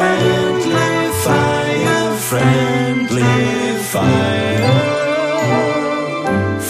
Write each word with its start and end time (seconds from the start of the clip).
Friendly 0.00 1.12
fire, 1.24 2.16
friendly 2.16 3.34
fire, 3.92 4.72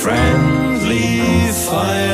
friendly 0.03 1.53
fire. 1.53 2.11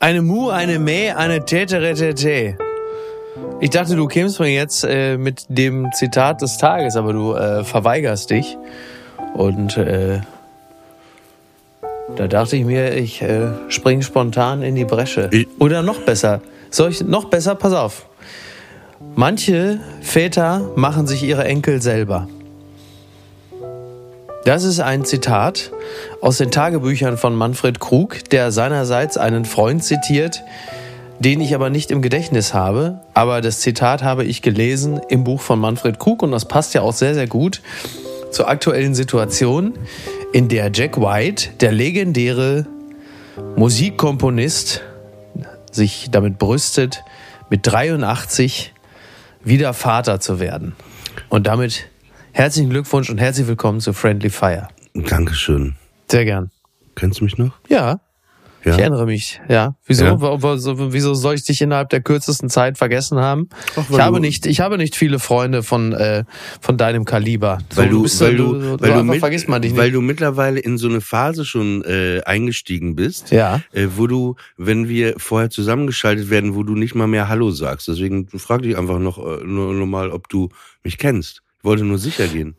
Eine 0.00 0.22
Mu, 0.22 0.48
eine 0.48 0.78
Mäh, 0.78 1.12
eine 1.12 1.44
Täteretete. 1.44 2.56
Ich 3.60 3.68
dachte, 3.68 3.96
du 3.96 4.06
kämst 4.06 4.40
mir 4.40 4.48
jetzt 4.48 4.82
äh, 4.82 5.18
mit 5.18 5.44
dem 5.50 5.92
Zitat 5.92 6.40
des 6.40 6.56
Tages, 6.56 6.96
aber 6.96 7.12
du 7.12 7.34
äh, 7.34 7.64
verweigerst 7.64 8.30
dich. 8.30 8.56
Und 9.34 9.76
äh, 9.76 10.20
da 12.16 12.28
dachte 12.28 12.56
ich 12.56 12.64
mir, 12.64 12.94
ich 12.96 13.22
äh, 13.22 13.48
spring 13.68 14.02
spontan 14.02 14.62
in 14.62 14.74
die 14.74 14.84
Bresche. 14.84 15.28
Ich- 15.32 15.48
Oder 15.58 15.82
noch 15.82 16.00
besser. 16.00 16.40
Soll 16.70 16.90
ich 16.90 17.02
noch 17.02 17.26
besser? 17.26 17.54
Pass 17.54 17.72
auf. 17.72 18.06
Manche 19.14 19.80
Väter 20.02 20.70
machen 20.76 21.06
sich 21.06 21.22
ihre 21.22 21.44
Enkel 21.44 21.80
selber. 21.80 22.28
Das 24.44 24.64
ist 24.64 24.80
ein 24.80 25.04
Zitat 25.04 25.70
aus 26.20 26.38
den 26.38 26.50
Tagebüchern 26.50 27.16
von 27.18 27.34
Manfred 27.34 27.78
Krug, 27.80 28.28
der 28.30 28.52
seinerseits 28.52 29.16
einen 29.18 29.44
Freund 29.44 29.84
zitiert, 29.84 30.42
den 31.18 31.40
ich 31.40 31.54
aber 31.54 31.68
nicht 31.68 31.90
im 31.90 32.00
Gedächtnis 32.02 32.54
habe. 32.54 33.00
Aber 33.12 33.40
das 33.42 33.60
Zitat 33.60 34.02
habe 34.02 34.24
ich 34.24 34.40
gelesen 34.42 35.00
im 35.08 35.24
Buch 35.24 35.40
von 35.40 35.58
Manfred 35.58 35.98
Krug 35.98 36.22
und 36.22 36.30
das 36.32 36.46
passt 36.46 36.72
ja 36.74 36.80
auch 36.82 36.94
sehr, 36.94 37.14
sehr 37.14 37.26
gut 37.26 37.60
zur 38.30 38.48
aktuellen 38.48 38.94
Situation, 38.94 39.74
in 40.32 40.48
der 40.48 40.70
Jack 40.72 41.00
White, 41.00 41.50
der 41.60 41.72
legendäre 41.72 42.66
Musikkomponist, 43.56 44.82
sich 45.72 46.08
damit 46.10 46.38
brüstet, 46.38 47.02
mit 47.48 47.60
83 47.64 48.72
wieder 49.42 49.72
Vater 49.74 50.20
zu 50.20 50.38
werden. 50.40 50.74
Und 51.28 51.46
damit 51.46 51.88
herzlichen 52.32 52.70
Glückwunsch 52.70 53.10
und 53.10 53.18
herzlich 53.18 53.46
willkommen 53.46 53.80
zu 53.80 53.92
Friendly 53.92 54.30
Fire. 54.30 54.68
Dankeschön. 54.94 55.76
Sehr 56.10 56.24
gern. 56.24 56.50
Kennst 56.94 57.20
du 57.20 57.24
mich 57.24 57.38
noch? 57.38 57.52
Ja, 57.68 58.00
Ja. 58.64 58.72
ich 58.74 58.78
erinnere 58.78 59.06
mich. 59.06 59.40
Ja. 59.48 59.74
Wieso? 59.86 60.04
Ja. 60.04 60.16
Wieso 60.20 61.14
soll 61.14 61.34
ich 61.34 61.44
dich 61.44 61.62
innerhalb 61.62 61.88
der 61.88 62.00
kürzesten 62.02 62.50
Zeit 62.50 62.76
vergessen 62.78 63.18
haben? 63.18 63.48
Ach, 63.76 63.84
weil 63.88 63.98
ich 63.98 64.04
habe 64.04 64.20
nicht, 64.20 64.46
ich 64.46 64.60
habe 64.60 64.76
nicht 64.76 64.96
viele 64.96 65.18
Freunde 65.18 65.62
von 65.62 65.92
äh, 65.92 66.24
von 66.60 66.76
deinem 66.76 67.04
Kaliber. 67.04 67.58
So, 67.70 67.80
Weil 67.80 67.88
du, 67.88 68.02
weil 68.02 68.36
du, 68.36 68.60
so 68.60 68.80
weil 68.80 68.92
du, 68.92 69.04
mit, 69.04 69.18
vergisst 69.20 69.48
man 69.48 69.62
dich 69.62 69.76
weil 69.76 69.84
nicht. 69.86 69.94
du 69.94 70.00
mittlerweile 70.02 70.60
in 70.60 70.76
so 70.78 70.88
eine 70.88 71.00
Phase 71.00 71.44
schon 71.44 71.82
äh, 71.84 72.20
eingestiegen 72.26 72.94
bist, 72.96 73.30
Ja. 73.30 73.62
äh, 73.72 73.86
wo 73.96 74.06
du, 74.06 74.36
wenn 74.56 74.88
wir 74.88 75.14
vorher 75.16 75.50
zusammengeschaltet 75.50 76.28
werden, 76.30 76.54
wo 76.54 76.62
du 76.62 76.74
nicht 76.74 76.94
mal 76.94 77.06
mehr 77.06 77.28
Hallo 77.28 77.50
sagst. 77.50 77.88
Deswegen 77.88 78.28
frag 78.28 78.62
dich 78.62 78.76
einfach 78.76 78.98
noch 78.98 79.18
äh, 79.18 79.44
nur, 79.44 79.72
nur 79.72 79.86
mal, 79.86 80.10
ob 80.10 80.28
du 80.28 80.50
mich 80.84 80.98
kennst. 80.98 81.42
Ich 81.58 81.64
wollte 81.64 81.84
nur 81.84 81.98
sicher 81.98 82.26
gehen. 82.26 82.56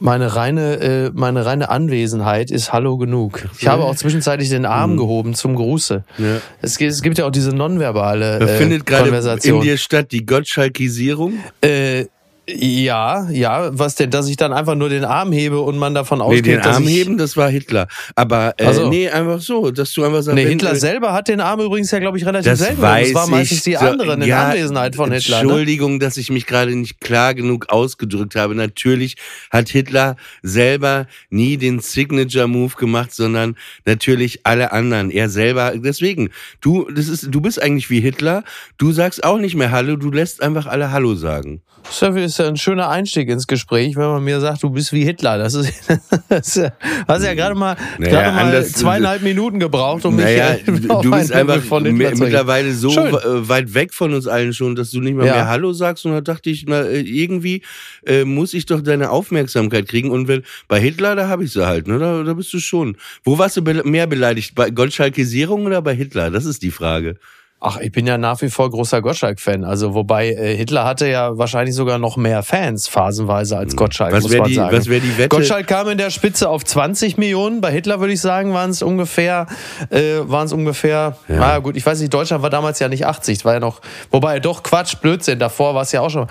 Meine 0.00 0.36
reine, 0.36 0.74
äh, 0.80 1.10
meine 1.14 1.46
reine 1.46 1.70
Anwesenheit 1.70 2.50
ist 2.50 2.72
Hallo 2.74 2.98
genug. 2.98 3.48
Ich 3.58 3.66
habe 3.68 3.84
auch 3.84 3.94
zwischenzeitlich 3.96 4.50
den 4.50 4.66
Arm 4.66 4.92
Mhm. 4.92 4.96
gehoben 4.98 5.34
zum 5.34 5.54
Gruße. 5.54 6.04
Ja. 6.18 6.24
Es, 6.60 6.76
gibt- 6.76 6.92
es 6.92 7.00
gibt 7.00 7.16
ja 7.18 7.24
auch 7.26 7.30
diese 7.30 7.50
nonverbale 7.54 8.38
äh, 8.38 8.46
findet 8.58 8.84
gerade 8.84 9.04
in 9.04 9.14
Konversation. 9.14 9.60
dir 9.62 9.78
statt 9.78 10.12
die 10.12 10.26
Gottschalkisierung. 10.26 11.34
Äh, 11.62 12.04
ja, 12.50 13.28
ja, 13.30 13.70
was 13.78 13.94
denn, 13.94 14.10
dass 14.10 14.26
ich 14.28 14.36
dann 14.36 14.52
einfach 14.54 14.74
nur 14.74 14.88
den 14.88 15.04
Arm 15.04 15.32
hebe 15.32 15.60
und 15.60 15.76
man 15.76 15.94
davon 15.94 16.18
Nee, 16.18 16.24
ausgeht, 16.24 16.46
den 16.46 16.62
dass 16.62 16.76
Arm 16.76 16.86
heben, 16.86 17.18
das 17.18 17.36
war 17.36 17.50
Hitler. 17.50 17.88
Aber 18.14 18.54
äh, 18.56 18.64
Ach 18.66 18.72
so. 18.72 18.88
nee, 18.88 19.08
einfach 19.10 19.40
so, 19.40 19.70
dass 19.70 19.92
du 19.92 20.02
einfach 20.04 20.22
sagst, 20.22 20.34
Nee, 20.34 20.46
Hitler 20.46 20.74
selber 20.74 21.12
hat 21.12 21.28
den 21.28 21.40
Arm 21.40 21.60
übrigens 21.60 21.90
ja, 21.90 21.98
glaube 21.98 22.16
ich, 22.16 22.24
relativ 22.24 22.50
Das 22.50 22.60
selten. 22.60 22.80
weiß 22.80 23.08
das 23.12 23.14
war 23.14 23.28
meistens 23.28 23.64
die 23.64 23.74
So, 23.74 23.80
anderen 23.80 24.22
in 24.22 24.28
ja, 24.28 24.46
Anwesenheit 24.48 24.96
von 24.96 25.12
Hitler. 25.12 25.36
Ne? 25.36 25.42
Entschuldigung, 25.42 26.00
dass 26.00 26.16
ich 26.16 26.30
mich 26.30 26.46
gerade 26.46 26.74
nicht 26.74 27.00
klar 27.00 27.34
genug 27.34 27.68
ausgedrückt 27.68 28.34
habe. 28.34 28.54
Natürlich 28.54 29.16
hat 29.50 29.68
Hitler 29.68 30.16
selber 30.42 31.06
nie 31.28 31.58
den 31.58 31.80
Signature-Move 31.80 32.74
gemacht, 32.76 33.12
sondern 33.14 33.56
natürlich 33.84 34.40
alle 34.44 34.72
anderen. 34.72 35.10
Er 35.10 35.28
selber. 35.28 35.72
Deswegen, 35.76 36.30
du, 36.62 36.88
das 36.90 37.08
ist, 37.08 37.28
du 37.30 37.40
bist 37.42 37.60
eigentlich 37.60 37.90
wie 37.90 38.00
Hitler. 38.00 38.42
Du 38.78 38.92
sagst 38.92 39.22
auch 39.22 39.38
nicht 39.38 39.54
mehr 39.54 39.70
Hallo, 39.70 39.96
du 39.96 40.10
lässt 40.10 40.42
einfach 40.42 40.66
alle 40.66 40.90
Hallo 40.92 41.14
sagen. 41.14 41.60
Das 41.84 42.02
ist 42.38 42.44
ja 42.44 42.48
ein 42.48 42.56
schöner 42.56 42.88
Einstieg 42.88 43.28
ins 43.28 43.46
Gespräch, 43.46 43.96
wenn 43.96 44.06
man 44.06 44.22
mir 44.22 44.40
sagt, 44.40 44.62
du 44.62 44.70
bist 44.70 44.92
wie 44.92 45.04
Hitler. 45.04 45.38
Das 45.38 45.54
ist, 45.54 45.72
das 46.28 46.56
ist 46.56 46.72
hast 47.06 47.24
ja 47.24 47.34
gerade 47.34 47.54
mal, 47.54 47.76
Naja, 47.98 48.10
gerade 48.12 48.32
mal 48.34 48.44
anders- 48.46 48.72
zweieinhalb 48.72 49.22
Minuten 49.22 49.58
gebraucht, 49.58 50.04
um 50.04 50.16
naja, 50.16 50.56
mich 50.66 50.82
du, 50.86 50.90
auf 50.94 51.02
du 51.02 51.10
bist 51.10 51.32
einfach 51.32 51.60
von 51.62 51.84
Hitler 51.84 52.14
mittlerweile 52.16 52.72
so 52.72 52.90
Schön. 52.90 53.06
äh, 53.14 53.48
weit 53.48 53.74
weg 53.74 53.92
von 53.92 54.14
uns 54.14 54.26
allen 54.26 54.52
schon, 54.52 54.76
dass 54.76 54.90
du 54.90 55.00
nicht 55.00 55.16
mal 55.16 55.26
Ja. 55.26 55.34
mehr 55.34 55.48
Hallo 55.48 55.72
sagst. 55.72 56.06
Und 56.06 56.12
da 56.12 56.20
dachte 56.20 56.50
ich, 56.50 56.64
na, 56.68 56.82
äh, 56.82 57.00
irgendwie 57.00 57.62
äh, 58.06 58.24
muss 58.24 58.54
ich 58.54 58.66
doch 58.66 58.80
deine 58.80 59.10
Aufmerksamkeit 59.10 59.88
kriegen. 59.88 60.10
Und 60.10 60.28
wenn 60.28 60.42
bei 60.68 60.80
Hitler, 60.80 61.16
da 61.16 61.28
habe 61.28 61.44
ich 61.44 61.52
sie 61.52 61.66
halt. 61.66 61.88
Ne? 61.88 61.98
Da, 61.98 62.22
da 62.22 62.34
bist 62.34 62.52
du 62.52 62.60
schon. 62.60 62.96
Wo 63.24 63.38
warst 63.38 63.56
du 63.56 63.62
be 63.62 63.82
mehr 63.84 64.06
beleidigt? 64.06 64.54
Bei 64.54 64.70
Gottschalkisierung 64.70 65.66
oder 65.66 65.82
bei 65.82 65.94
Hitler? 65.94 66.30
Das 66.30 66.44
ist 66.44 66.62
die 66.62 66.70
Frage. 66.70 67.16
Ach, 67.60 67.76
ich 67.78 67.90
bin 67.90 68.06
ja 68.06 68.18
nach 68.18 68.40
wie 68.40 68.50
vor 68.50 68.70
großer 68.70 69.02
Gottschalk-Fan. 69.02 69.64
Also, 69.64 69.92
wobei 69.92 70.28
äh, 70.30 70.56
Hitler 70.56 70.84
hatte 70.84 71.08
ja 71.08 71.36
wahrscheinlich 71.38 71.74
sogar 71.74 71.98
noch 71.98 72.16
mehr 72.16 72.44
Fans 72.44 72.86
phasenweise 72.86 73.58
als 73.58 73.74
Gottschalk, 73.74 74.12
Hm. 74.12 74.16
Was 74.18 74.22
muss 74.24 74.36
man 74.36 74.48
die, 74.48 74.54
sagen. 74.54 74.76
was 74.76 74.84
die 74.84 75.18
Wette? 75.18 75.28
Gottschalk 75.28 75.66
kam 75.66 75.88
in 75.88 75.98
der 75.98 76.10
Spitze 76.10 76.48
auf 76.48 76.64
20 76.64 77.16
Millionen. 77.16 77.60
Bei 77.60 77.72
Hitler 77.72 77.98
würde 77.98 78.12
ich 78.12 78.20
sagen, 78.20 78.54
waren 78.54 78.70
es 78.70 78.80
ungefähr, 78.80 79.48
äh, 79.90 80.18
waren 80.22 80.46
es 80.46 80.52
ungefähr, 80.52 81.16
Ja. 81.26 81.36
na 81.36 81.58
gut, 81.58 81.76
ich 81.76 81.84
weiß 81.84 81.98
nicht, 82.00 82.14
Deutschland 82.14 82.44
war 82.44 82.50
damals 82.50 82.78
ja 82.78 82.88
nicht 82.88 83.04
80, 83.04 83.44
war 83.44 83.54
ja 83.54 83.60
noch, 83.60 83.80
wobei 84.12 84.38
doch 84.38 84.62
Quatsch, 84.62 84.94
Blödsinn, 85.00 85.40
davor 85.40 85.74
war 85.74 85.82
es 85.82 85.90
ja 85.90 86.00
auch 86.00 86.10
schon. 86.10 86.28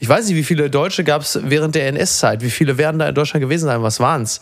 Ich 0.00 0.08
weiß 0.08 0.28
nicht, 0.28 0.36
wie 0.36 0.44
viele 0.44 0.70
Deutsche 0.70 1.02
gab 1.02 1.22
es 1.22 1.40
während 1.42 1.74
der 1.74 1.88
NS-Zeit, 1.88 2.42
wie 2.42 2.50
viele 2.50 2.78
werden 2.78 2.98
da 3.00 3.08
in 3.08 3.14
Deutschland 3.14 3.42
gewesen 3.42 3.64
sein, 3.66 3.82
was 3.82 3.98
waren 4.00 4.22
es? 4.22 4.40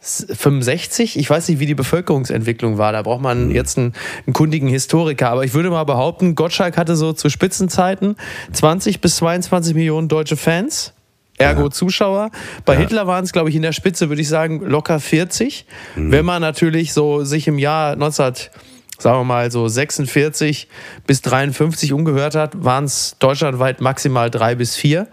65? 0.00 1.18
Ich 1.18 1.28
weiß 1.28 1.48
nicht, 1.48 1.60
wie 1.60 1.66
die 1.66 1.74
Bevölkerungsentwicklung 1.74 2.78
war. 2.78 2.92
Da 2.92 3.02
braucht 3.02 3.20
man 3.20 3.50
jetzt 3.50 3.76
einen, 3.76 3.92
einen 4.26 4.32
kundigen 4.32 4.68
Historiker. 4.68 5.30
Aber 5.30 5.44
ich 5.44 5.52
würde 5.52 5.70
mal 5.70 5.84
behaupten, 5.84 6.34
Gottschalk 6.34 6.78
hatte 6.78 6.96
so 6.96 7.12
zu 7.12 7.28
Spitzenzeiten 7.28 8.16
20 8.52 9.00
bis 9.00 9.16
22 9.16 9.74
Millionen 9.74 10.08
deutsche 10.08 10.36
Fans. 10.36 10.94
Ergo 11.36 11.70
Zuschauer. 11.70 12.30
Bei 12.66 12.76
Hitler 12.76 13.06
waren 13.06 13.24
es, 13.24 13.32
glaube 13.32 13.48
ich, 13.48 13.56
in 13.56 13.62
der 13.62 13.72
Spitze, 13.72 14.10
würde 14.10 14.20
ich 14.20 14.28
sagen, 14.28 14.60
locker 14.60 15.00
40. 15.00 15.64
Wenn 15.96 16.24
man 16.26 16.42
natürlich 16.42 16.92
so 16.92 17.24
sich 17.24 17.48
im 17.48 17.58
Jahr 17.58 17.96
19, 17.96 18.50
sagen 18.98 19.20
wir 19.20 19.24
mal 19.24 19.50
so 19.50 19.66
46 19.66 20.68
bis 21.06 21.22
53 21.22 21.94
umgehört 21.94 22.34
hat, 22.34 22.62
waren 22.62 22.84
es 22.84 23.16
deutschlandweit 23.18 23.80
maximal 23.80 24.30
drei 24.30 24.54
bis 24.54 24.76
vier. 24.76 25.08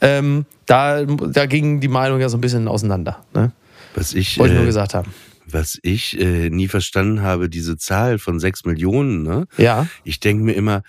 Ähm, 0.00 0.46
da, 0.66 1.02
da 1.04 1.46
ging 1.46 1.80
die 1.80 1.88
Meinung 1.88 2.20
ja 2.20 2.28
so 2.28 2.38
ein 2.38 2.40
bisschen 2.40 2.68
auseinander. 2.68 3.18
Ne? 3.34 3.50
Was 3.94 4.12
ich, 4.14 4.38
Wollte 4.38 4.52
ich 4.54 4.56
nur 4.58 4.64
äh, 4.64 4.66
gesagt 4.66 4.94
haben. 4.94 5.10
was 5.46 5.78
ich 5.82 6.18
äh, 6.20 6.50
nie 6.50 6.68
verstanden 6.68 7.22
habe, 7.22 7.48
diese 7.48 7.76
Zahl 7.76 8.18
von 8.18 8.40
sechs 8.40 8.64
Millionen, 8.64 9.22
ne? 9.22 9.46
Ja. 9.56 9.86
Ich 10.04 10.20
denke 10.20 10.42
mir 10.44 10.52
immer, 10.54 10.82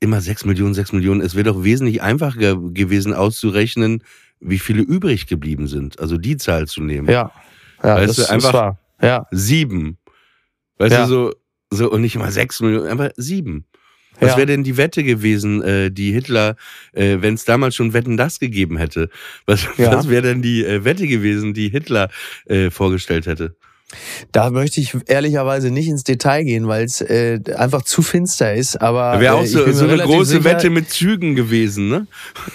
immer 0.00 0.20
sechs 0.20 0.44
Millionen, 0.44 0.74
sechs 0.74 0.92
Millionen. 0.92 1.20
Es 1.20 1.34
wäre 1.34 1.44
doch 1.44 1.62
wesentlich 1.64 2.02
einfacher 2.02 2.56
gewesen 2.56 3.12
auszurechnen, 3.14 4.02
wie 4.40 4.58
viele 4.58 4.82
übrig 4.82 5.26
geblieben 5.26 5.66
sind. 5.68 6.00
Also 6.00 6.16
die 6.18 6.36
Zahl 6.36 6.66
zu 6.66 6.82
nehmen. 6.82 7.08
Ja. 7.08 7.32
Ja, 7.82 7.96
Weißt 7.96 8.08
das 8.10 8.16
du, 8.16 8.22
ist 8.22 8.30
einfach- 8.30 8.52
wahr. 8.54 8.78
Ja. 9.00 9.26
Sieben. 9.32 9.98
Weißt 10.78 10.92
Ja. 10.92 11.02
du, 11.02 11.08
so, 11.08 11.32
so, 11.70 11.90
und 11.90 12.00
nicht 12.02 12.16
mal 12.16 12.30
sechs 12.30 12.60
Millionen, 12.60 12.86
aber 12.88 13.10
sieben. 13.16 13.66
Was 14.22 14.30
Ja. 14.32 14.36
wäre 14.38 14.46
denn 14.46 14.62
die 14.64 14.76
Wette 14.76 15.02
gewesen, 15.04 15.62
äh, 15.62 15.90
die 15.90 16.12
Hitler, 16.12 16.56
äh, 16.92 17.16
wenn 17.20 17.34
es 17.34 17.44
damals 17.44 17.74
schon 17.74 17.92
Wetten 17.92 18.16
das 18.16 18.38
gegeben 18.38 18.76
hätte? 18.76 19.10
Was, 19.46 19.66
Ja. 19.76 19.92
was 19.92 20.08
wäre 20.08 20.22
denn 20.22 20.42
die 20.42 20.64
äh, 20.64 20.84
Wette 20.84 21.06
gewesen, 21.08 21.54
die 21.54 21.68
Hitler 21.68 22.08
äh, 22.46 22.70
vorgestellt 22.70 23.26
hätte? 23.26 23.56
Da 24.32 24.50
möchte 24.50 24.80
ich 24.80 24.96
ehrlicherweise 25.06 25.70
nicht 25.70 25.88
ins 25.88 26.04
Detail 26.04 26.44
gehen, 26.44 26.68
weil 26.68 26.84
es 26.84 27.00
äh, 27.00 27.40
einfach 27.56 27.82
zu 27.82 28.02
finster 28.02 28.54
ist. 28.54 28.80
Aber 28.80 29.20
Wäre 29.20 29.34
auch 29.34 29.42
äh, 29.42 29.44
ich 29.44 29.52
so, 29.52 29.70
so 29.72 29.86
eine 29.86 30.02
große 30.02 30.38
sicher, 30.38 30.44
Wette 30.44 30.70
mit 30.70 30.90
Zügen 30.90 31.34
gewesen, 31.34 31.88
ne? 31.88 32.06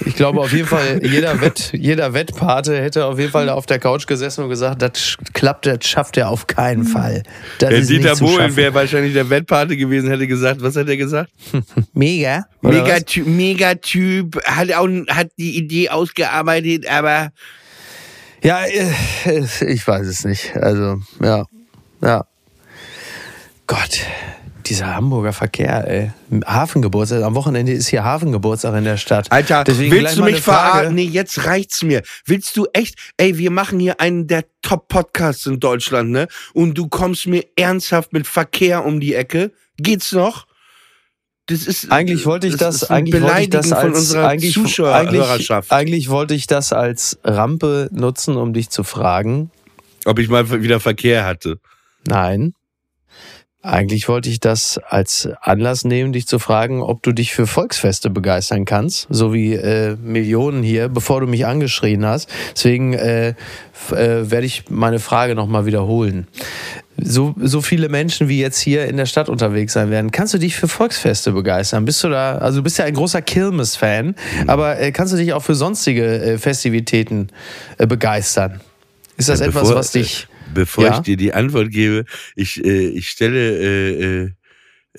Ich 0.06 0.16
glaube 0.16 0.40
auf 0.40 0.52
jeden 0.52 0.68
Fall, 0.68 1.02
jeder, 1.06 1.40
Wett, 1.42 1.72
jeder 1.74 2.14
Wettpate 2.14 2.82
hätte 2.82 3.06
auf 3.06 3.20
jeden 3.20 3.32
Fall 3.32 3.48
da 3.48 3.54
auf 3.54 3.66
der 3.66 3.80
Couch 3.80 4.08
gesessen 4.08 4.44
und 4.44 4.50
gesagt, 4.50 4.82
das 4.82 5.18
klappt, 5.34 5.66
das 5.66 5.86
schafft 5.86 6.18
er 6.18 6.30
auf 6.30 6.48
keinen 6.48 6.84
Fall. 6.84 7.24
Das 7.60 7.70
Der 7.70 7.80
ist 7.80 7.90
Dieter 7.90 8.16
Bohlen 8.16 8.56
wäre 8.56 8.74
wahrscheinlich 8.74 9.14
der 9.14 9.30
Wettpate 9.30 9.78
gewesen, 9.78 10.10
hätte 10.10 10.28
gesagt, 10.28 10.62
was 10.62 10.76
hat 10.76 10.88
er 10.88 10.98
gesagt? 10.98 11.32
Mega. 11.94 12.46
oder 12.62 12.82
was? 12.82 12.84
Megatyp, 12.84 13.28
Megatyp, 13.28 14.42
hat 14.46 14.74
auch 14.74 14.88
hat 15.10 15.30
die 15.38 15.58
Idee 15.58 15.90
ausgearbeitet, 15.90 16.90
aber 16.90 17.32
Ja, 18.44 18.64
äh, 18.66 19.46
ich 19.66 19.88
weiß 19.88 20.08
es 20.08 20.26
nicht. 20.26 20.56
Also, 20.56 21.02
ja. 21.22 21.46
Ja. 22.02 22.26
Gott, 23.66 24.02
dieser 24.68 24.96
Hamburger 24.96 25.34
Verkehr, 25.34 25.88
ey. 25.88 26.12
Hafengeburtstag. 26.46 27.24
Am 27.24 27.36
Wochenende 27.36 27.72
ist 27.72 27.88
hier 27.88 28.04
Hafengeburtstag 28.04 28.76
in 28.76 28.84
der 28.84 28.98
Stadt. 28.98 29.32
Alter, 29.32 29.64
Deswegen 29.64 29.92
willst 29.92 30.18
du 30.18 30.24
mich 30.24 30.42
verarschen? 30.42 30.96
Nee, 30.96 31.04
jetzt 31.04 31.46
reicht's 31.46 31.84
mir. 31.84 32.02
Willst 32.26 32.56
du 32.58 32.68
echt, 32.74 32.96
ey, 33.18 33.38
wir 33.38 33.52
machen 33.52 33.80
hier 33.80 34.00
einen 34.00 34.28
der 34.28 34.46
Top-Podcasts 34.62 35.46
in 35.46 35.60
Deutschland, 35.60 36.12
ne? 36.12 36.28
Und 36.54 36.78
du 36.78 36.88
kommst 36.88 37.28
mir 37.28 37.46
ernsthaft 37.56 38.14
mit 38.14 38.28
Verkehr 38.28 38.86
um 38.86 39.00
die 39.00 39.16
Ecke? 39.16 39.52
Geht's 39.78 40.12
noch? 40.12 40.47
Das 41.48 41.66
ist 41.66 41.92
Eigentlich 41.92 42.26
wollte 42.26 42.48
ich 42.48 42.58
das, 42.58 42.84
ein 42.84 43.06
eigentlich 43.06 43.22
wollte 43.22 43.42
ich 43.42 43.50
das 43.50 43.72
als, 43.72 43.82
von 43.82 43.94
unserer 43.94 44.28
eigentlich, 44.28 44.54
Zuschauerschaft. 44.54 45.72
eigentlich, 45.72 45.72
eigentlich 45.72 46.10
wollte 46.10 46.34
ich 46.34 46.46
das 46.46 46.74
als 46.74 47.20
Rampe 47.24 47.90
nutzen, 47.92 48.36
um 48.36 48.54
dich 48.54 48.70
zu 48.70 48.84
fragen. 48.84 49.50
Ob 50.06 50.20
ich 50.20 50.28
mal 50.28 50.62
wieder 50.62 50.82
Verkehr 50.82 51.26
hatte. 51.26 51.60
Nein. 52.06 52.54
Eigentlich 53.68 54.08
wollte 54.08 54.30
ich 54.30 54.40
das 54.40 54.80
als 54.88 55.28
Anlass 55.42 55.84
nehmen, 55.84 56.14
dich 56.14 56.26
zu 56.26 56.40
fragen, 56.40 56.82
ob 56.82 57.04
du 57.04 57.12
dich 57.12 57.34
für 57.34 57.48
Volksfeste 57.48 58.10
begeistern 58.10 58.64
kannst, 58.66 59.08
so 59.10 59.34
wie 59.34 59.54
äh, 59.56 59.98
Millionen 60.02 60.64
hier, 60.64 60.88
bevor 60.88 61.20
du 61.22 61.28
mich 61.28 61.46
angeschrien 61.46 62.06
hast. 62.06 62.30
Deswegen 62.56 62.94
äh, 62.94 63.30
äh, 63.30 63.36
werde 63.92 64.46
ich 64.46 64.66
meine 64.70 65.00
Frage 65.00 65.36
nochmal 65.36 65.66
wiederholen. 65.66 66.28
So, 67.00 67.36
so 67.40 67.62
viele 67.62 67.90
Menschen 67.90 68.28
wie 68.30 68.40
jetzt 68.40 68.60
hier 68.60 68.86
in 68.88 68.98
der 68.98 69.06
Stadt 69.06 69.30
unterwegs 69.30 69.74
sein 69.74 69.92
werden, 69.92 70.12
kannst 70.12 70.34
du 70.34 70.38
dich 70.38 70.56
für 70.56 70.68
Volksfeste 70.68 71.32
begeistern? 71.34 71.86
Bist 71.86 72.04
du 72.04 72.10
da, 72.10 72.38
also 72.38 72.60
du 72.60 72.64
bist 72.64 72.78
ja 72.80 72.86
ein 72.86 72.94
großer 72.94 73.22
Kirmes-Fan, 73.22 74.16
aber 74.48 74.80
äh, 74.80 74.92
kannst 74.92 75.14
du 75.14 75.18
dich 75.18 75.34
auch 75.34 75.44
für 75.44 75.56
sonstige 75.56 76.06
äh, 76.06 76.38
Festivitäten 76.38 77.28
äh, 77.78 77.86
begeistern? 77.86 78.62
Ist 79.18 79.30
das 79.30 79.42
Ja, 79.42 79.48
etwas, 79.48 79.64
bevor- 79.64 79.76
was 79.76 79.92
dich 79.92 80.28
Bevor 80.54 80.86
Ja? 80.86 80.96
ich 80.96 81.00
dir 81.02 81.18
die 81.18 81.34
Antwort 81.34 81.72
gebe, 81.72 82.06
ich, 82.36 82.64
äh, 82.64 82.88
ich 82.88 83.10
stelle 83.10 84.24
äh, 84.26 84.32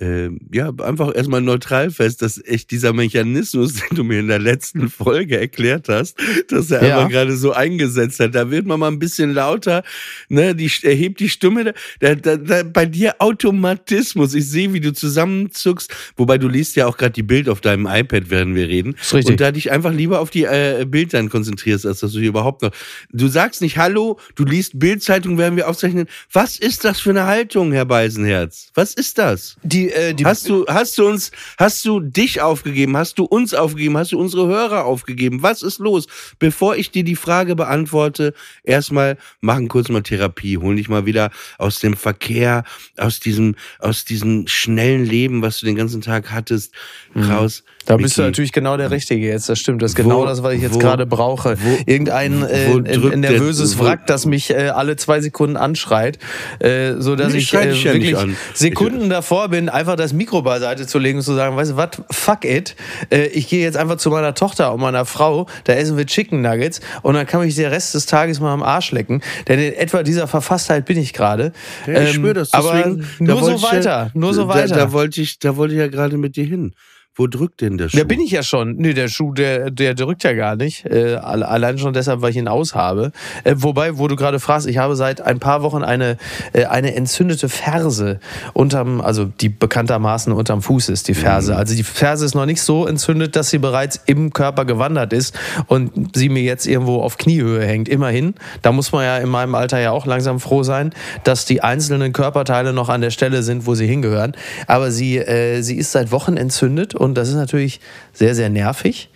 äh, 0.00 0.30
ja 0.52 0.72
einfach 0.82 1.14
erstmal 1.14 1.40
neutral 1.40 1.90
fest, 1.90 2.22
dass 2.22 2.42
echt 2.44 2.70
dieser 2.70 2.92
Mechanismus, 2.92 3.74
den 3.90 3.96
du 3.96 4.04
mir 4.04 4.20
in 4.20 4.28
der 4.28 4.38
letzten 4.38 4.88
Folge 4.90 5.38
erklärt 5.38 5.88
hast, 5.88 6.16
dass 6.48 6.70
er 6.70 6.84
Ja. 6.86 6.96
einfach 6.98 7.10
gerade 7.10 7.36
so 7.36 7.52
eingesetzt 7.52 8.20
hat. 8.20 8.34
Da 8.34 8.50
wird 8.50 8.66
man 8.66 8.80
mal 8.80 8.88
ein 8.88 8.98
bisschen 8.98 9.32
lauter, 9.32 9.82
ne, 10.28 10.54
die 10.54 10.70
erhebt 10.82 11.20
die 11.20 11.28
Stimme, 11.28 11.74
da, 12.00 12.14
da, 12.14 12.36
da, 12.36 12.62
bei 12.62 12.86
dir 12.86 13.16
Automatismus. 13.18 14.34
Ich 14.34 14.48
sehe, 14.48 14.72
wie 14.72 14.80
du 14.80 14.92
zusammenzuckst, 14.92 15.92
wobei 16.16 16.38
du 16.38 16.48
liest 16.48 16.76
ja 16.76 16.86
auch 16.86 16.96
gerade 16.96 17.12
die 17.12 17.22
Bild 17.22 17.48
auf 17.48 17.60
deinem 17.60 17.86
iPad, 17.86 18.30
während 18.30 18.54
wir 18.54 18.68
reden. 18.68 18.94
Ist 19.00 19.14
richtig. 19.14 19.32
Und 19.32 19.40
da 19.40 19.52
dich 19.52 19.70
einfach 19.70 19.92
lieber 19.92 20.20
auf 20.20 20.30
die 20.30 20.44
äh, 20.44 20.84
Bild 20.88 21.14
dann 21.14 21.28
konzentrierst, 21.28 21.86
als 21.86 22.00
dass 22.00 22.12
du 22.12 22.18
hier 22.20 22.28
überhaupt 22.28 22.62
noch. 22.62 22.70
Du 23.12 23.28
sagst 23.28 23.62
nicht 23.62 23.76
Hallo, 23.78 24.18
du 24.34 24.44
liest 24.44 24.78
Bildzeitung, 24.78 25.38
werden 25.38 25.56
wir 25.56 25.68
aufzeichnen. 25.68 26.06
Was 26.32 26.58
ist 26.58 26.84
das 26.84 27.00
für 27.00 27.10
eine 27.10 27.24
Haltung, 27.26 27.72
Herr 27.72 27.84
Beisenherz? 27.84 28.70
Was 28.74 28.94
ist 28.94 29.18
das? 29.18 29.56
die, 29.62 29.88
äh, 29.90 30.14
die 30.14 30.25
Hast 30.25 30.49
du, 30.49 30.64
hast 30.69 30.96
du 30.99 31.06
uns, 31.06 31.31
hast 31.58 31.85
du 31.85 32.00
dich 32.00 32.40
aufgegeben? 32.40 32.96
Hast 32.96 33.19
du 33.19 33.25
uns 33.25 33.55
aufgegeben? 33.55 33.96
Hast 33.96 34.12
du 34.12 34.19
unsere 34.20 34.46
Hörer 34.46 34.85
aufgegeben? 34.85 35.43
Was 35.43 35.62
ist 35.62 35.79
los? 35.79 36.06
Bevor 36.38 36.76
ich 36.76 36.90
dir 36.90 37.05
die 37.05 37.17
Frage 37.17 37.56
beantworte, 37.56 38.35
erstmal 38.62 39.17
machen 39.40 39.69
kurz 39.69 39.88
mal 39.88 40.02
Therapie. 40.02 40.58
Hol 40.58 40.76
dich 40.76 40.88
mal 40.88 41.06
wieder 41.06 41.31
aus 41.58 41.81
dem 41.81 41.96
Verkehr, 41.96 42.64
aus 42.96 43.20
diesem, 43.20 43.55
aus 43.79 44.05
diesem 44.05 44.46
schnellen 44.46 45.05
Leben, 45.05 45.43
was 45.43 45.61
du 45.61 45.67
den 45.67 45.76
ganzen 45.76 46.00
Tag 46.00 46.31
hattest, 46.31 46.73
raus. 47.17 47.62
Mhm. 47.67 47.70
Da 47.87 47.96
bist 47.96 48.19
du 48.19 48.20
Micky, 48.20 48.29
natürlich 48.31 48.52
genau 48.52 48.76
der 48.76 48.91
Richtige 48.91 49.26
jetzt, 49.26 49.49
das 49.49 49.58
stimmt. 49.58 49.81
Das 49.81 49.93
ist 49.93 49.99
Wo- 49.99 50.02
genau 50.02 50.26
das, 50.26 50.43
was 50.43 50.52
ich 50.52 50.61
jetzt 50.61 50.79
gerade 50.79 51.06
brauche. 51.06 51.56
wo- 51.58 51.79
Irgendein 51.87 52.43
äh, 52.43 52.82
der- 52.82 53.17
nervöses 53.17 53.79
wo- 53.79 53.84
Wrack, 53.84 54.06
das 54.06 54.26
mich 54.26 54.50
äh, 54.50 54.69
alle 54.69 54.96
zwei 54.96 55.23
Sekunden 55.23 55.56
anschreit, 55.56 56.19
äh, 56.58 56.96
so 56.99 57.17
dass 57.17 57.32
Nee, 57.32 57.38
ich 57.38 57.55
äh, 57.55 57.70
dich 57.70 57.84
ja 57.84 57.94
wirklich 57.94 58.14
an. 58.19 58.37
Sekunden 58.52 59.08
davor 59.08 59.49
bin, 59.49 59.68
einfach 59.69 59.97
das 59.97 60.12
Mikro 60.12 60.43
beiseite 60.43 60.87
zu 60.87 60.99
legen 60.99 61.19
und 61.19 61.25
zu 61.25 61.35
sagen, 61.35 61.56
weißt 61.56 61.73
du 61.73 61.76
was, 61.76 61.91
fuck 62.11 62.44
it, 62.44 62.76
äh, 63.11 63.26
ich 63.26 63.49
gehe 63.49 63.62
jetzt 63.62 63.76
einfach 63.76 63.97
zu 63.97 64.11
meiner 64.11 64.35
Tochter 64.35 64.73
und 64.73 64.81
meiner 64.81 65.05
Frau, 65.05 65.47
da 65.65 65.73
essen 65.75 65.97
wir 65.97 66.06
Chicken 66.06 66.41
Nuggets 66.43 66.81
und 67.03 67.15
dann 67.15 67.26
kann 67.26 67.41
mich 67.41 67.55
der 67.55 67.70
Rest 67.70 67.94
des 67.94 68.06
Tages 68.06 68.41
mal 68.41 68.53
am 68.53 68.62
Arsch 68.62 68.93
lecken. 68.93 69.23
Denn 69.49 69.59
in 69.59 69.73
etwa 69.75 70.03
dieser 70.03 70.26
Verfasstheit 70.29 70.85
bin 70.85 70.99
ich 70.99 71.12
gerade. 71.12 71.53
Ja, 71.87 72.03
ich 72.03 72.09
Ähm, 72.11 72.15
spüre 72.15 72.35
das. 72.35 72.53
aber 72.53 72.73
Deswegen, 72.75 73.06
da 73.20 73.25
nur 73.35 73.38
so 73.41 73.47
wollte 73.47 73.55
ich 73.56 73.62
ja- 73.62 73.70
weiter, 73.79 74.11
nur 74.15 74.35
so 74.35 74.43
da, 74.43 74.49
weiter. 74.55 74.75
Da 74.76 74.93
wollte 74.93 75.20
ich, 75.23 75.38
da 75.38 75.56
wollte 75.56 75.75
ich 75.75 75.81
ja 75.81 75.88
gerade 75.88 76.17
mit 76.19 76.37
dir 76.37 76.44
hin. 76.44 76.75
Wo 77.19 77.26
drückt 77.26 77.61
denn 77.61 77.76
der 77.76 77.88
Schuh? 77.88 77.99
Da 77.99 78.05
bin 78.05 78.20
ich 78.20 78.31
ja 78.31 78.43
schon. 78.43 78.76
Nee, 78.76 78.94
der 78.94 79.09
Schuh, 79.09 79.32
der, 79.35 79.70
der 79.70 79.94
drückt 79.94 80.23
ja 80.25 80.32
gar 80.35 80.55
nicht. 80.56 80.87
Äh, 80.87 81.17
alle- 81.17 81.49
allein 81.49 81.76
schon 81.79 81.93
deshalb, 81.93 82.23
weil 82.23 82.31
ich 82.31 82.37
ihn 82.37 82.49
aushabe. 82.49 83.11
Äh, 83.44 83.55
wobei, 83.59 83.99
wo 83.99 84.06
du 84.09 84.15
gerade 84.17 84.38
fragst, 84.38 84.69
ich 84.69 84.79
habe 84.79 84.94
seit 84.97 85.20
ein 85.20 85.41
paar 85.41 85.62
Wochen 85.62 85.82
eine, 85.82 86.17
äh, 86.53 86.65
eine 86.67 86.94
entzündete 86.94 87.49
Ferse 87.49 88.20
unterm, 88.55 89.00
also 89.00 89.25
die 89.25 89.49
bekanntermaßen 89.49 90.32
unterm 90.32 90.62
Fuß 90.62 90.88
ist, 90.91 91.09
die 91.09 91.15
Ferse. 91.15 91.56
Also 91.56 91.75
die 91.75 91.82
Ferse 91.82 92.25
ist 92.25 92.34
noch 92.37 92.46
nicht 92.46 92.63
so 92.63 92.87
entzündet, 92.87 93.34
dass 93.34 93.51
sie 93.51 93.58
bereits 93.58 94.01
im 94.06 94.32
Körper 94.32 94.65
gewandert 94.65 95.13
ist 95.13 95.37
und 95.67 96.17
sie 96.17 96.29
mir 96.29 96.43
jetzt 96.43 96.67
irgendwo 96.67 97.01
auf 97.03 97.19
Kniehöhe 97.19 97.65
hängt. 97.67 97.89
Immerhin. 97.89 98.34
Da 98.63 98.70
muss 98.70 98.93
man 98.93 99.05
ja 99.05 99.19
in 99.19 99.29
meinem 99.29 99.56
Alter 99.56 99.81
ja 99.81 99.91
auch 99.91 100.06
langsam 100.06 100.39
froh 100.39 100.63
sein, 100.63 100.93
dass 101.25 101.46
die 101.46 101.63
einzelnen 101.65 102.13
Körperteile 102.13 102.72
noch 102.72 102.89
an 102.89 103.01
der 103.01 103.10
Stelle 103.10 103.43
sind, 103.43 103.67
wo 103.67 103.75
sie 103.75 103.89
hingehören. 103.89 104.34
Aber 104.69 104.93
sie, 104.93 105.19
äh, 105.19 105.63
sie 105.63 105.77
ist 105.79 105.91
seit 105.91 106.13
Wochen 106.13 106.37
entzündet 106.37 106.94
und 106.94 107.07
das 107.15 107.29
ist 107.29 107.34
natürlich 107.34 107.81
sehr, 108.12 108.34
sehr 108.34 108.50
nervig. 108.50 109.10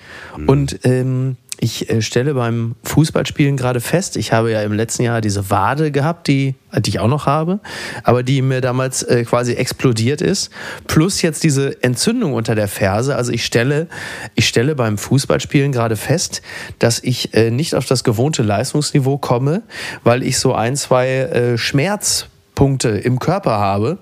Und 0.46 0.80
ähm, 0.84 1.36
ich 1.62 1.88
äh, 1.88 2.02
stelle 2.02 2.34
beim 2.34 2.74
Fußballspielen 2.82 3.56
gerade 3.56 3.80
fest, 3.80 4.16
ich 4.16 4.32
habe 4.32 4.50
ja 4.50 4.62
im 4.62 4.72
letzten 4.72 5.04
Jahr 5.04 5.20
diese 5.20 5.48
Wade 5.48 5.92
gehabt, 5.92 6.26
die, 6.26 6.56
die 6.76 6.90
ich 6.90 6.98
auch 6.98 7.06
noch 7.06 7.26
habe, 7.26 7.60
aber 8.02 8.24
die 8.24 8.42
mir 8.42 8.60
damals 8.60 9.04
äh, 9.04 9.22
quasi 9.22 9.52
explodiert 9.52 10.20
ist. 10.20 10.50
Plus 10.88 11.22
jetzt 11.22 11.44
diese 11.44 11.80
Entzündung 11.84 12.32
unter 12.32 12.56
der 12.56 12.66
Ferse. 12.66 13.14
Also 13.14 13.30
ich 13.30 13.44
stelle, 13.44 13.86
ich 14.34 14.48
stelle 14.48 14.74
beim 14.74 14.98
Fußballspielen 14.98 15.70
gerade 15.70 15.94
fest, 15.94 16.42
dass 16.80 16.98
ich 16.98 17.32
äh, 17.32 17.52
nicht 17.52 17.76
auf 17.76 17.86
das 17.86 18.02
gewohnte 18.02 18.42
Leistungsniveau 18.42 19.18
komme, 19.18 19.62
weil 20.02 20.24
ich 20.24 20.40
so 20.40 20.54
ein, 20.54 20.74
zwei 20.74 21.08
äh, 21.08 21.58
Schmerzpunkte 21.58 22.88
im 22.88 23.20
Körper 23.20 23.52
habe. 23.52 23.98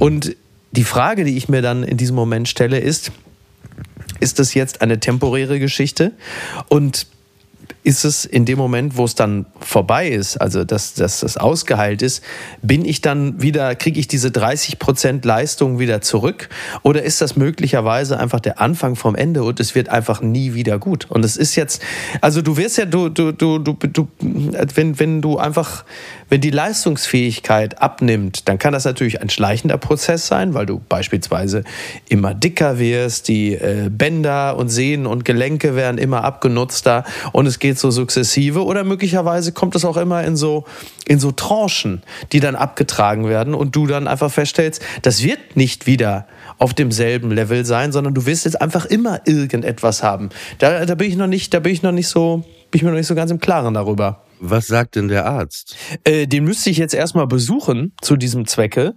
Und 0.00 0.36
die 0.72 0.84
Frage, 0.84 1.24
die 1.24 1.36
ich 1.36 1.48
mir 1.48 1.62
dann 1.62 1.82
in 1.82 1.96
diesem 1.96 2.16
Moment 2.16 2.48
stelle, 2.48 2.78
ist, 2.78 3.12
ist 4.20 4.38
es 4.38 4.54
jetzt 4.54 4.82
eine 4.82 5.00
temporäre 5.00 5.58
Geschichte? 5.58 6.12
Und 6.68 7.06
ist 7.82 8.04
es 8.04 8.24
in 8.24 8.44
dem 8.44 8.58
Moment, 8.58 8.96
wo 8.96 9.04
es 9.04 9.14
dann 9.14 9.46
vorbei 9.58 10.08
ist, 10.08 10.36
also 10.36 10.64
dass, 10.64 10.94
dass 10.94 11.20
das 11.20 11.36
ausgeheilt 11.36 12.02
ist, 12.02 12.22
bin 12.62 12.84
ich 12.84 13.00
dann 13.00 13.40
wieder, 13.40 13.74
kriege 13.74 13.98
ich 13.98 14.06
diese 14.06 14.28
30% 14.28 15.26
Leistung 15.26 15.78
wieder 15.78 16.00
zurück? 16.02 16.48
Oder 16.82 17.02
ist 17.02 17.20
das 17.20 17.36
möglicherweise 17.36 18.18
einfach 18.18 18.40
der 18.40 18.60
Anfang 18.60 18.96
vom 18.96 19.14
Ende 19.14 19.42
und 19.42 19.60
es 19.60 19.74
wird 19.74 19.88
einfach 19.88 20.20
nie 20.20 20.52
wieder 20.54 20.78
gut? 20.78 21.06
Und 21.08 21.24
es 21.24 21.36
ist 21.36 21.56
jetzt, 21.56 21.82
also 22.20 22.42
du 22.42 22.56
wirst 22.56 22.76
ja, 22.76 22.84
du, 22.84 23.08
du, 23.08 23.32
du, 23.32 23.58
du 23.58 24.08
wenn, 24.74 24.98
wenn 24.98 25.22
du 25.22 25.38
einfach, 25.38 25.84
wenn 26.30 26.40
die 26.40 26.50
Leistungsfähigkeit 26.50 27.82
abnimmt, 27.82 28.48
dann 28.48 28.58
kann 28.58 28.72
das 28.72 28.84
natürlich 28.84 29.20
ein 29.20 29.28
schleichender 29.28 29.76
Prozess 29.78 30.26
sein, 30.26 30.54
weil 30.54 30.64
du 30.64 30.80
beispielsweise 30.88 31.64
immer 32.08 32.34
dicker 32.34 32.78
wirst, 32.78 33.28
die 33.28 33.54
äh, 33.54 33.90
Bänder 33.90 34.56
und 34.56 34.68
Sehnen 34.68 35.06
und 35.06 35.24
Gelenke 35.24 35.76
werden 35.76 35.98
immer 35.98 36.24
abgenutzter 36.24 37.04
und 37.32 37.46
es 37.46 37.58
geht 37.58 37.78
so 37.78 37.90
sukzessive 37.90 38.64
oder 38.64 38.84
möglicherweise 38.84 39.52
kommt 39.52 39.74
es 39.74 39.84
auch 39.84 39.96
immer 39.96 40.24
in 40.24 40.36
so 40.36 40.64
in 41.06 41.18
so 41.18 41.32
Tranchen, 41.32 42.02
die 42.30 42.38
dann 42.38 42.54
abgetragen 42.54 43.28
werden 43.28 43.52
und 43.52 43.74
du 43.74 43.88
dann 43.88 44.06
einfach 44.06 44.30
feststellst, 44.30 44.80
das 45.02 45.24
wird 45.24 45.56
nicht 45.56 45.88
wieder 45.88 46.26
auf 46.58 46.72
demselben 46.72 47.32
Level 47.32 47.64
sein, 47.64 47.90
sondern 47.90 48.14
du 48.14 48.26
wirst 48.26 48.44
jetzt 48.44 48.62
einfach 48.62 48.86
immer 48.86 49.20
irgendetwas 49.24 50.04
haben. 50.04 50.28
Da, 50.58 50.86
da 50.86 50.94
bin 50.94 51.08
ich 51.08 51.16
noch 51.16 51.26
nicht, 51.26 51.52
da 51.52 51.58
bin 51.58 51.72
ich 51.72 51.82
noch 51.82 51.90
nicht 51.90 52.06
so, 52.06 52.44
bin 52.70 52.78
ich 52.78 52.82
mir 52.82 52.90
noch 52.90 52.96
nicht 52.96 53.06
so 53.06 53.14
ganz 53.14 53.30
im 53.30 53.40
Klaren 53.40 53.74
darüber. 53.74 54.24
Was 54.42 54.68
sagt 54.68 54.96
denn 54.96 55.08
der 55.08 55.26
Arzt? 55.26 55.76
Äh, 56.04 56.26
den 56.26 56.44
müsste 56.44 56.70
ich 56.70 56.78
jetzt 56.78 56.94
erstmal 56.94 57.26
besuchen 57.26 57.92
zu 58.00 58.16
diesem 58.16 58.46
Zwecke. 58.46 58.94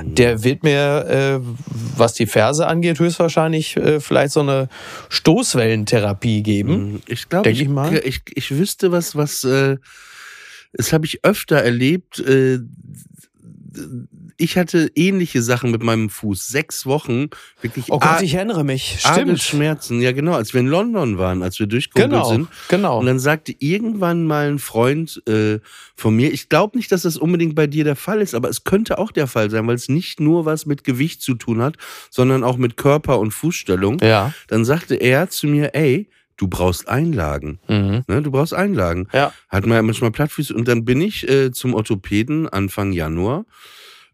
Der 0.00 0.44
wird 0.44 0.62
mir, 0.62 1.40
äh, 1.42 1.46
was 1.96 2.14
die 2.14 2.26
Ferse 2.26 2.68
angeht, 2.68 3.00
höchstwahrscheinlich 3.00 3.76
äh, 3.76 3.98
vielleicht 3.98 4.32
so 4.32 4.40
eine 4.40 4.68
Stoßwellentherapie 5.08 6.44
geben. 6.44 7.02
Ich 7.08 7.28
glaube, 7.28 7.50
ich, 7.50 7.62
ich 7.62 7.68
mal. 7.68 7.96
ich, 8.04 8.20
ich 8.34 8.56
wüsste 8.56 8.92
was, 8.92 9.16
was, 9.16 9.42
äh, 9.42 9.78
das 10.72 10.92
habe 10.92 11.06
ich 11.06 11.24
öfter 11.24 11.56
erlebt. 11.56 12.20
Äh, 12.20 12.60
ich 14.36 14.56
hatte 14.56 14.90
ähnliche 14.94 15.42
Sachen 15.42 15.70
mit 15.70 15.82
meinem 15.82 16.10
Fuß. 16.10 16.48
Sechs 16.48 16.86
Wochen, 16.86 17.28
wirklich 17.60 17.86
Oh 17.90 17.98
Gott, 17.98 18.22
ich 18.22 18.34
erinnere 18.34 18.64
mich. 18.64 18.96
Stimmt. 19.00 19.40
Schmerzen. 19.40 20.00
Ja, 20.00 20.12
genau, 20.12 20.32
als 20.34 20.52
wir 20.54 20.60
in 20.60 20.66
London 20.66 21.18
waren, 21.18 21.42
als 21.42 21.58
wir 21.58 21.66
durchgekumpelt 21.66 22.10
Genau, 22.12 22.28
sind. 22.28 22.48
genau. 22.68 22.98
Und 23.00 23.06
dann 23.06 23.18
sagte 23.18 23.54
irgendwann 23.58 24.24
mal 24.24 24.48
ein 24.48 24.58
Freund 24.58 25.22
äh, 25.28 25.58
von 25.94 26.14
mir, 26.16 26.32
ich 26.32 26.48
glaube 26.48 26.76
nicht, 26.76 26.90
dass 26.92 27.02
das 27.02 27.16
unbedingt 27.16 27.54
bei 27.54 27.66
dir 27.66 27.84
der 27.84 27.96
Fall 27.96 28.20
ist, 28.20 28.34
aber 28.34 28.48
es 28.48 28.64
könnte 28.64 28.98
auch 28.98 29.12
der 29.12 29.26
Fall 29.26 29.50
sein, 29.50 29.66
weil 29.66 29.74
es 29.76 29.88
nicht 29.88 30.20
nur 30.20 30.44
was 30.44 30.66
mit 30.66 30.84
Gewicht 30.84 31.22
zu 31.22 31.34
tun 31.34 31.62
hat, 31.62 31.76
sondern 32.10 32.44
auch 32.44 32.56
mit 32.56 32.76
Körper 32.76 33.18
und 33.18 33.32
Fußstellung. 33.32 33.98
Ja. 34.02 34.32
Dann 34.48 34.64
sagte 34.64 34.94
er 34.96 35.28
zu 35.30 35.46
mir, 35.46 35.74
ey, 35.74 36.08
du 36.36 36.48
brauchst 36.48 36.88
Einlagen. 36.88 37.60
Mhm. 37.68 38.02
Ne, 38.08 38.20
du 38.22 38.32
braust 38.32 38.54
Einlagen. 38.54 39.06
Ja. 39.12 39.32
Hat 39.48 39.66
man 39.66 39.76
ja 39.76 39.82
manchmal 39.82 40.10
Plattfüße. 40.10 40.52
Und 40.52 40.66
dann 40.66 40.84
bin 40.84 41.00
ich 41.00 41.28
äh, 41.28 41.52
zum 41.52 41.74
Orthopäden 41.74 42.48
Anfang 42.48 42.92
Januar. 42.92 43.44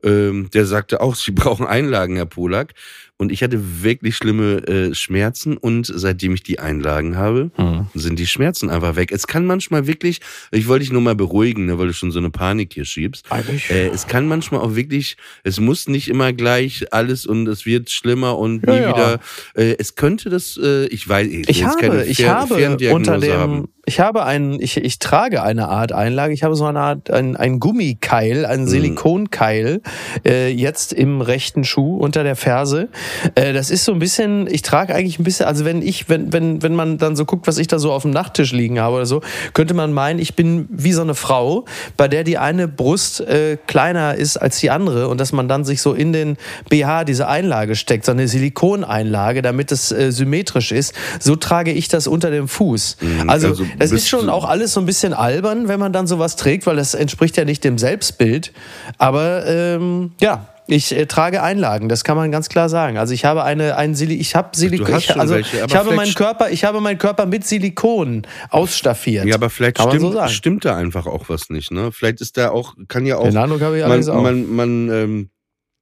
Ähm, 0.02 0.50
der 0.50 0.66
sagte 0.66 1.00
auch, 1.00 1.14
sie 1.16 1.32
brauchen 1.32 1.66
Einlagen, 1.66 2.16
Herr 2.16 2.26
Polak. 2.26 2.74
Und 3.20 3.30
ich 3.30 3.42
hatte 3.42 3.82
wirklich 3.82 4.16
schlimme 4.16 4.66
äh, 4.66 4.94
Schmerzen 4.94 5.58
und 5.58 5.86
seitdem 5.94 6.32
ich 6.34 6.42
die 6.42 6.58
Einlagen 6.58 7.18
habe, 7.18 7.50
Mhm. 7.58 7.86
sind 7.92 8.18
die 8.18 8.26
Schmerzen 8.26 8.70
einfach 8.70 8.96
weg. 8.96 9.12
Es 9.12 9.26
kann 9.26 9.44
manchmal 9.44 9.86
wirklich, 9.86 10.20
ich 10.52 10.66
wollte 10.68 10.84
dich 10.84 10.92
nur 10.92 11.02
mal 11.02 11.14
beruhigen, 11.14 11.66
ne, 11.66 11.78
weil 11.78 11.88
du 11.88 11.92
schon 11.92 12.12
so 12.12 12.18
eine 12.18 12.30
Panik 12.30 12.72
hier 12.72 12.86
schiebst. 12.86 13.26
Eigentlich. 13.30 13.68
Äh, 13.70 13.88
es 13.88 14.06
kann 14.06 14.26
manchmal 14.26 14.62
auch 14.62 14.74
wirklich, 14.74 15.18
es 15.44 15.60
muss 15.60 15.86
nicht 15.86 16.08
immer 16.08 16.32
gleich 16.32 16.86
alles 16.94 17.26
und 17.26 17.46
es 17.46 17.66
wird 17.66 17.90
schlimmer 17.90 18.38
und 18.38 18.66
Ja, 18.66 18.72
nie 18.72 18.80
ja. 18.80 18.88
wieder. 18.88 19.20
Äh, 19.54 19.76
es 19.78 19.96
könnte 19.96 20.30
das, 20.30 20.58
äh, 20.62 20.86
ich 20.86 21.06
weiß, 21.06 21.26
ich, 21.26 21.48
Ich 21.50 21.60
jetzt 21.60 21.78
keine 21.78 21.98
habe, 21.98 22.06
ich 22.06 22.18
Fer- 22.18 22.28
habe 22.34 22.94
unter 22.94 23.18
dem, 23.18 23.32
haben. 23.32 23.68
ich 23.84 24.00
habe 24.00 24.24
einen, 24.24 24.62
ich, 24.62 24.78
ich 24.78 24.98
trage 24.98 25.42
eine 25.42 25.68
Art 25.68 25.92
Einlage. 25.92 26.32
Ich 26.32 26.42
habe 26.42 26.54
so 26.54 26.64
eine 26.64 26.80
Art, 26.80 27.10
ein, 27.10 27.36
ein 27.36 27.60
Gummikeil, 27.60 28.38
Mhm. 28.40 28.44
einen 28.46 28.66
Silikonkeil, 28.66 29.82
äh, 30.26 30.48
jetzt 30.50 30.94
im 30.94 31.20
rechten 31.20 31.64
Schuh 31.64 31.96
unter 31.98 32.22
der 32.24 32.36
Ferse. 32.36 32.88
Äh, 33.34 33.52
das 33.52 33.70
ist 33.70 33.84
so 33.84 33.92
ein 33.92 33.98
bisschen, 33.98 34.46
ich 34.50 34.62
trage 34.62 34.94
eigentlich 34.94 35.18
ein 35.18 35.24
bisschen, 35.24 35.46
also 35.46 35.64
wenn 35.64 35.82
ich, 35.82 36.08
wenn, 36.08 36.32
wenn, 36.32 36.62
wenn 36.62 36.74
man 36.74 36.98
dann 36.98 37.16
so 37.16 37.24
guckt, 37.24 37.46
was 37.46 37.58
ich 37.58 37.66
da 37.66 37.78
so 37.78 37.92
auf 37.92 38.02
dem 38.02 38.10
Nachttisch 38.10 38.52
liegen 38.52 38.80
habe 38.80 38.96
oder 38.96 39.06
so, 39.06 39.20
könnte 39.54 39.74
man 39.74 39.92
meinen, 39.92 40.18
ich 40.18 40.34
bin 40.34 40.66
wie 40.70 40.92
so 40.92 41.02
eine 41.02 41.14
Frau, 41.14 41.64
bei 41.96 42.08
der 42.08 42.24
die 42.24 42.38
eine 42.38 42.68
Brust 42.68 43.20
äh, 43.20 43.56
kleiner 43.66 44.14
ist 44.14 44.36
als 44.36 44.58
die 44.60 44.70
andere 44.70 45.08
und 45.08 45.18
dass 45.18 45.32
man 45.32 45.48
dann 45.48 45.64
sich 45.64 45.82
so 45.82 45.92
in 45.92 46.12
den 46.12 46.36
BH 46.68 47.04
diese 47.04 47.28
Einlage 47.28 47.76
steckt, 47.76 48.04
so 48.04 48.12
eine 48.12 48.28
Silikoneinlage, 48.28 49.42
damit 49.42 49.72
es 49.72 49.92
äh, 49.92 50.12
symmetrisch 50.12 50.72
ist. 50.72 50.94
So 51.18 51.36
trage 51.36 51.72
ich 51.72 51.88
das 51.88 52.06
unter 52.06 52.30
dem 52.30 52.48
Fuß. 52.48 52.96
Also, 53.26 53.48
also 53.48 53.64
es 53.78 53.90
bist 53.90 54.04
ist 54.04 54.08
schon 54.08 54.28
auch 54.28 54.44
alles 54.44 54.72
so 54.72 54.80
ein 54.80 54.86
bisschen 54.86 55.12
albern, 55.12 55.68
wenn 55.68 55.80
man 55.80 55.92
dann 55.92 56.06
sowas 56.06 56.36
trägt, 56.36 56.66
weil 56.66 56.76
das 56.76 56.94
entspricht 56.94 57.36
ja 57.36 57.44
nicht 57.44 57.64
dem 57.64 57.78
Selbstbild. 57.78 58.52
Aber 58.98 59.46
ähm, 59.46 60.12
ja. 60.20 60.46
Ich 60.70 60.96
äh, 60.96 61.06
trage 61.06 61.42
Einlagen, 61.42 61.88
das 61.88 62.04
kann 62.04 62.16
man 62.16 62.30
ganz 62.30 62.48
klar 62.48 62.68
sagen. 62.68 62.96
Also 62.96 63.12
ich 63.12 63.24
habe 63.24 63.42
eine, 63.42 63.76
ein 63.76 63.94
Sili 63.96 64.14
ich 64.14 64.36
habe 64.36 64.56
Silikon, 64.56 64.98
ich, 64.98 65.16
also 65.16 65.34
welche, 65.34 65.66
ich 65.66 65.74
habe 65.74 65.92
meinen 65.94 66.14
Körper, 66.14 66.50
ich 66.50 66.64
habe 66.64 66.80
meinen 66.80 66.98
Körper 66.98 67.26
mit 67.26 67.44
Silikon 67.44 68.26
ausstaffiert. 68.50 69.26
Ja, 69.26 69.34
aber 69.34 69.50
vielleicht 69.50 69.80
stimmt, 69.80 70.00
so 70.00 70.28
stimmt 70.28 70.64
da 70.64 70.76
einfach 70.76 71.06
auch 71.06 71.28
was 71.28 71.50
nicht, 71.50 71.72
ne? 71.72 71.90
Vielleicht 71.92 72.20
ist 72.20 72.36
da 72.36 72.50
auch, 72.50 72.74
kann 72.86 73.04
ja 73.04 73.16
auch, 73.16 73.24
Den 73.24 73.36
Eindruck 73.36 73.62
habe 73.62 73.78
ich 73.78 73.86
man, 73.86 74.08
auch. 74.08 74.22
man, 74.22 74.54
man 74.54 74.88
ähm, 74.90 75.30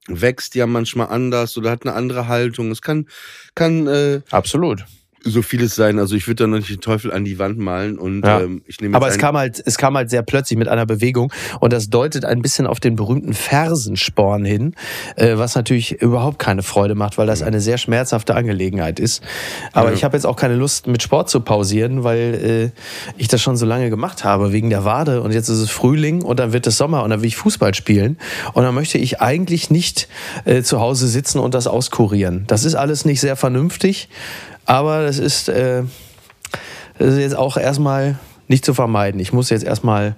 wächst 0.08 0.54
ja 0.54 0.66
manchmal 0.66 1.08
anders 1.08 1.56
oder 1.58 1.70
hat 1.70 1.84
eine 1.84 1.94
andere 1.94 2.28
Haltung. 2.28 2.70
Es 2.70 2.80
kann, 2.80 3.06
kann 3.54 3.86
äh, 3.86 4.22
Absolut. 4.30 4.84
So 5.28 5.42
vieles 5.42 5.74
sein. 5.74 5.98
Also 5.98 6.14
ich 6.16 6.26
würde 6.26 6.44
da 6.44 6.46
noch 6.46 6.58
nicht 6.58 6.70
den 6.70 6.80
Teufel 6.80 7.12
an 7.12 7.24
die 7.24 7.38
Wand 7.38 7.58
malen 7.58 7.98
und 7.98 8.22
Ja. 8.24 8.40
ähm, 8.40 8.62
ich 8.66 8.80
nehme 8.80 8.96
Aber 8.96 9.08
es 9.08 9.18
kam 9.18 9.36
halt, 9.36 9.62
es 9.64 9.78
kam 9.78 9.96
halt 9.96 10.10
sehr 10.10 10.22
plötzlich 10.22 10.58
mit 10.58 10.68
einer 10.68 10.86
Bewegung 10.86 11.32
und 11.60 11.72
das 11.72 11.90
deutet 11.90 12.24
ein 12.24 12.42
bisschen 12.42 12.66
auf 12.66 12.80
den 12.80 12.96
berühmten 12.96 13.34
Fersensporn 13.34 14.44
hin, 14.44 14.74
äh, 15.16 15.36
was 15.36 15.54
natürlich 15.54 16.00
überhaupt 16.02 16.38
keine 16.38 16.62
Freude 16.62 16.94
macht, 16.94 17.18
weil 17.18 17.26
das 17.26 17.42
eine 17.42 17.60
sehr 17.60 17.78
schmerzhafte 17.78 18.34
Angelegenheit 18.34 19.00
ist. 19.00 19.22
Aber 19.72 19.88
Ja. 19.90 19.94
ich 19.94 20.04
habe 20.04 20.16
jetzt 20.16 20.24
auch 20.26 20.36
keine 20.36 20.54
Lust, 20.54 20.86
mit 20.86 21.02
Sport 21.02 21.30
zu 21.30 21.40
pausieren, 21.40 22.04
weil 22.04 22.72
äh, 22.76 22.80
ich 23.16 23.28
das 23.28 23.40
schon 23.40 23.56
so 23.56 23.66
lange 23.66 23.90
gemacht 23.90 24.24
habe 24.24 24.52
wegen 24.52 24.70
der 24.70 24.84
Wade 24.84 25.22
und 25.22 25.32
jetzt 25.32 25.48
ist 25.48 25.58
es 25.58 25.70
Frühling 25.70 26.22
und 26.22 26.38
dann 26.40 26.52
wird 26.52 26.66
es 26.66 26.76
Sommer 26.76 27.02
und 27.02 27.10
dann 27.10 27.20
will 27.20 27.28
ich 27.28 27.36
Fußball 27.36 27.74
spielen 27.74 28.18
und 28.54 28.62
dann 28.62 28.74
möchte 28.74 28.98
ich 28.98 29.20
eigentlich 29.20 29.70
nicht 29.70 30.08
äh, 30.44 30.62
zu 30.62 30.80
Hause 30.80 31.08
sitzen 31.08 31.38
und 31.38 31.54
das 31.54 31.66
auskurieren. 31.66 32.44
Das 32.46 32.64
ist 32.64 32.74
alles 32.74 33.04
nicht 33.04 33.20
sehr 33.20 33.36
vernünftig, 33.36 34.08
aber 34.68 35.02
das 35.04 35.18
ist 35.18 35.48
äh, 35.48 35.82
das 36.98 37.14
ist 37.14 37.18
jetzt 37.18 37.36
auch 37.36 37.56
erstmal 37.56 38.18
nicht 38.48 38.64
zu 38.64 38.74
vermeiden. 38.74 39.20
Ich 39.20 39.32
muss 39.32 39.50
jetzt 39.50 39.64
erstmal 39.64 40.16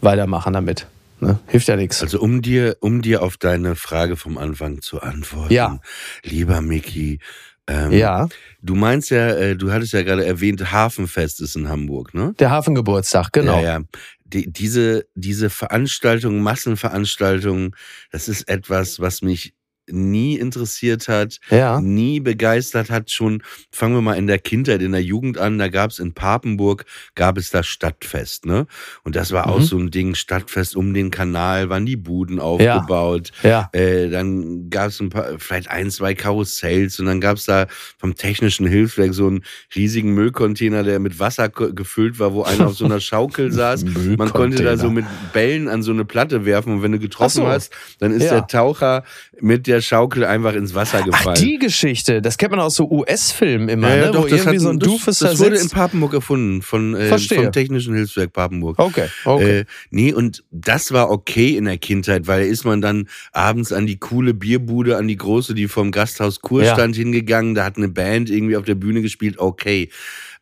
weitermachen 0.00 0.52
damit. 0.52 0.86
Ne? 1.20 1.38
Hilft 1.46 1.68
ja 1.68 1.76
nichts. 1.76 2.02
Also 2.02 2.20
um 2.20 2.40
dir, 2.40 2.76
um 2.80 3.02
dir 3.02 3.22
auf 3.22 3.36
deine 3.36 3.76
Frage 3.76 4.16
vom 4.16 4.38
Anfang 4.38 4.80
zu 4.80 5.00
antworten, 5.02 5.52
Ja. 5.52 5.78
lieber 6.22 6.60
Micky, 6.62 7.18
ähm, 7.66 7.92
Ja, 7.92 8.28
du 8.62 8.74
meinst 8.74 9.10
ja, 9.10 9.28
äh, 9.30 9.56
du 9.56 9.70
hattest 9.70 9.92
ja 9.92 10.02
gerade 10.02 10.24
erwähnt, 10.24 10.72
Hafenfest 10.72 11.40
ist 11.40 11.56
in 11.56 11.68
Hamburg, 11.68 12.14
ne? 12.14 12.32
der 12.38 12.50
Hafengeburtstag, 12.50 13.32
genau. 13.32 13.56
Ja, 13.60 13.78
ja. 13.78 13.80
Die, 14.24 14.50
diese, 14.50 15.04
diese 15.14 15.50
Veranstaltungen, 15.50 16.40
Massenveranstaltungen, 16.42 17.74
das 18.12 18.28
ist 18.28 18.48
etwas, 18.48 19.00
was 19.00 19.20
mich 19.22 19.52
nie 19.92 20.36
interessiert 20.36 21.08
hat, 21.08 21.38
Ja. 21.50 21.80
nie 21.80 22.20
begeistert 22.20 22.90
hat. 22.90 23.10
Schon, 23.10 23.42
fangen 23.70 23.94
wir 23.94 24.00
mal 24.02 24.14
in 24.14 24.26
der 24.26 24.38
Kindheit, 24.38 24.82
in 24.82 24.92
der 24.92 25.02
Jugend 25.02 25.38
an, 25.38 25.58
da 25.58 25.68
gab 25.68 25.90
es 25.90 25.98
in 25.98 26.12
Papenburg, 26.14 26.84
gab 27.14 27.36
es 27.38 27.50
das 27.50 27.66
Stadtfest, 27.66 28.46
ne? 28.46 28.66
Und 29.04 29.16
das 29.16 29.32
war 29.32 29.48
auch 29.48 29.58
Mhm. 29.60 29.64
so 29.64 29.78
ein 29.78 29.90
Ding, 29.90 30.14
Stadtfest 30.14 30.76
um 30.76 30.94
den 30.94 31.10
Kanal, 31.10 31.68
waren 31.68 31.86
die 31.86 31.96
Buden 31.96 32.38
aufgebaut. 32.40 33.30
Ja. 33.42 33.68
Äh, 33.72 34.08
dann 34.10 34.70
gab 34.70 34.88
es 34.88 35.00
ein 35.00 35.10
paar, 35.10 35.38
vielleicht 35.38 35.70
ein, 35.70 35.90
zwei 35.90 36.14
Karussells 36.14 36.98
und 37.00 37.06
dann 37.06 37.20
gab 37.20 37.36
es 37.36 37.44
da 37.46 37.66
vom 37.98 38.14
technischen 38.14 38.66
Hilfswerk 38.66 39.14
so 39.14 39.26
einen 39.26 39.44
riesigen 39.74 40.12
Müllcontainer, 40.14 40.82
der 40.82 40.98
mit 40.98 41.18
Wasser 41.18 41.48
gefüllt 41.48 42.18
war, 42.18 42.32
wo 42.32 42.42
einer 42.42 42.66
auf 42.68 42.76
so 42.76 42.84
einer 42.84 43.00
Schaukel 43.00 43.52
saß. 43.52 43.84
Man 44.16 44.30
konnte 44.30 44.62
da 44.62 44.76
so 44.76 44.90
mit 44.90 45.04
Bällen 45.32 45.68
an 45.68 45.82
so 45.82 45.92
eine 45.92 46.04
Platte 46.04 46.44
werfen 46.44 46.72
und 46.74 46.82
wenn 46.82 46.92
du 46.92 46.98
getroffen 46.98 47.42
so. 47.42 47.46
hast, 47.46 47.72
dann 47.98 48.12
ist 48.12 48.24
Ja. 48.24 48.30
der 48.40 48.46
Taucher 48.46 49.04
mit 49.40 49.66
der 49.66 49.79
Schaukel 49.82 50.24
einfach 50.24 50.54
ins 50.54 50.74
Wasser 50.74 51.00
Ach, 51.02 51.06
gefallen. 51.06 51.36
die 51.42 51.58
Geschichte, 51.58 52.20
das 52.22 52.38
kennt 52.38 52.50
man 52.50 52.60
aus 52.60 52.74
so 52.76 52.88
US-Filmen 52.90 53.68
immer, 53.68 53.88
ja, 53.90 53.96
ja, 53.96 54.06
ne? 54.06 54.12
doch, 54.12 54.24
wo 54.24 54.28
das, 54.28 54.40
irgendwie 54.40 54.56
hat, 54.56 54.62
so 54.62 54.68
ein 54.70 54.78
das, 54.78 54.88
Doofes 54.88 55.18
das 55.18 55.32
da 55.32 55.44
wurde 55.44 55.56
in. 55.56 55.68
Papenburg 55.68 56.14
erfunden, 56.14 56.62
von, 56.62 56.94
äh, 56.94 57.16
vom 57.16 57.52
Technischen 57.52 57.94
Hilfswerk 57.94 58.32
Papenburg. 58.32 58.78
Okay, 58.78 59.08
okay. 59.24 59.60
Äh, 59.60 59.64
nee, 59.90 60.12
und 60.12 60.44
das 60.50 60.92
war 60.92 61.10
okay 61.10 61.56
in 61.56 61.64
der 61.64 61.78
Kindheit, 61.78 62.26
weil 62.26 62.44
da 62.44 62.46
ist 62.46 62.64
man 62.64 62.80
dann 62.80 63.08
abends 63.32 63.72
an 63.72 63.86
die 63.86 63.98
coole 63.98 64.34
Bierbude, 64.34 64.96
an 64.96 65.08
die 65.08 65.16
große, 65.16 65.54
die 65.54 65.68
vom 65.68 65.90
Gasthaus 65.90 66.40
Kurstand 66.40 66.96
hingegangen, 66.96 67.54
da 67.54 67.64
hat 67.64 67.76
eine 67.76 67.88
Band 67.88 68.30
irgendwie 68.30 68.56
auf 68.56 68.64
der 68.64 68.74
Bühne 68.74 69.02
gespielt, 69.02 69.38
okay. 69.38 69.90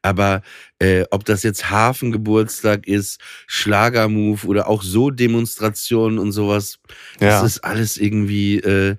Aber 0.00 0.42
äh, 0.78 1.04
ob 1.10 1.24
das 1.24 1.42
jetzt 1.42 1.70
Hafengeburtstag 1.70 2.86
ist, 2.86 3.20
Schlagermove 3.48 4.46
oder 4.46 4.68
auch 4.68 4.82
so 4.82 5.10
Demonstrationen 5.10 6.18
und 6.18 6.30
sowas, 6.32 6.78
Ja. 7.20 7.40
das 7.40 7.42
ist 7.42 7.64
alles 7.64 7.96
irgendwie, 7.96 8.58
äh, 8.58 8.96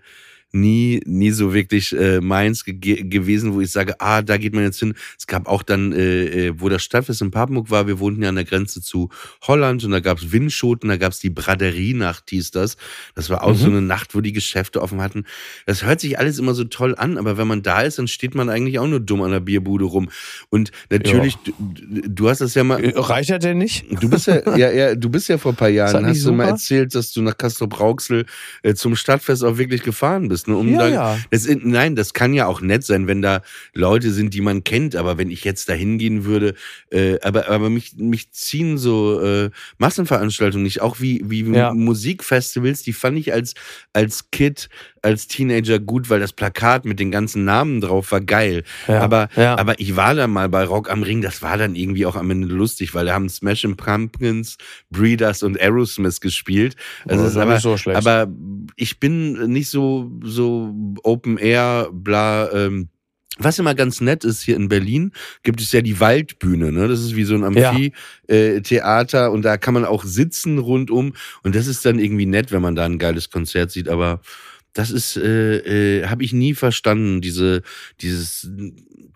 nie, 0.51 1.01
nie 1.05 1.31
so 1.31 1.53
wirklich 1.53 1.95
äh, 1.95 2.21
meins 2.21 2.63
ge 2.65 3.03
gewesen, 3.03 3.53
wo 3.53 3.61
ich 3.61 3.71
sage, 3.71 3.99
ah, 3.99 4.21
da 4.21 4.37
geht 4.37 4.53
man 4.53 4.63
jetzt 4.63 4.79
hin. 4.79 4.95
Es 5.17 5.27
gab 5.27 5.47
auch 5.47 5.63
dann, 5.63 5.91
äh, 5.91 6.47
äh, 6.47 6.53
wo 6.57 6.69
das 6.69 6.83
Stadtfest 6.83 7.21
in 7.21 7.31
Papenburg 7.31 7.69
war, 7.69 7.87
wir 7.87 7.99
wohnten 7.99 8.23
ja 8.23 8.29
an 8.29 8.35
der 8.35 8.45
Grenze 8.45 8.81
zu 8.81 9.09
Holland 9.43 9.83
und 9.83 9.91
da 9.91 9.99
gab 9.99 10.17
es 10.17 10.31
Windschoten, 10.31 10.89
da 10.89 10.97
gab 10.97 11.11
es 11.11 11.19
die 11.19 11.29
Braderienacht, 11.29 12.29
hieß 12.29 12.51
das. 12.51 12.77
Das 13.15 13.29
war 13.29 13.43
auch 13.43 13.55
so 13.55 13.67
eine 13.67 13.81
Nacht, 13.81 14.15
wo 14.15 14.21
die 14.21 14.33
Geschäfte 14.33 14.81
offen 14.81 15.01
hatten. 15.01 15.25
Das 15.65 15.83
hört 15.83 15.99
sich 15.99 16.17
alles 16.17 16.39
immer 16.39 16.53
so 16.53 16.63
toll 16.63 16.95
an, 16.97 17.17
aber 17.17 17.37
wenn 17.37 17.47
man 17.47 17.61
da 17.61 17.81
ist, 17.81 17.99
dann 17.99 18.07
steht 18.07 18.35
man 18.35 18.49
eigentlich 18.49 18.79
auch 18.79 18.87
nur 18.87 18.99
dumm 18.99 19.21
an 19.21 19.31
der 19.31 19.39
Bierbude 19.39 19.85
rum. 19.85 20.09
Und 20.49 20.71
natürlich, 20.89 21.35
du, 21.37 21.53
du 22.07 22.29
hast 22.29 22.41
das 22.41 22.55
ja 22.55 22.63
mal. 22.63 22.83
Reicht 22.95 23.29
er 23.29 23.39
denn 23.39 23.57
nicht? 23.57 23.85
Du 24.01 24.09
bist 24.09 24.27
ja, 24.27 24.57
ja, 24.57 24.71
ja, 24.71 24.95
du 24.95 25.09
bist 25.09 25.29
ja 25.29 25.37
vor 25.37 25.53
ein 25.53 25.55
paar 25.55 25.69
Jahren, 25.69 26.05
hast 26.05 26.25
du 26.25 26.31
mal 26.31 26.45
super? 26.45 26.49
erzählt, 26.51 26.95
dass 26.95 27.11
du 27.11 27.21
nach 27.21 27.37
Castrop 27.37 27.79
Rauxel 27.79 28.25
äh, 28.63 28.73
zum 28.73 28.95
Stadtfest 28.95 29.43
auch 29.43 29.57
wirklich 29.57 29.83
gefahren 29.83 30.27
bist. 30.27 30.38
Ne? 30.47 30.55
Um 30.55 30.69
Ja, 30.69 30.77
da, 30.79 30.87
ja. 30.89 31.19
Das, 31.31 31.47
nein, 31.61 31.95
das 31.95 32.13
kann 32.13 32.33
ja 32.33 32.47
auch 32.47 32.61
nett 32.61 32.83
sein, 32.83 33.07
wenn 33.07 33.21
da 33.21 33.41
Leute 33.73 34.11
sind, 34.11 34.33
die 34.33 34.41
man 34.41 34.63
kennt, 34.63 34.95
aber 34.95 35.17
wenn 35.17 35.29
ich 35.29 35.43
jetzt 35.43 35.69
da 35.69 35.73
hingehen 35.73 36.25
würde, 36.25 36.55
äh, 36.91 37.19
aber, 37.21 37.49
aber 37.49 37.69
mich, 37.69 37.95
mich 37.97 38.31
ziehen 38.31 38.77
so 38.77 39.21
äh, 39.21 39.49
Massenveranstaltungen 39.77 40.63
nicht, 40.63 40.81
auch 40.81 40.99
wie, 40.99 41.21
wie 41.25 41.43
Ja. 41.49 41.73
Musikfestivals, 41.73 42.83
die 42.83 42.93
fand 42.93 43.17
ich 43.17 43.33
als, 43.33 43.53
als 43.93 44.31
Kid, 44.31 44.69
als 45.01 45.27
Teenager 45.27 45.79
gut, 45.79 46.09
weil 46.09 46.19
das 46.19 46.33
Plakat 46.33 46.85
mit 46.85 46.99
den 46.99 47.11
ganzen 47.11 47.45
Namen 47.45 47.81
drauf 47.81 48.11
war 48.11 48.21
geil. 48.21 48.63
Ja, 48.87 49.01
Aber, 49.01 49.29
ja. 49.35 49.57
aber 49.57 49.79
ich 49.79 49.95
war 49.95 50.15
da 50.15 50.27
mal 50.27 50.49
bei 50.49 50.63
Rock 50.63 50.89
am 50.91 51.03
Ring, 51.03 51.21
das 51.21 51.41
war 51.41 51.57
dann 51.57 51.75
irgendwie 51.75 52.05
auch 52.05 52.15
am 52.15 52.29
Ende 52.31 52.47
lustig, 52.47 52.93
weil 52.93 53.05
da 53.05 53.13
haben 53.13 53.29
Smashing 53.29 53.75
Pumpkins, 53.75 54.57
Breeders 54.89 55.43
und 55.43 55.59
Aerosmith 55.59 56.19
gespielt. 56.21 56.75
Also 57.07 57.23
das 57.23 57.31
ist 57.33 57.37
aber, 57.37 57.53
nicht 57.53 57.63
so 57.63 57.77
schlecht. 57.77 57.97
aber 57.97 58.27
ich 58.75 58.99
bin 58.99 59.51
nicht 59.51 59.69
so, 59.69 60.11
so 60.23 60.73
Open 61.03 61.37
Air, 61.37 61.89
bla, 61.91 62.51
ähm, 62.53 62.89
was 63.41 63.57
immer 63.57 63.73
ganz 63.73 64.01
nett 64.01 64.25
ist, 64.25 64.41
hier 64.41 64.57
in 64.57 64.67
Berlin 64.67 65.13
gibt 65.43 65.61
es 65.61 65.71
ja 65.71 65.81
die 65.81 66.01
Waldbühne, 66.01 66.73
ne? 66.73 66.89
Das 66.89 66.99
ist 66.99 67.15
wie 67.15 67.23
so 67.23 67.35
ein 67.35 67.55
Ja. 67.55 67.69
Amphitheater 67.69 69.31
und 69.31 69.43
da 69.43 69.57
kann 69.57 69.73
man 69.73 69.85
auch 69.85 70.03
sitzen 70.03 70.57
rundum 70.57 71.13
und 71.43 71.55
das 71.55 71.67
ist 71.67 71.85
dann 71.85 71.99
irgendwie 71.99 72.25
nett, 72.25 72.51
wenn 72.51 72.61
man 72.61 72.75
da 72.75 72.85
ein 72.85 72.99
geiles 72.99 73.29
Konzert 73.29 73.71
sieht, 73.71 73.87
aber 73.87 74.19
das 74.79 74.91
ist, 74.91 75.17
äh, 75.17 75.99
äh, 75.99 76.07
habe 76.07 76.23
ich 76.23 76.31
nie 76.31 76.53
verstanden, 76.53 77.19
diese, 77.19 77.63
dieses, 77.99 78.49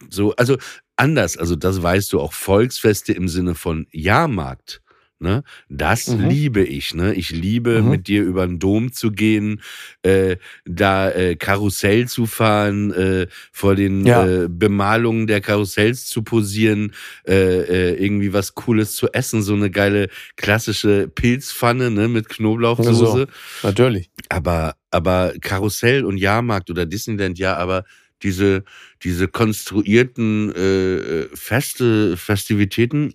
so, 0.10 0.36
also 0.36 0.58
anders, 0.98 1.38
also 1.38 1.56
das 1.56 1.82
weißt 1.82 2.12
du 2.12 2.20
auch, 2.20 2.34
Volksfeste 2.34 3.14
im 3.14 3.30
Sinne 3.30 3.56
von 3.56 3.88
Jahrmarkt. 3.92 4.82
Ne? 5.20 5.44
Das 5.70 6.08
Mhm. 6.10 6.28
liebe 6.28 6.64
ich. 6.66 6.94
Ne? 6.94 7.14
Ich 7.14 7.30
liebe, 7.32 7.82
Mhm. 7.82 7.90
mit 7.92 8.08
dir 8.10 8.24
über 8.24 8.46
den 8.46 8.60
Dom 8.60 8.92
zu 8.92 9.10
gehen, 9.12 9.62
äh, 10.02 10.36
da 10.66 11.10
äh, 11.12 11.38
Karussell 11.38 12.10
zu 12.10 12.26
fahren, 12.26 12.92
äh, 12.92 13.28
vor 13.54 13.76
den 13.76 14.06
Ja. 14.06 14.28
äh, 14.28 14.48
Bemalungen 14.50 15.26
der 15.28 15.40
Karussells 15.40 16.08
zu 16.08 16.24
posieren, 16.24 16.92
äh, 17.26 17.94
äh, 17.94 18.04
irgendwie 18.04 18.34
was 18.34 18.54
Cooles 18.54 18.96
zu 18.98 19.08
essen, 19.14 19.42
so 19.44 19.54
eine 19.54 19.72
geile 19.72 20.10
klassische 20.36 21.08
Pilzpfanne 21.08 21.90
ne, 21.90 22.10
mit 22.10 22.28
Knoblauchsoße. 22.28 23.28
So, 23.62 23.68
natürlich. 23.68 24.10
Aber, 24.28 24.76
aber 24.94 25.34
Karussell 25.42 26.06
und 26.06 26.18
Jahrmarkt 26.18 26.70
oder 26.70 26.86
Disneyland, 26.86 27.40
ja, 27.40 27.56
aber 27.58 27.86
diese, 28.22 28.64
diese 29.04 29.28
konstruierten 29.28 30.54
äh, 30.56 31.28
Feste, 31.36 32.16
Festivitäten, 32.18 33.14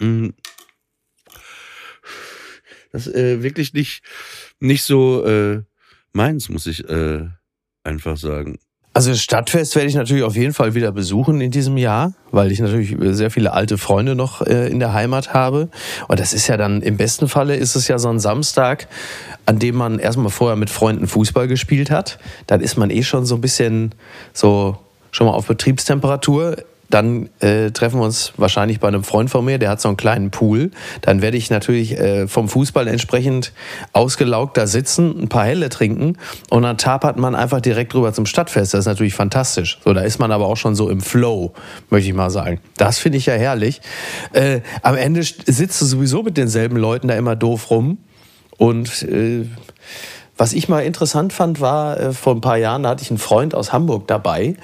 mh, 0.00 0.30
das 2.92 3.08
äh, 3.08 3.42
wirklich 3.42 3.72
nicht, 3.74 4.02
nicht 4.60 4.82
so 4.84 5.24
äh, 5.26 5.62
meins, 6.12 6.48
muss 6.48 6.66
ich 6.66 6.88
äh, 6.88 7.28
einfach 7.84 8.16
sagen. 8.16 8.58
Also 8.96 9.10
das 9.10 9.20
Stadtfest 9.20 9.76
werde 9.76 9.90
ich 9.90 9.94
natürlich 9.94 10.22
auf 10.22 10.36
jeden 10.36 10.54
Fall 10.54 10.74
wieder 10.74 10.90
besuchen 10.90 11.42
in 11.42 11.50
diesem 11.50 11.76
Jahr, 11.76 12.14
weil 12.30 12.50
ich 12.50 12.60
natürlich 12.60 12.96
sehr 13.14 13.30
viele 13.30 13.52
alte 13.52 13.76
Freunde 13.76 14.14
noch 14.14 14.40
äh, 14.40 14.68
in 14.68 14.80
der 14.80 14.94
Heimat 14.94 15.34
habe. 15.34 15.68
Und 16.08 16.18
das 16.18 16.32
ist 16.32 16.46
ja 16.46 16.56
dann, 16.56 16.80
im 16.80 16.96
besten 16.96 17.28
Falle 17.28 17.56
ist 17.56 17.76
es 17.76 17.88
ja 17.88 17.98
so 17.98 18.08
ein 18.08 18.18
Samstag, 18.20 18.88
an 19.44 19.58
dem 19.58 19.74
man 19.74 19.98
erstmal 19.98 20.30
vorher 20.30 20.56
mit 20.56 20.70
Freunden 20.70 21.08
Fußball 21.08 21.46
gespielt 21.46 21.90
hat. 21.90 22.18
Dann 22.46 22.62
ist 22.62 22.78
man 22.78 22.88
eh 22.88 23.02
schon 23.02 23.26
so 23.26 23.34
ein 23.34 23.42
bisschen 23.42 23.94
so 24.32 24.78
schon 25.10 25.26
mal 25.26 25.34
auf 25.34 25.46
Betriebstemperatur. 25.46 26.56
Dann 26.90 27.28
äh, 27.40 27.70
treffen 27.70 28.00
wir 28.00 28.04
uns 28.04 28.32
wahrscheinlich 28.36 28.80
bei 28.80 28.88
einem 28.88 29.04
Freund 29.04 29.30
von 29.30 29.44
mir, 29.44 29.58
der 29.58 29.70
hat 29.70 29.80
so 29.80 29.88
einen 29.88 29.96
kleinen 29.96 30.30
Pool. 30.30 30.70
Dann 31.00 31.22
werde 31.22 31.36
ich 31.36 31.50
natürlich 31.50 31.98
äh, 31.98 32.28
vom 32.28 32.48
Fußball 32.48 32.88
entsprechend 32.88 33.52
ausgelaugt 33.92 34.56
da 34.56 34.66
sitzen, 34.66 35.22
ein 35.22 35.28
paar 35.28 35.44
Helle 35.44 35.68
trinken 35.68 36.16
und 36.50 36.62
dann 36.62 36.78
tapert 36.78 37.16
man 37.16 37.34
einfach 37.34 37.60
direkt 37.60 37.94
rüber 37.94 38.12
zum 38.12 38.26
Stadtfest. 38.26 38.74
Das 38.74 38.80
ist 38.80 38.86
natürlich 38.86 39.14
fantastisch. 39.14 39.78
So, 39.84 39.92
da 39.92 40.02
ist 40.02 40.18
man 40.18 40.32
aber 40.32 40.46
auch 40.46 40.56
schon 40.56 40.74
so 40.74 40.90
im 40.90 41.00
Flow, 41.00 41.52
möchte 41.90 42.08
ich 42.08 42.14
mal 42.14 42.30
sagen. 42.30 42.60
Das 42.76 42.98
finde 42.98 43.18
ich 43.18 43.26
ja 43.26 43.34
herrlich. 43.34 43.80
Äh, 44.32 44.60
am 44.82 44.96
Ende 44.96 45.22
sitzt 45.22 45.80
du 45.80 45.86
sowieso 45.86 46.22
mit 46.22 46.36
denselben 46.36 46.76
Leuten 46.76 47.08
da 47.08 47.14
immer 47.14 47.36
doof 47.36 47.70
rum 47.70 47.98
und 48.58 49.02
äh, 49.02 49.46
was 50.38 50.52
ich 50.52 50.68
mal 50.68 50.80
interessant 50.80 51.32
fand, 51.32 51.60
war, 51.60 51.98
äh, 51.98 52.12
vor 52.12 52.34
ein 52.34 52.40
paar 52.40 52.58
Jahren, 52.58 52.82
da 52.82 52.90
hatte 52.90 53.02
ich 53.02 53.10
einen 53.10 53.18
Freund 53.18 53.54
aus 53.54 53.72
Hamburg 53.72 54.06
dabei. 54.06 54.56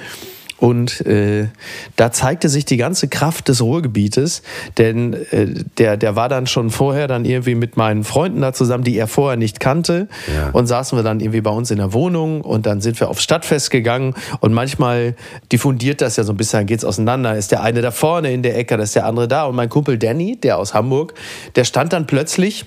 Und 0.63 1.05
äh, 1.07 1.49
da 1.97 2.13
zeigte 2.13 2.49
sich 2.49 2.65
die 2.65 2.77
ganze 2.77 3.09
Kraft 3.09 3.49
des 3.49 3.61
Ruhrgebietes, 3.61 4.43
denn 4.79 5.15
äh, 5.33 5.65
der, 5.77 5.97
der 5.97 6.15
war 6.15 6.29
dann 6.29 6.47
schon 6.47 6.71
vorher 6.71 7.09
dann 7.09 7.25
irgendwie 7.25 7.57
mit 7.57 7.77
meinen 7.77 8.05
Freunden 8.05 8.43
da 8.43 8.53
zusammen, 8.53 8.85
die 8.85 8.97
er 8.97 9.09
vorher 9.09 9.37
nicht 9.37 9.59
kannte. 9.59 10.07
Ja. 10.33 10.51
Und 10.51 10.69
saßen 10.69 10.97
wir 10.97 11.03
dann 11.03 11.19
irgendwie 11.19 11.41
bei 11.41 11.51
uns 11.51 11.73
in 11.73 11.79
der 11.79 11.93
Wohnung 11.93 12.43
und 12.43 12.65
dann 12.65 12.81
sind 12.81 13.01
wir 13.01 13.11
aufs 13.11 13.25
Stadtfest 13.25 13.73
gegangen. 13.73 14.15
Und 14.39 14.53
manchmal 14.53 15.17
diffundiert 15.51 16.01
das 16.01 16.15
ja 16.15 16.23
so 16.23 16.33
ein 16.33 16.37
bisschen, 16.37 16.61
dann 16.61 16.67
geht's 16.69 16.85
auseinander. 16.85 17.37
Ist 17.37 17.51
der 17.51 17.65
eine 17.65 17.83
da 17.83 17.91
vorne 17.91 18.33
in 18.33 18.45
der 18.45 18.57
Ecke, 18.57 18.77
da 18.77 18.85
ist 18.85 18.95
der 18.95 19.05
andere 19.05 19.27
da. 19.27 19.47
Und 19.47 19.57
mein 19.57 19.69
Kumpel 19.69 19.99
Danny, 19.99 20.39
der 20.41 20.59
aus 20.59 20.75
Hamburg, 20.75 21.15
der 21.57 21.65
stand 21.65 21.93
dann 21.93 22.07
plötzlich 22.07 22.67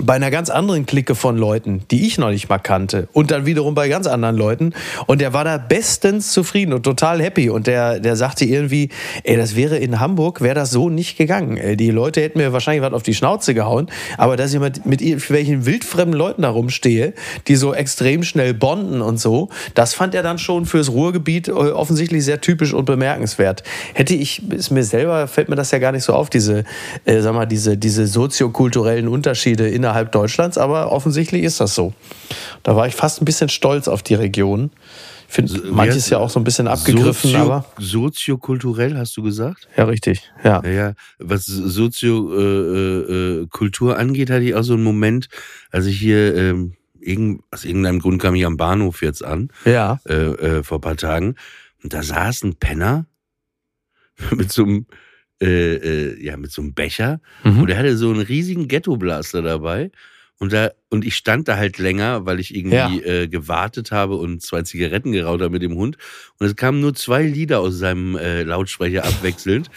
bei 0.00 0.14
einer 0.14 0.30
ganz 0.30 0.48
anderen 0.48 0.86
Clique 0.86 1.14
von 1.14 1.36
Leuten, 1.36 1.82
die 1.90 2.06
ich 2.06 2.16
noch 2.16 2.30
nicht 2.30 2.48
mal 2.48 2.58
kannte. 2.58 3.08
Und 3.12 3.30
dann 3.30 3.44
wiederum 3.44 3.74
bei 3.74 3.88
ganz 3.88 4.06
anderen 4.06 4.36
Leuten. 4.36 4.72
Und 5.06 5.20
der 5.20 5.34
war 5.34 5.44
da 5.44 5.58
bestens 5.58 6.32
zufrieden 6.32 6.72
und 6.72 6.82
total 6.82 7.22
happy. 7.22 7.50
Und 7.50 7.66
der, 7.66 8.00
der 8.00 8.16
sagte 8.16 8.46
irgendwie, 8.46 8.88
ey, 9.24 9.36
das 9.36 9.54
wäre 9.54 9.76
in 9.76 10.00
Hamburg, 10.00 10.40
wäre 10.40 10.54
das 10.54 10.70
so 10.70 10.88
nicht 10.88 11.18
gegangen. 11.18 11.76
Die 11.76 11.90
Leute 11.90 12.22
hätten 12.22 12.38
mir 12.38 12.54
wahrscheinlich 12.54 12.82
was 12.82 12.94
auf 12.94 13.02
die 13.02 13.12
Schnauze 13.12 13.52
gehauen. 13.52 13.90
Aber 14.16 14.36
dass 14.38 14.54
ich 14.54 14.60
mit, 14.60 14.86
mit 14.86 15.02
irgendwelchen 15.02 15.66
wildfremden 15.66 16.18
Leuten 16.18 16.40
da 16.40 16.48
rumstehe, 16.48 17.12
die 17.46 17.56
so 17.56 17.74
extrem 17.74 18.22
schnell 18.22 18.54
bonden 18.54 19.02
und 19.02 19.20
so, 19.20 19.50
das 19.74 19.92
fand 19.92 20.14
er 20.14 20.22
dann 20.22 20.38
schon 20.38 20.64
fürs 20.64 20.90
Ruhrgebiet 20.90 21.48
äh, 21.48 21.52
offensichtlich 21.52 22.24
sehr 22.24 22.40
typisch 22.40 22.72
und 22.72 22.86
bemerkenswert. 22.86 23.62
Hätte 23.92 24.14
ich, 24.14 24.50
ist 24.50 24.70
mir 24.70 24.84
selber, 24.84 25.28
fällt 25.28 25.50
mir 25.50 25.56
das 25.56 25.70
ja 25.70 25.78
gar 25.78 25.92
nicht 25.92 26.04
so 26.04 26.14
auf, 26.14 26.30
diese, 26.30 26.64
äh, 27.04 27.20
sag 27.20 27.34
mal, 27.34 27.44
diese, 27.44 27.76
diese 27.76 28.06
soziokulturellen 28.06 29.06
Unterschiede 29.06 29.68
innerhalb 29.82 30.12
Deutschlands, 30.12 30.58
aber 30.58 30.92
offensichtlich 30.92 31.42
ist 31.42 31.60
das 31.60 31.74
so. 31.74 31.92
Da 32.62 32.76
war 32.76 32.86
ich 32.86 32.94
fast 32.94 33.20
ein 33.20 33.24
bisschen 33.24 33.48
stolz 33.48 33.88
auf 33.88 34.02
die 34.02 34.14
Region. 34.14 34.70
Ich 35.28 35.34
finde 35.34 35.62
manches 35.72 36.08
ja 36.10 36.18
auch 36.18 36.28
so 36.30 36.38
ein 36.38 36.44
bisschen 36.44 36.68
abgegriffen, 36.68 37.30
Sozio- 37.30 37.38
aber. 37.40 37.64
Soziokulturell, 37.78 38.96
hast 38.96 39.16
du 39.16 39.22
gesagt? 39.22 39.66
Ja, 39.76 39.84
richtig. 39.84 40.30
Ja. 40.44 40.62
Ja. 40.66 40.92
Was 41.18 41.46
Soziokultur 41.46 42.38
äh, 42.38 43.42
äh, 43.42 43.46
Kultur 43.48 43.98
angeht, 43.98 44.30
hatte 44.30 44.44
ich 44.44 44.54
auch 44.54 44.62
so 44.62 44.74
einen 44.74 44.82
Moment, 44.84 45.28
als 45.70 45.86
ich 45.86 45.98
hier, 45.98 46.34
ähm, 46.36 46.74
irgend, 47.00 47.42
aus 47.50 47.64
irgendeinem 47.64 47.98
Grund 47.98 48.20
kam 48.22 48.34
ich 48.36 48.44
am 48.46 48.56
Bahnhof 48.56 49.02
jetzt 49.02 49.24
an, 49.24 49.48
Ja. 49.64 49.98
äh, 50.06 50.12
äh, 50.14 50.62
vor 50.62 50.78
ein 50.78 50.82
paar 50.82 50.96
Tagen, 50.96 51.34
und 51.82 51.92
da 51.94 52.02
saß 52.02 52.44
ein 52.44 52.54
Penner 52.56 53.06
mit 54.36 54.52
so 54.52 54.62
einem, 54.64 54.86
äh, 55.42 55.74
äh, 55.74 56.24
ja, 56.24 56.36
mit 56.36 56.50
so 56.52 56.62
einem 56.62 56.72
Becher, 56.74 57.20
Mhm. 57.44 57.62
und 57.62 57.70
er 57.70 57.78
hatte 57.78 57.96
so 57.96 58.10
einen 58.10 58.20
riesigen 58.22 58.68
Ghetto-Blaster 58.68 59.42
dabei. 59.42 59.90
Und, 60.38 60.52
da, 60.52 60.72
und 60.90 61.04
ich 61.04 61.14
stand 61.14 61.46
da 61.46 61.56
halt 61.56 61.78
länger, 61.78 62.26
weil 62.26 62.40
ich 62.40 62.52
irgendwie 62.52 62.74
Ja. 62.74 63.12
äh, 63.22 63.28
gewartet 63.28 63.92
habe 63.92 64.16
und 64.16 64.42
zwei 64.42 64.62
Zigaretten 64.62 65.12
geraucht 65.12 65.40
habe 65.40 65.50
mit 65.50 65.62
dem 65.62 65.76
Hund. 65.76 65.98
Und 66.40 66.46
es 66.46 66.56
kamen 66.56 66.80
nur 66.80 66.94
zwei 66.94 67.22
Lieder 67.22 67.60
aus 67.60 67.78
seinem 67.78 68.16
äh, 68.16 68.42
Lautsprecher 68.42 69.04
abwechselnd. 69.04 69.70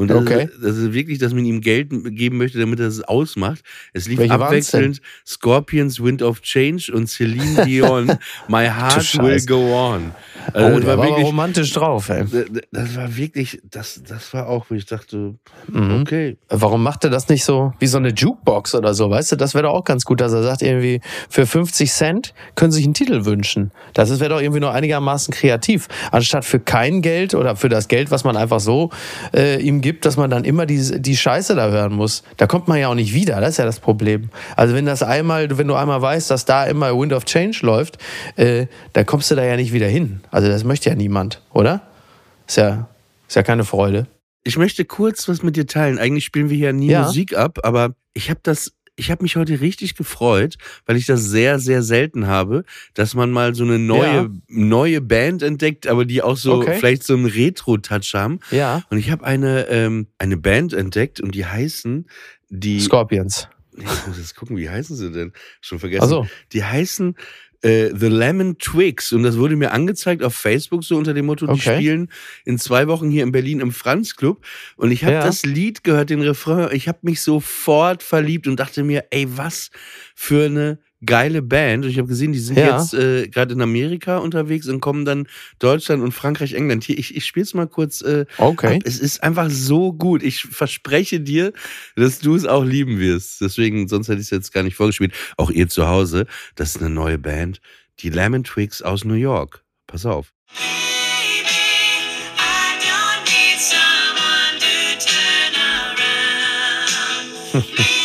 Und 0.00 0.08
das, 0.08 0.18
Okay. 0.18 0.44
ist, 0.44 0.52
das 0.62 0.76
ist 0.76 0.92
wirklich, 0.92 1.18
dass 1.18 1.34
man 1.34 1.44
ihm 1.44 1.60
Geld 1.60 1.90
geben 2.16 2.38
möchte, 2.38 2.58
damit 2.58 2.80
er 2.80 2.86
es 2.86 3.02
ausmacht. 3.02 3.60
Es 3.92 4.08
lief 4.08 4.18
Welche 4.18 4.32
abwechselnd 4.34 5.00
Scorpions 5.26 6.02
Wind 6.02 6.22
of 6.22 6.40
Change 6.40 6.90
und 6.94 7.06
Celine 7.08 7.64
Dion 7.66 8.06
My 8.48 8.66
Heart 8.66 9.18
Will. 9.22 9.44
Go 9.46 9.74
On. 9.74 10.12
Oh, 10.54 10.58
Also 10.58 10.68
das 10.70 10.80
der 10.80 10.86
war 10.86 10.92
aber 10.94 11.02
wirklich, 11.04 11.26
romantisch 11.26 11.72
drauf, 11.72 12.08
ey. 12.08 12.24
das 12.72 12.96
war 12.96 13.16
wirklich, 13.16 13.60
das, 13.70 14.00
das 14.06 14.32
war 14.32 14.48
auch, 14.48 14.66
wo 14.70 14.74
ich 14.74 14.86
dachte, 14.86 15.34
Mhm. 15.68 16.00
okay. 16.00 16.38
Warum 16.48 16.82
macht 16.82 17.04
er 17.04 17.10
das 17.10 17.28
nicht 17.28 17.44
so 17.44 17.72
wie 17.78 17.86
so 17.86 17.98
eine 17.98 18.08
Jukebox 18.10 18.74
oder 18.74 18.94
so? 18.94 19.10
Weißt 19.10 19.32
du, 19.32 19.36
das 19.36 19.52
wäre 19.54 19.64
doch 19.64 19.74
auch 19.74 19.84
ganz 19.84 20.04
gut, 20.04 20.20
dass 20.20 20.32
er 20.32 20.42
sagt, 20.42 20.62
irgendwie 20.62 21.00
für 21.28 21.46
50 21.46 21.92
Cent 21.92 22.34
können 22.54 22.72
Sie 22.72 22.76
sich 22.76 22.86
einen 22.86 22.94
Titel 22.94 23.24
wünschen. 23.26 23.70
Das 23.92 24.18
wäre 24.18 24.30
doch 24.30 24.40
irgendwie 24.40 24.60
nur 24.60 24.72
einigermaßen 24.72 25.32
kreativ. 25.34 25.88
Anstatt 26.10 26.44
für 26.46 26.58
kein 26.58 27.02
Geld 27.02 27.34
oder 27.34 27.54
für 27.56 27.68
das 27.68 27.88
Geld, 27.88 28.10
was 28.10 28.24
man 28.24 28.36
einfach 28.36 28.60
so 28.60 28.90
äh, 29.34 29.60
ihm 29.60 29.80
gibt, 29.82 29.89
gibt, 29.90 30.04
dass 30.04 30.16
man 30.16 30.30
dann 30.30 30.44
immer 30.44 30.66
die, 30.66 31.02
die 31.02 31.16
Scheiße 31.16 31.56
da 31.56 31.68
hören 31.68 31.92
muss. 31.92 32.22
Da 32.36 32.46
kommt 32.46 32.68
man 32.68 32.78
ja 32.78 32.86
auch 32.86 32.94
nicht 32.94 33.12
wieder, 33.12 33.40
das 33.40 33.50
ist 33.50 33.56
ja 33.56 33.64
das 33.64 33.80
Problem. 33.80 34.30
Also 34.54 34.72
wenn 34.72 34.86
das 34.86 35.02
einmal, 35.02 35.58
wenn 35.58 35.66
du 35.66 35.74
einmal 35.74 36.00
weißt, 36.00 36.30
dass 36.30 36.44
da 36.44 36.64
immer 36.64 36.96
Wind 36.96 37.12
of 37.12 37.24
Change 37.24 37.58
läuft, 37.62 37.98
äh, 38.36 38.68
dann 38.92 39.04
kommst 39.04 39.32
du 39.32 39.34
da 39.34 39.42
ja 39.42 39.56
nicht 39.56 39.72
wieder 39.72 39.88
hin. 39.88 40.20
Also 40.30 40.46
das 40.46 40.62
möchte 40.62 40.90
ja 40.90 40.94
niemand, 40.94 41.42
oder? 41.52 41.82
Ist 42.46 42.56
ja, 42.56 42.88
ist 43.26 43.34
ja 43.34 43.42
keine 43.42 43.64
Freude. 43.64 44.06
Ich 44.44 44.56
möchte 44.56 44.84
kurz 44.84 45.28
was 45.28 45.42
mit 45.42 45.56
dir 45.56 45.66
teilen. 45.66 45.98
Eigentlich 45.98 46.24
spielen 46.24 46.50
wir 46.50 46.56
hier 46.56 46.72
nie 46.72 46.90
Ja. 46.90 47.02
Musik 47.02 47.36
ab, 47.36 47.58
aber 47.64 47.94
ich 48.14 48.30
habe 48.30 48.40
das, 48.44 48.72
ich 49.00 49.10
habe 49.10 49.22
mich 49.22 49.34
heute 49.36 49.60
richtig 49.60 49.96
gefreut, 49.96 50.56
weil 50.86 50.96
ich 50.96 51.06
das 51.06 51.24
sehr, 51.24 51.58
sehr 51.58 51.82
selten 51.82 52.26
habe, 52.26 52.64
dass 52.94 53.14
man 53.14 53.30
mal 53.30 53.54
so 53.54 53.64
eine 53.64 53.78
neue, 53.78 54.00
Ja. 54.14 54.28
neue 54.48 55.00
Band 55.00 55.42
entdeckt, 55.42 55.86
aber 55.86 56.04
die 56.04 56.22
auch 56.22 56.36
so 56.36 56.54
Okay. 56.60 56.76
vielleicht 56.78 57.02
so 57.04 57.14
einen 57.14 57.26
Retro-Touch 57.26 58.14
haben. 58.14 58.40
Ja. 58.50 58.82
Und 58.90 58.98
ich 58.98 59.10
habe 59.10 59.24
eine, 59.24 59.66
ähm, 59.68 60.06
eine 60.18 60.36
Band 60.36 60.72
entdeckt 60.74 61.20
und 61.20 61.34
die 61.34 61.46
heißen 61.46 62.06
die. 62.50 62.80
Scorpions. 62.80 63.48
Ich 63.76 63.84
muss 64.06 64.18
jetzt 64.18 64.36
gucken, 64.36 64.56
wie 64.58 64.68
heißen 64.68 64.94
sie 64.96 65.10
denn? 65.10 65.32
Schon 65.60 65.78
vergessen. 65.78 66.02
Ach 66.04 66.08
so. 66.08 66.26
Die 66.52 66.62
heißen 66.64 67.14
äh, 67.62 67.90
The 67.94 68.06
Lemon 68.08 68.58
Twigs 68.58 69.12
und 69.12 69.22
das 69.22 69.36
wurde 69.36 69.56
mir 69.56 69.72
angezeigt 69.72 70.22
auf 70.22 70.34
Facebook 70.34 70.82
so 70.84 70.96
unter 70.96 71.12
dem 71.14 71.26
Motto, 71.26 71.46
die 71.46 71.52
Okay. 71.52 71.76
spielen 71.76 72.08
in 72.44 72.58
zwei 72.58 72.88
Wochen 72.88 73.10
hier 73.10 73.22
in 73.22 73.32
Berlin 73.32 73.60
im 73.60 73.72
Franz 73.72 74.16
Club 74.16 74.44
und 74.76 74.90
ich 74.92 75.04
habe 75.04 75.14
Ja. 75.14 75.24
das 75.24 75.44
Lied 75.44 75.84
gehört, 75.84 76.10
den 76.10 76.22
Refrain, 76.22 76.68
ich 76.72 76.88
habe 76.88 76.98
mich 77.02 77.20
sofort 77.20 78.02
verliebt 78.02 78.46
und 78.46 78.58
dachte 78.58 78.82
mir, 78.82 79.04
ey, 79.10 79.26
was 79.36 79.70
für 80.14 80.46
eine 80.46 80.78
geile 81.04 81.42
Band. 81.42 81.84
Und 81.84 81.90
ich 81.90 81.98
habe 81.98 82.08
gesehen, 82.08 82.32
die 82.32 82.38
sind 82.38 82.58
Ja. 82.58 82.78
jetzt 82.78 82.94
äh, 82.94 83.28
gerade 83.28 83.54
in 83.54 83.60
Amerika 83.62 84.18
unterwegs 84.18 84.68
und 84.68 84.80
kommen 84.80 85.04
dann 85.04 85.26
Deutschland 85.58 86.02
und 86.02 86.12
Frankreich, 86.12 86.54
England. 86.54 86.84
Hier, 86.84 86.98
ich, 86.98 87.16
ich 87.16 87.24
spiele 87.24 87.44
es 87.44 87.54
mal 87.54 87.66
kurz 87.66 88.00
äh, 88.02 88.26
Okay. 88.38 88.76
ab. 88.76 88.82
Es 88.84 88.98
ist 88.98 89.22
einfach 89.22 89.48
so 89.50 89.92
gut. 89.92 90.22
Ich 90.22 90.42
verspreche 90.42 91.20
dir, 91.20 91.52
dass 91.96 92.18
du 92.18 92.34
es 92.34 92.44
auch 92.46 92.64
lieben 92.64 92.98
wirst. 92.98 93.40
Deswegen, 93.40 93.88
sonst 93.88 94.08
hätte 94.08 94.20
ich 94.20 94.26
es 94.26 94.30
jetzt 94.30 94.52
gar 94.52 94.62
nicht 94.62 94.76
vorgespielt. 94.76 95.12
Auch 95.36 95.50
ihr 95.50 95.68
zu 95.68 95.88
Hause, 95.88 96.26
das 96.54 96.70
ist 96.76 96.82
eine 96.82 96.90
neue 96.90 97.18
Band. 97.18 97.60
Die 98.00 98.10
Lemon 98.10 98.44
Twigs 98.44 98.82
aus 98.82 99.04
New 99.04 99.14
York. 99.14 99.62
Pass 99.86 100.06
auf. 100.06 100.32
I 100.52 100.56
don't 102.80 103.24
need 103.26 103.58
someone 103.58 104.58
to 104.58 104.98
turn 104.98 105.54
around. 105.56 107.66
Baby, 107.76 107.90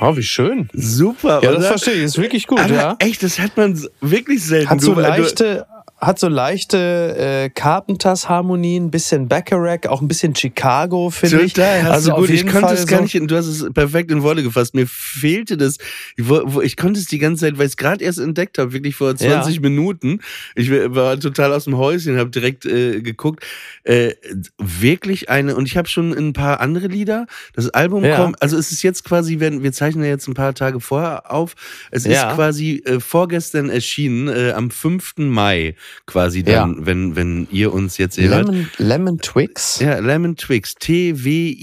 Oh, 0.00 0.16
wie 0.16 0.22
schön. 0.22 0.68
Super, 0.74 1.40
Ja, 1.42 1.50
oder? 1.50 1.58
das 1.58 1.66
verstehe 1.68 1.94
ich. 1.94 2.02
Ist 2.02 2.18
wirklich 2.18 2.46
gut, 2.46 2.60
Aber 2.60 2.74
ja. 2.74 2.96
echt, 2.98 3.22
das 3.22 3.38
hat 3.38 3.56
man 3.56 3.80
wirklich 4.00 4.44
selten. 4.44 4.68
Hat 4.70 4.80
so 4.80 4.88
Du- 4.90 4.94
du- 4.96 5.00
leichte, 5.00 5.66
hat 5.98 6.18
so 6.18 6.28
leichte 6.28 7.16
äh, 7.46 7.48
Carpenters-Harmonien, 7.50 8.86
ein 8.86 8.90
bisschen 8.90 9.28
Bacharach, 9.28 9.88
auch 9.88 10.02
ein 10.02 10.08
bisschen 10.08 10.34
Chicago, 10.34 11.08
finde 11.10 11.42
ich. 11.42 11.54
Hast 11.58 11.90
also 11.90 12.10
du 12.10 12.16
gut. 12.18 12.30
ich 12.30 12.42
konnte 12.42 12.60
Fall 12.60 12.74
es 12.74 12.86
gar 12.86 12.98
so, 12.98 13.02
nicht, 13.04 13.30
du 13.30 13.36
hast 13.36 13.46
es 13.46 13.72
perfekt 13.72 14.10
in 14.10 14.22
Worte 14.22 14.42
gefasst. 14.42 14.74
Mir 14.74 14.86
fehlte 14.86 15.56
das. 15.56 15.78
Ich, 16.16 16.28
wo- 16.28 16.60
ich 16.60 16.76
konnte 16.76 17.00
es 17.00 17.06
die 17.06 17.18
ganze 17.18 17.46
Zeit, 17.46 17.58
weil 17.58 17.66
ich 17.66 17.72
es 17.72 17.76
gerade 17.78 18.04
erst 18.04 18.18
entdeckt 18.18 18.58
habe, 18.58 18.72
wirklich 18.72 18.94
vor 18.94 19.16
20 19.16 19.60
Minuten. 19.60 20.20
Ich 20.54 20.70
war- 20.70 20.94
war 20.94 21.18
total 21.20 21.52
aus 21.54 21.64
dem 21.64 21.76
Häuschen, 21.78 22.18
habe 22.18 22.30
direkt 22.30 22.66
äh, 22.66 23.00
geguckt. 23.00 23.44
Äh, 23.84 24.14
wirklich 24.58 25.30
eine, 25.30 25.56
und 25.56 25.66
ich 25.66 25.76
habe 25.76 25.88
schon 25.88 26.12
ein 26.12 26.32
paar 26.34 26.60
andere 26.60 26.88
Lieder. 26.88 27.26
Das 27.54 27.70
Album 27.70 28.04
Ja. 28.04 28.16
kommt, 28.16 28.42
also 28.42 28.58
es 28.58 28.70
ist 28.70 28.82
jetzt 28.82 29.04
quasi, 29.04 29.40
wenn 29.40 29.62
wir 29.62 29.72
zeichnen 29.72 30.04
ja 30.04 30.10
jetzt 30.10 30.28
ein 30.28 30.34
paar 30.34 30.54
Tage 30.54 30.80
vorher 30.80 31.30
auf. 31.32 31.54
Es 31.90 32.04
Ja. 32.04 32.28
ist 32.30 32.34
quasi 32.36 32.82
äh, 32.84 33.00
vorgestern 33.00 33.70
erschienen, 33.70 34.28
äh, 34.28 34.52
am 34.52 34.70
5. 34.70 35.14
Mai 35.18 35.74
quasi 36.06 36.42
dann, 36.42 36.84
wenn, 36.86 37.16
wenn 37.16 37.48
ihr 37.50 37.72
uns 37.72 37.98
jetzt 37.98 38.18
hört. 38.18 38.46
Lemon, 38.46 38.68
Lemon 38.78 39.18
Twigs. 39.18 39.80
Ja, 39.80 39.98
Lemon 39.98 40.36
Twigs. 40.36 40.74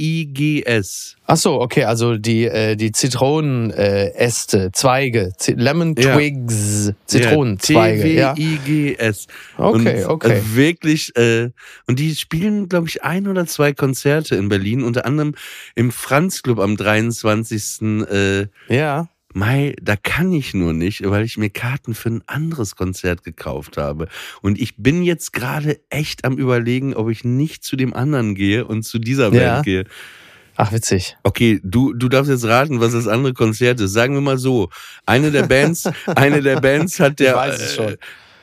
T-W-I-G-S. 0.03 1.15
Ach 1.25 1.37
so, 1.37 1.61
okay, 1.61 1.85
also 1.85 2.17
die, 2.17 2.45
äh, 2.45 2.75
die 2.75 2.91
Zitronenäste, 2.91 3.77
äh, 3.81 4.11
Äste, 4.15 4.71
Zweige, 4.73 5.31
Z 5.37 5.57
Lemon 5.57 5.95
Ja. 5.97 6.15
Twigs, 6.15 6.91
Zitronenzweige, 7.05 8.07
ja. 8.11 8.33
T-W-I-G-S. 8.33 9.27
Okay, 9.57 10.03
und, 10.03 10.09
okay. 10.09 10.31
Also 10.33 10.55
wirklich, 10.55 11.15
äh, 11.15 11.49
und 11.87 11.99
die 11.99 12.13
spielen, 12.15 12.67
glaube 12.67 12.89
ich, 12.89 13.03
ein 13.03 13.27
oder 13.27 13.45
zwei 13.45 13.71
Konzerte 13.73 14.35
in 14.35 14.49
Berlin, 14.49 14.83
unter 14.83 15.05
anderem 15.05 15.33
im 15.75 15.91
Franz 15.91 16.41
Club 16.43 16.59
am 16.59 16.75
23. 16.75 17.81
Äh, 18.09 18.47
Ja. 18.67 19.07
Mai, 19.33 19.75
da 19.81 19.95
kann 19.95 20.31
ich 20.33 20.53
nur 20.53 20.73
nicht, 20.73 21.07
weil 21.09 21.23
ich 21.25 21.37
mir 21.37 21.49
Karten 21.49 21.93
für 21.95 22.09
ein 22.09 22.23
anderes 22.27 22.75
Konzert 22.75 23.23
gekauft 23.23 23.77
habe. 23.77 24.07
Und 24.41 24.59
ich 24.59 24.77
bin 24.77 25.03
jetzt 25.03 25.33
gerade 25.33 25.79
echt 25.89 26.25
am 26.25 26.37
überlegen, 26.37 26.93
ob 26.93 27.09
ich 27.09 27.23
nicht 27.23 27.63
zu 27.63 27.75
dem 27.75 27.93
anderen 27.93 28.35
gehe 28.35 28.65
und 28.65 28.83
zu 28.83 28.99
dieser 28.99 29.31
Band 29.31 29.41
Ja. 29.41 29.61
gehe. 29.61 29.85
Ach, 30.55 30.71
witzig. 30.71 31.17
Okay, 31.23 31.59
du, 31.63 31.93
du 31.93 32.09
darfst 32.09 32.29
jetzt 32.29 32.45
raten, 32.45 32.79
was 32.79 32.91
das 32.93 33.07
andere 33.07 33.33
Konzert 33.33 33.79
ist. 33.79 33.93
Sagen 33.93 34.13
wir 34.13 34.21
mal 34.21 34.37
so. 34.37 34.69
Eine 35.05 35.31
der 35.31 35.47
Bands, 35.47 35.89
eine 36.15 36.41
der 36.41 36.61
Bands 36.61 36.99
hat 36.99 37.19
der. 37.19 37.31
Ich 37.31 37.37
weiß 37.37 37.59
es 37.59 37.75
schon. 37.75 37.93
Äh, 37.93 37.97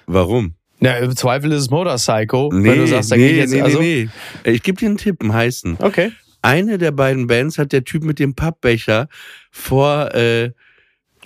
warum? 0.06 0.54
Ja, 0.80 0.94
im 0.96 1.14
Zweifel 1.14 1.52
ist 1.52 1.60
es 1.62 1.70
Motorcycle, 1.70 2.48
wenn 2.52 2.78
du 2.78 2.86
sagst, 2.86 3.12
da 3.12 3.16
nee, 3.16 3.30
ich 3.30 3.36
jetzt. 3.36 3.50
nee, 3.52 3.60
also, 3.60 3.78
nee, 3.80 4.08
nee. 4.44 4.50
Ich 4.50 4.62
gebe 4.62 4.78
dir 4.78 4.86
einen 4.88 4.96
Tipp, 4.96 5.20
einen 5.20 5.32
heißen. 5.32 5.76
Okay. 5.78 6.10
Eine 6.42 6.78
der 6.78 6.90
beiden 6.90 7.26
Bands 7.26 7.58
hat 7.58 7.70
der 7.72 7.84
Typ 7.84 8.02
mit 8.02 8.18
dem 8.18 8.34
Pappbecher 8.34 9.08
vor, 9.50 10.14
äh, 10.14 10.52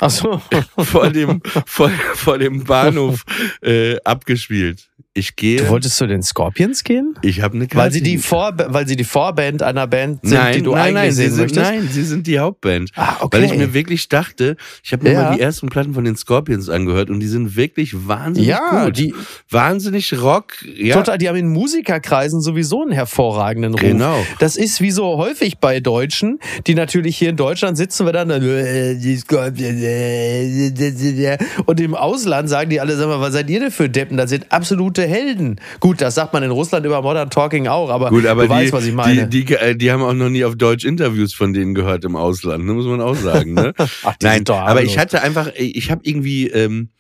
Ach 0.01 0.11
so. 0.11 0.41
vor, 0.79 1.11
dem, 1.11 1.41
vor, 1.67 1.91
vor 2.15 2.39
dem 2.39 2.65
Bahnhof 2.65 3.25
äh, 3.63 3.97
abgespielt. 4.05 4.89
Ich 5.17 5.37
gehe. 5.37 5.59
Du 5.59 5.69
wolltest 5.69 5.97
zu 5.97 6.09
den 6.09 6.25
Scorpions 6.25 6.83
gehen? 6.83 7.15
ich 7.23 7.41
habe 7.41 7.55
eine 7.55 7.69
Karte. 7.69 7.77
Weil 7.85 7.93
sie, 7.93 8.03
die 8.03 8.19
Vor 8.19 8.53
weil 8.57 8.89
sie 8.89 8.97
die 8.97 9.05
Vorband 9.05 9.63
einer 9.63 9.87
Band 9.87 10.19
sind, 10.25 10.33
nein, 10.37 10.55
die 10.57 10.63
du 10.63 10.73
nein, 10.73 10.81
eigentlich 10.81 10.95
nein, 10.97 11.11
sie 11.13 11.17
sehen 11.23 11.31
sind, 11.31 11.41
möchtest? 11.43 11.71
nein, 11.71 11.89
sie 11.93 12.03
sind 12.03 12.27
die 12.27 12.39
Hauptband. 12.41 12.91
Ah, 12.97 13.17
okay. 13.21 13.37
Weil 13.39 13.45
ich 13.45 13.55
mir 13.57 13.73
wirklich 13.75 14.09
dachte, 14.09 14.57
ich 14.83 14.93
habe 14.93 15.05
mir 15.05 15.13
Ja. 15.13 15.23
mal 15.31 15.37
die 15.37 15.41
ersten 15.41 15.69
Platten 15.69 15.95
von 15.95 16.03
den 16.05 16.17
Scorpions 16.17 16.69
angehört 16.69 17.11
und 17.11 17.21
die 17.21 17.29
sind 17.29 17.55
wirklich 17.55 17.93
wahnsinnig 18.09 18.49
Ja, 18.51 18.87
gut. 18.87 18.99
die- 18.99 19.15
wahnsinnig 19.51 20.13
Rock. 20.21 20.55
Ja, 20.77 20.97
Total, 20.97 21.17
die 21.19 21.29
haben 21.29 21.37
in 21.37 21.47
Musikerkreisen 21.49 22.41
sowieso 22.41 22.83
einen 22.83 22.91
hervorragenden 22.91 23.75
Ruf. 23.75 23.81
Genau. 23.83 24.27
Das 24.41 24.57
ist 24.57 24.81
wie 24.81 24.91
so 24.91 25.17
häufig 25.17 25.59
bei 25.59 25.79
Deutschen, 25.79 26.41
die 26.67 26.75
natürlich 26.75 27.17
hier 27.17 27.31
in 27.31 27.37
Deutschland 27.37 27.77
sitzen 27.77 28.05
wir 28.05 28.13
dann 28.13 28.31
äh, 28.31 28.97
die 28.97 29.17
Scorpions, 29.17 29.81
äh, 29.81 31.39
und 31.67 31.81
im 31.81 31.95
Ausland 31.95 32.49
sagen 32.49 32.71
die 32.71 32.81
alle, 32.81 32.97
sag 32.97 33.07
mal, 33.07 33.21
was 33.21 33.33
seid 33.35 33.49
ihr 33.49 33.61
denn 33.61 33.71
für 33.71 33.89
Deppen? 33.89 34.17
Das 34.17 34.31
sind 34.31 34.51
absolute 34.51 35.04
Helden. 35.07 35.61
Gut, 35.81 36.01
das 36.01 36.15
sagt 36.15 36.33
man 36.33 36.43
in 36.43 36.51
Russland 36.51 36.85
über 36.87 37.03
Modern 37.03 37.31
Talking 37.31 37.67
auch, 37.67 37.91
aber, 37.91 38.11
Gut, 38.11 38.27
aber 38.27 38.45
du 38.45 38.49
weißt, 38.51 38.69
die, 38.69 38.73
was 38.73 38.87
ich 38.87 38.95
meine. 38.95 39.29
Die, 39.29 39.45
die, 39.45 39.55
äh, 39.55 39.77
die 39.77 39.91
haben 39.91 40.03
auch 40.03 40.13
noch 40.13 40.31
nie 40.31 40.45
auf 40.45 40.57
Deutsch 40.57 40.85
Interviews 40.85 41.35
von 41.35 41.53
denen 41.53 41.75
gehört 41.75 42.05
im 42.05 42.17
Ausland, 42.17 42.65
ne, 42.65 42.73
muss 42.73 42.87
man 42.87 43.01
auch 43.01 43.17
sagen. 43.17 43.55
Ne? 43.55 43.73
Ach, 43.79 44.17
die 44.17 44.27
Nein, 44.27 44.49
aber 44.49 44.83
ich 44.83 44.99
hatte 44.99 45.23
einfach, 45.23 45.51
ich 45.57 45.91
habe 45.91 46.01
irgendwie, 46.05 46.49
ähm, 46.49 46.91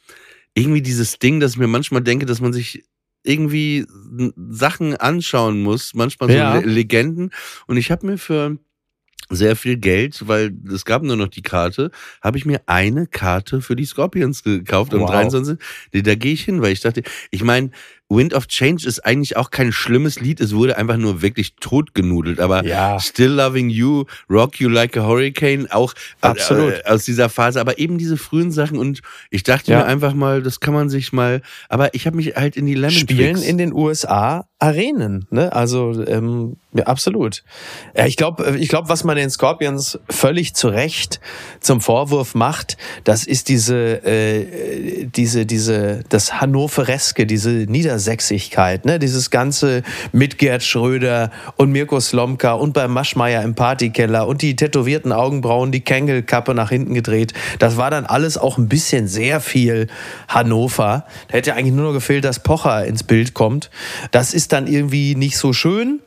irgendwie 0.54 0.82
dieses 0.82 1.18
Ding, 1.18 1.40
dass 1.40 1.52
ich 1.52 1.58
mir 1.58 1.66
manchmal 1.66 2.02
denke, 2.02 2.26
dass 2.26 2.40
man 2.40 2.52
sich 2.52 2.84
irgendwie 3.24 3.86
Sachen 4.50 4.96
anschauen 4.96 5.62
muss, 5.62 5.94
manchmal 5.94 6.28
so 6.28 6.36
Ja. 6.36 6.58
Le 6.58 6.66
Legenden. 6.66 7.30
Und 7.66 7.76
ich 7.76 7.90
habe 7.90 8.06
mir 8.06 8.18
für 8.18 8.58
sehr 9.30 9.56
viel 9.56 9.76
Geld, 9.76 10.26
weil 10.28 10.52
es 10.72 10.84
gab 10.84 11.02
nur 11.02 11.16
noch 11.16 11.28
die 11.28 11.42
Karte, 11.42 11.90
habe 12.22 12.38
ich 12.38 12.44
mir 12.44 12.60
eine 12.66 13.06
Karte 13.06 13.60
für 13.60 13.76
die 13.76 13.84
Scorpions 13.87 14.42
gekauft 14.42 14.92
am 14.94 15.00
Wow. 15.00 15.10
23. 15.10 15.58
Da, 15.92 16.00
da 16.00 16.14
gehe 16.14 16.32
ich 16.32 16.44
hin, 16.44 16.62
weil 16.62 16.72
ich 16.72 16.80
dachte, 16.80 17.02
ich 17.30 17.42
meine, 17.42 17.70
Wind 18.16 18.35
of 18.35 18.46
Change 18.48 18.87
ist 18.87 19.05
eigentlich 19.05 19.37
auch 19.37 19.50
kein 19.50 19.72
schlimmes 19.72 20.20
Lied, 20.20 20.40
es 20.40 20.55
wurde 20.55 20.77
einfach 20.77 20.96
nur 20.96 21.22
wirklich 21.22 21.55
totgenudelt, 21.61 22.40
aber 22.40 22.64
Ja. 22.64 22.98
Still 23.00 23.33
Loving 23.33 23.70
You, 23.70 24.05
Rock 24.31 24.61
You 24.61 24.68
Like 24.68 24.96
a 24.96 25.03
Hurricane, 25.07 25.70
auch 25.70 25.92
äh, 26.22 26.27
Absolut. 26.29 26.72
äh, 26.74 26.83
aus 26.87 27.05
dieser 27.05 27.29
Phase, 27.29 27.61
aber 27.61 27.79
eben 27.79 27.98
diese 27.98 28.16
frühen 28.16 28.50
Sachen 28.53 28.79
und 28.79 29.00
ich 29.31 29.42
dachte 29.42 29.70
Ja. 29.72 29.79
mir 29.79 29.85
einfach 29.87 30.14
mal, 30.14 30.42
das 30.42 30.61
kann 30.61 30.74
man 30.74 30.88
sich 30.88 31.12
mal, 31.12 31.42
aber 31.68 31.94
ich 31.94 32.07
habe 32.07 32.16
mich 32.16 32.35
halt 32.37 32.57
in 32.57 32.66
die 32.66 32.74
Lemon 32.74 32.90
spielen 32.96 33.42
in 33.42 33.59
den 33.59 33.72
USA 33.72 34.46
Arenen, 34.59 35.27
ne? 35.31 35.53
Also 35.53 36.05
ähm, 36.07 36.57
ja, 36.72 36.85
absolut. 36.85 37.44
Ja, 37.94 38.07
ich 38.07 38.16
glaube, 38.16 38.57
ich 38.59 38.68
glaube, 38.68 38.88
was 38.88 39.05
man 39.05 39.16
den 39.16 39.29
Scorpions 39.29 39.98
völlig 40.09 40.55
zu 40.55 40.68
Recht 40.68 41.20
zum 41.61 41.83
Vorwurf 41.83 42.35
macht, 42.35 42.79
das 43.05 43.27
ist 43.27 43.48
diese, 43.50 44.03
äh, 44.07 45.05
diese, 45.05 45.44
diese, 45.44 46.03
das 46.09 46.40
Hannovereske, 46.40 47.27
diese 47.27 47.50
Niedersächsigkeit, 48.04 48.84
ne? 48.84 48.98
Dieses 48.98 49.30
ganze 49.30 49.82
mit 50.12 50.38
Gerd 50.38 50.62
Schröder 50.62 51.30
und 51.56 51.72
Mirko 51.72 52.00
Slomka 52.00 52.52
und 52.52 52.74
beim 52.74 52.92
Maschmeier 52.92 53.42
im 53.42 53.54
Partykeller 53.54 54.26
und 54.26 54.42
die 54.42 54.56
tätowierten 54.56 55.12
Augenbrauen, 55.12 55.72
die 55.72 55.80
Kengelkappe 55.80 56.54
nach 56.54 56.70
hinten 56.70 56.94
gedreht. 56.94 57.32
Das 57.58 57.76
war 57.76 57.90
dann 57.90 58.04
alles 58.06 58.36
auch 58.38 58.58
ein 58.58 58.68
bisschen 58.68 59.08
sehr 59.08 59.40
viel 59.40 59.88
Hannover. 60.28 61.06
Da 61.28 61.34
hätte 61.34 61.54
eigentlich 61.54 61.74
nur 61.74 61.86
noch 61.86 61.94
gefehlt, 61.94 62.24
dass 62.24 62.40
Pocher 62.40 62.84
ins 62.84 63.02
Bild 63.02 63.34
kommt. 63.34 63.70
Das 64.10 64.34
ist 64.34 64.52
dann 64.52 64.66
irgendwie 64.66 65.14
nicht 65.14 65.38
so 65.38 65.52
schön. 65.52 66.00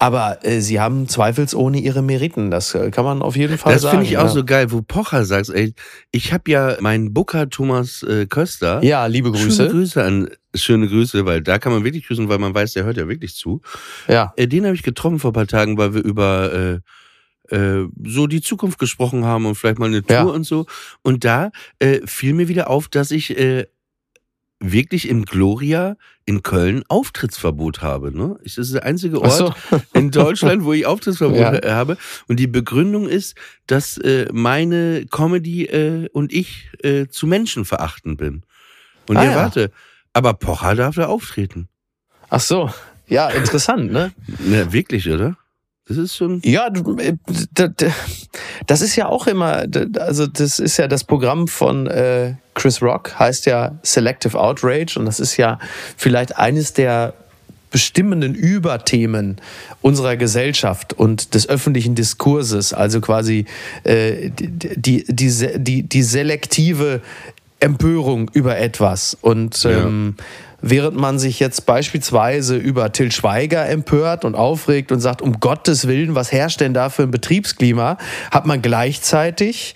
Aber 0.00 0.44
äh, 0.44 0.60
sie 0.60 0.78
haben 0.78 1.08
zweifelsohne 1.08 1.80
ihre 1.80 2.02
Meriten. 2.02 2.52
Das 2.52 2.72
äh, 2.74 2.92
kann 2.92 3.04
man 3.04 3.20
auf 3.20 3.34
jeden 3.34 3.58
Fall 3.58 3.72
Das 3.72 3.82
sagen. 3.82 3.98
finde 3.98 4.06
ich 4.10 4.18
auch 4.18 4.26
ja. 4.26 4.28
so 4.28 4.44
geil, 4.44 4.70
wo 4.70 4.80
Pocher 4.80 5.24
sagt, 5.24 5.48
ey, 5.48 5.74
ich 6.12 6.32
habe 6.32 6.48
ja 6.50 6.76
meinen 6.78 7.12
Booker 7.12 7.50
Thomas 7.50 8.04
äh, 8.04 8.26
Köster. 8.26 8.80
Ja, 8.84 9.06
liebe 9.06 9.30
Schöne 9.30 9.42
Grüße. 9.48 9.68
Grüße 9.68 10.04
an, 10.04 10.28
schöne 10.62 10.88
Grüße, 10.88 11.24
weil 11.26 11.42
da 11.42 11.58
kann 11.58 11.72
man 11.72 11.84
wirklich 11.84 12.06
grüßen, 12.06 12.28
weil 12.28 12.38
man 12.38 12.54
weiß, 12.54 12.72
der 12.74 12.84
hört 12.84 12.96
ja 12.96 13.08
wirklich 13.08 13.34
zu. 13.34 13.60
Ja. 14.08 14.32
Äh, 14.36 14.46
den 14.48 14.64
habe 14.64 14.74
ich 14.74 14.82
getroffen 14.82 15.18
vor 15.18 15.30
ein 15.30 15.34
paar 15.34 15.46
Tagen, 15.46 15.78
weil 15.78 15.94
wir 15.94 16.02
über 16.04 16.52
äh, 17.50 17.54
äh, 17.56 17.86
so 18.04 18.26
die 18.26 18.40
Zukunft 18.42 18.78
gesprochen 18.78 19.24
haben 19.24 19.46
und 19.46 19.54
vielleicht 19.54 19.78
mal 19.78 19.86
eine 19.86 20.02
Tour 20.02 20.16
Ja. 20.16 20.22
und 20.24 20.44
so. 20.44 20.66
Und 21.02 21.24
da 21.24 21.50
äh, 21.78 22.00
fiel 22.06 22.34
mir 22.34 22.48
wieder 22.48 22.68
auf, 22.70 22.88
dass 22.88 23.10
ich 23.10 23.38
äh, 23.38 23.66
wirklich 24.60 25.08
im 25.08 25.24
Gloria 25.24 25.96
in 26.26 26.42
Köln 26.42 26.82
Auftrittsverbot 26.88 27.80
habe. 27.80 28.14
Ne? 28.16 28.38
Das 28.42 28.58
ist 28.58 28.74
der 28.74 28.82
einzige 28.84 29.22
Ort 29.22 29.32
so. 29.32 29.54
in 29.94 30.10
Deutschland, 30.10 30.64
wo 30.64 30.72
ich 30.72 30.84
Auftrittsverbot 30.84 31.38
Ja. 31.64 31.74
habe. 31.74 31.96
Und 32.26 32.40
die 32.40 32.48
Begründung 32.48 33.06
ist, 33.08 33.36
dass 33.68 33.98
äh, 33.98 34.26
meine 34.32 35.06
Comedy 35.10 35.66
äh, 35.66 36.08
und 36.12 36.32
ich 36.32 36.70
äh, 36.82 37.06
zu 37.06 37.28
menschenverachtend 37.28 38.18
bin. 38.18 38.42
Und 39.08 39.16
Ah, 39.16 39.24
ja. 39.24 39.36
warte, 39.36 39.70
aber 40.18 40.34
Pocher 40.34 40.74
darf 40.74 40.96
da 40.96 41.06
auftreten. 41.06 41.68
Ach 42.28 42.40
so. 42.40 42.70
Ja, 43.06 43.28
interessant, 43.30 43.92
ne? 43.92 44.12
Na, 44.40 44.72
wirklich, 44.72 45.08
oder? 45.08 45.36
Das 45.86 45.96
ist 45.96 46.16
schon. 46.16 46.42
Ja, 46.44 46.66
äh, 46.98 47.14
das 48.66 48.82
ist 48.82 48.96
ja 48.96 49.06
auch 49.06 49.26
immer, 49.26 49.64
also 50.00 50.26
das 50.26 50.58
ist 50.58 50.76
ja 50.76 50.88
das 50.88 51.04
Programm 51.04 51.48
von 51.48 51.86
äh, 51.86 52.34
Chris 52.54 52.82
Rock, 52.82 53.18
heißt 53.18 53.46
ja 53.46 53.78
Selective 53.82 54.38
Outrage 54.38 54.98
und 54.98 55.06
das 55.06 55.20
ist 55.20 55.38
ja 55.38 55.58
vielleicht 55.96 56.36
eines 56.36 56.74
der 56.74 57.14
bestimmenden 57.70 58.34
Überthemen 58.34 59.40
unserer 59.80 60.16
Gesellschaft 60.16 60.92
und 60.92 61.34
des 61.34 61.48
öffentlichen 61.48 61.94
Diskurses, 61.94 62.72
also 62.72 63.00
quasi 63.00 63.46
äh, 63.84 64.30
die, 64.30 65.04
die, 65.06 65.32
die, 65.58 65.82
die 65.84 66.02
selektive 66.02 67.00
Empörung 67.60 68.30
über 68.32 68.58
etwas. 68.58 69.16
Und 69.20 69.64
ähm, 69.64 70.16
während 70.60 70.96
man 70.96 71.18
sich 71.18 71.40
jetzt 71.40 71.66
beispielsweise 71.66 72.56
über 72.56 72.92
Till 72.92 73.12
Schweiger 73.12 73.68
empört 73.68 74.24
und 74.24 74.34
aufregt 74.34 74.92
und 74.92 75.00
sagt, 75.00 75.22
um 75.22 75.40
Gottes 75.40 75.86
Willen, 75.86 76.14
was 76.14 76.32
herrscht 76.32 76.60
denn 76.60 76.74
da 76.74 76.88
für 76.90 77.02
ein 77.02 77.10
Betriebsklima, 77.10 77.98
hat 78.30 78.46
man 78.46 78.62
gleichzeitig 78.62 79.74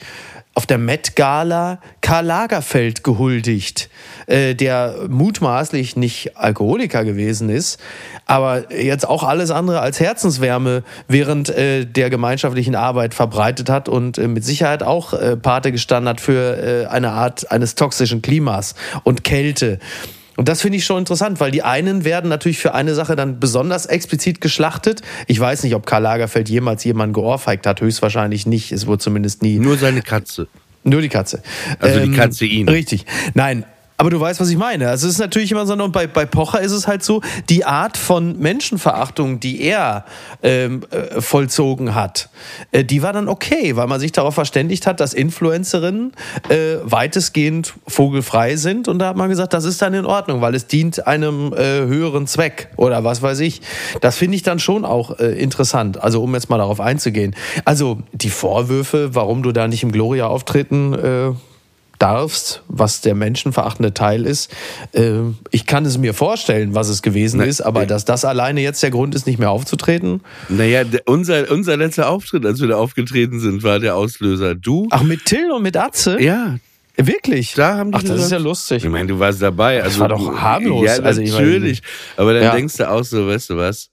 auf 0.54 0.66
der 0.66 0.78
Met 0.78 1.16
Gala 1.16 1.78
Karl 2.00 2.26
Lagerfeld 2.26 3.04
gehuldigt, 3.04 3.88
äh, 4.26 4.54
der 4.54 5.06
mutmaßlich 5.08 5.96
nicht 5.96 6.36
Alkoholiker 6.36 7.04
gewesen 7.04 7.48
ist, 7.48 7.80
aber 8.26 8.72
jetzt 8.72 9.08
auch 9.08 9.22
alles 9.22 9.50
andere 9.50 9.80
als 9.80 9.98
Herzenswärme 9.98 10.82
während 11.08 11.48
äh, 11.48 11.86
der 11.86 12.10
gemeinschaftlichen 12.10 12.74
Arbeit 12.74 13.14
verbreitet 13.14 13.70
hat 13.70 13.88
und 13.88 14.18
äh, 14.18 14.28
mit 14.28 14.44
Sicherheit 14.44 14.82
auch 14.82 15.14
äh, 15.14 15.36
Pate 15.36 15.72
gestanden 15.72 16.08
hat 16.08 16.20
für 16.20 16.84
äh, 16.84 16.86
eine 16.86 17.10
Art 17.12 17.50
eines 17.50 17.74
toxischen 17.74 18.20
Klimas 18.20 18.74
und 19.04 19.24
Kälte. 19.24 19.78
Und 20.36 20.48
das 20.48 20.62
finde 20.62 20.78
ich 20.78 20.84
schon 20.84 20.98
interessant, 20.98 21.40
weil 21.40 21.50
die 21.50 21.62
einen 21.62 22.04
werden 22.04 22.28
natürlich 22.28 22.58
für 22.58 22.74
eine 22.74 22.94
Sache 22.94 23.16
dann 23.16 23.38
besonders 23.38 23.86
explizit 23.86 24.40
geschlachtet. 24.40 25.02
Ich 25.26 25.38
weiß 25.38 25.62
nicht, 25.62 25.74
ob 25.74 25.86
Karl 25.86 26.02
Lagerfeld 26.02 26.48
jemals 26.48 26.84
jemanden 26.84 27.12
geohrfeigt 27.12 27.66
hat, 27.66 27.80
höchstwahrscheinlich 27.80 28.46
nicht. 28.46 28.72
Es 28.72 28.86
wurde 28.86 28.98
zumindest 28.98 29.42
nie 29.42 29.58
Nur 29.58 29.76
seine 29.76 30.02
Katze. 30.02 30.48
nur 30.84 31.02
die 31.02 31.08
Katze. 31.08 31.42
Also 31.78 32.00
die 32.00 32.12
Katze 32.12 32.46
ihn. 32.46 32.68
Richtig. 32.68 33.04
Nein. 33.34 33.64
Aber 34.02 34.10
du 34.10 34.18
weißt, 34.18 34.40
was 34.40 34.50
ich 34.50 34.56
meine. 34.56 34.88
Also 34.88 35.06
es 35.06 35.12
ist 35.14 35.20
natürlich 35.20 35.52
immer 35.52 35.64
so, 35.64 35.74
und 35.74 35.92
bei, 35.92 36.08
bei 36.08 36.26
Pocher 36.26 36.60
ist 36.60 36.72
es 36.72 36.88
halt 36.88 37.04
so, 37.04 37.20
die 37.48 37.64
Art 37.64 37.96
von 37.96 38.36
Menschenverachtung, 38.36 39.38
die 39.38 39.60
er 39.62 40.06
ähm, 40.42 40.82
äh, 40.90 41.20
vollzogen 41.20 41.94
hat, 41.94 42.28
äh, 42.72 42.82
die 42.82 43.04
war 43.04 43.12
dann 43.12 43.28
okay, 43.28 43.76
weil 43.76 43.86
man 43.86 44.00
sich 44.00 44.10
darauf 44.10 44.34
verständigt 44.34 44.88
hat, 44.88 44.98
dass 44.98 45.14
Influencerinnen 45.14 46.14
äh, 46.48 46.78
weitestgehend 46.82 47.74
vogelfrei 47.86 48.56
sind. 48.56 48.88
Und 48.88 48.98
da 48.98 49.06
hat 49.06 49.16
man 49.16 49.28
gesagt, 49.28 49.52
das 49.52 49.64
ist 49.64 49.80
dann 49.80 49.94
in 49.94 50.04
Ordnung, 50.04 50.40
weil 50.40 50.56
es 50.56 50.66
dient 50.66 51.06
einem 51.06 51.52
äh, 51.52 51.82
höheren 51.82 52.26
Zweck 52.26 52.70
oder 52.76 53.04
was 53.04 53.22
weiß 53.22 53.38
ich. 53.38 53.60
Das 54.00 54.16
finde 54.16 54.34
ich 54.34 54.42
dann 54.42 54.58
schon 54.58 54.84
auch 54.84 55.20
äh, 55.20 55.40
interessant. 55.40 56.02
Also 56.02 56.24
um 56.24 56.34
jetzt 56.34 56.50
mal 56.50 56.58
darauf 56.58 56.80
einzugehen. 56.80 57.36
Also 57.64 58.00
die 58.10 58.30
Vorwürfe, 58.30 59.14
warum 59.14 59.44
du 59.44 59.52
da 59.52 59.68
nicht 59.68 59.84
im 59.84 59.92
Gloria 59.92 60.26
auftreten 60.26 60.92
äh, 60.94 61.51
darfst, 62.02 62.62
was 62.68 63.00
der 63.00 63.14
menschenverachtende 63.14 63.94
Teil 63.94 64.26
ist. 64.26 64.50
Äh, 64.92 65.12
ich 65.50 65.66
kann 65.66 65.84
es 65.86 65.98
mir 65.98 66.14
vorstellen, 66.14 66.74
was 66.74 66.88
es 66.88 67.00
gewesen 67.02 67.38
Na, 67.38 67.44
ist, 67.44 67.60
aber 67.60 67.84
äh, 67.84 67.86
dass 67.86 68.04
das 68.04 68.24
alleine 68.24 68.60
jetzt 68.60 68.82
der 68.82 68.90
Grund 68.90 69.14
ist, 69.14 69.26
nicht 69.26 69.38
mehr 69.38 69.50
aufzutreten. 69.50 70.20
Naja, 70.48 70.84
der, 70.84 71.02
unser, 71.06 71.50
unser 71.50 71.76
letzter 71.76 72.08
Auftritt, 72.08 72.44
als 72.44 72.60
wir 72.60 72.68
da 72.68 72.76
aufgetreten 72.76 73.38
sind, 73.40 73.62
war 73.62 73.78
der 73.78 73.94
Auslöser. 73.96 74.54
Du? 74.54 74.88
Ach, 74.90 75.02
mit 75.02 75.24
Till 75.24 75.50
und 75.52 75.62
mit 75.62 75.76
Atze? 75.76 76.20
Ja, 76.20 76.56
Wirklich? 76.96 77.54
da 77.54 77.78
haben 77.78 77.90
die 77.92 77.96
Ach, 77.96 78.00
das 78.02 78.10
gesagt- 78.10 78.26
ist 78.26 78.32
ja 78.32 78.38
lustig. 78.38 78.84
Ich 78.84 78.90
meine, 78.90 79.06
du 79.08 79.18
warst 79.18 79.40
dabei. 79.40 79.82
Also, 79.82 80.00
war 80.00 80.08
doch 80.08 80.38
harmlos. 80.40 80.84
Ja, 80.84 81.02
Also, 81.02 81.22
natürlich. 81.22 81.82
Aber 82.18 82.34
dann 82.34 82.42
Ja. 82.42 82.52
denkst 82.54 82.76
du 82.76 82.90
auch 82.90 83.02
so, 83.02 83.26
weißt 83.28 83.48
du 83.50 83.56
was? 83.56 83.88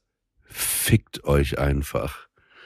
Fickt 0.50 1.24
euch 1.24 1.58
einfach. 1.60 2.18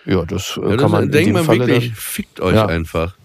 Ja, 0.05 0.25
das 0.25 0.57
äh, 0.57 0.61
Ja, 0.61 0.67
kann 0.69 0.77
das 0.79 0.91
man 0.91 1.03
in 1.03 1.11
denkt 1.11 1.33
man 1.33 1.45
Falle 1.45 1.67
wirklich, 1.67 1.89
dann, 1.89 1.95
fickt 1.95 2.39
euch 2.39 2.55
Ja. 2.55 2.65
einfach. 2.65 3.15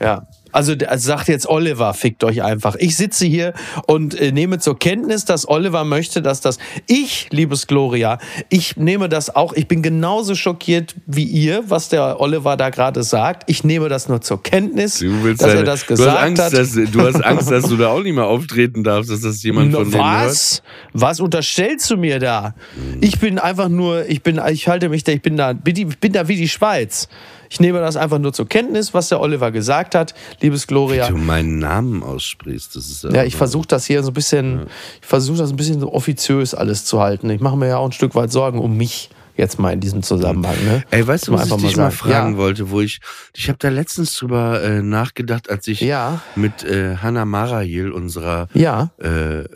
Ja. 0.00 0.26
Also, 0.52 0.74
also 0.86 1.06
sagt 1.06 1.28
jetzt 1.28 1.46
Oliver, 1.48 1.94
fickt 1.94 2.22
euch 2.24 2.42
einfach. 2.42 2.76
Ich 2.78 2.96
sitze 2.96 3.24
hier 3.26 3.54
und 3.86 4.14
äh, 4.20 4.32
nehme 4.32 4.58
zur 4.58 4.78
Kenntnis, 4.78 5.24
dass 5.24 5.48
Oliver 5.48 5.84
möchte, 5.84 6.22
dass 6.22 6.40
das 6.40 6.58
ich, 6.86 7.28
liebes 7.30 7.66
Gloria, 7.66 8.18
ich 8.50 8.76
nehme 8.76 9.08
das 9.08 9.34
auch, 9.34 9.52
ich 9.54 9.66
bin 9.66 9.82
genauso 9.82 10.34
schockiert 10.34 10.94
wie 11.06 11.24
ihr, 11.24 11.64
was 11.68 11.88
der 11.88 12.20
Oliver 12.20 12.56
da 12.56 12.70
gerade 12.70 13.02
sagt. 13.02 13.44
Ich 13.50 13.64
nehme 13.64 13.88
das 13.88 14.08
nur 14.08 14.20
zur 14.20 14.42
Kenntnis, 14.42 14.98
Du 14.98 15.10
dass 15.32 15.40
er 15.40 15.48
deine- 15.54 15.64
das 15.64 15.80
du 15.82 15.86
gesagt 15.86 16.10
hast 16.18 16.22
Angst, 16.26 16.42
hat. 16.42 16.52
Dass, 16.52 16.72
du 16.72 17.00
hast 17.00 17.24
Angst, 17.24 17.50
dass 17.50 17.64
du 17.68 17.76
da 17.76 17.88
auch 17.88 18.02
nicht 18.02 18.14
mehr 18.14 18.26
auftreten 18.26 18.84
darfst, 18.84 19.10
dass 19.10 19.22
das 19.22 19.42
jemand 19.42 19.72
von 19.74 19.90
denen 19.90 19.94
hört. 20.04 20.26
was? 20.26 20.62
Was 20.92 21.20
unterstellst 21.20 21.90
du 21.90 21.96
mir 21.96 22.18
da? 22.18 22.54
Ich 23.00 23.18
bin 23.18 23.38
einfach 23.38 23.68
nur, 23.68 24.08
ich 24.08 24.22
bin, 24.22 24.40
ich 24.50 24.68
halte 24.68 24.88
mich 24.88 25.04
da, 25.04 25.12
ich 25.12 25.22
bin 25.22 25.36
da, 25.36 25.54
die- 25.54 25.84
bin 25.86 26.12
da 26.12 26.28
wie 26.28 26.36
die 26.36 26.48
Schweiz. 26.48 27.08
Ich 27.52 27.60
nehme 27.60 27.80
das 27.80 27.98
einfach 27.98 28.18
nur 28.18 28.32
zur 28.32 28.48
Kenntnis, 28.48 28.94
was 28.94 29.10
der 29.10 29.20
Oliver 29.20 29.50
gesagt 29.50 29.94
hat, 29.94 30.14
liebes 30.40 30.66
Gloria. 30.66 31.08
Du 31.10 31.18
meinen 31.18 31.58
Namen 31.58 32.02
aussprichst, 32.02 32.74
das 32.74 32.88
ist 32.88 33.04
Ja, 33.04 33.24
ich 33.24 33.36
versuche 33.36 33.66
das 33.68 33.84
hier 33.84 34.02
so 34.02 34.10
ein 34.10 34.14
bisschen, 34.14 34.68
ich 35.02 35.06
versuche 35.06 35.36
das 35.36 35.50
ein 35.50 35.56
bisschen 35.56 35.78
so 35.78 35.92
offiziös 35.92 36.54
alles 36.54 36.86
zu 36.86 37.00
halten. 37.00 37.28
Ich 37.28 37.42
mache 37.42 37.58
mir 37.58 37.68
ja 37.68 37.76
auch 37.76 37.84
ein 37.84 37.92
Stück 37.92 38.14
weit 38.14 38.32
Sorgen 38.32 38.58
um 38.58 38.78
mich 38.78 39.10
jetzt 39.36 39.58
mal 39.58 39.70
in 39.70 39.80
diesem 39.80 40.02
Zusammenhang. 40.02 40.56
Ne? 40.64 40.82
Ey, 40.90 41.06
weißt 41.06 41.28
du, 41.28 41.32
was 41.32 41.46
ich 41.50 41.54
dich 41.56 41.76
mal 41.76 41.90
sagen. 41.90 41.92
fragen 41.92 42.32
Ja. 42.32 42.38
wollte, 42.38 42.70
wo 42.70 42.80
ich, 42.80 43.00
ich 43.34 43.48
habe 43.48 43.58
da 43.58 43.68
letztens 43.68 44.14
drüber 44.14 44.62
äh, 44.62 44.80
nachgedacht, 44.80 45.50
als 45.50 45.66
ich 45.68 45.80
Ja. 45.82 46.22
mit 46.34 46.64
äh, 46.64 46.96
Hannah 46.96 47.26
Marahil, 47.26 47.90
unserer 47.92 48.48
Ja, 48.54 48.92
äh, 49.02 49.40
äh, 49.40 49.46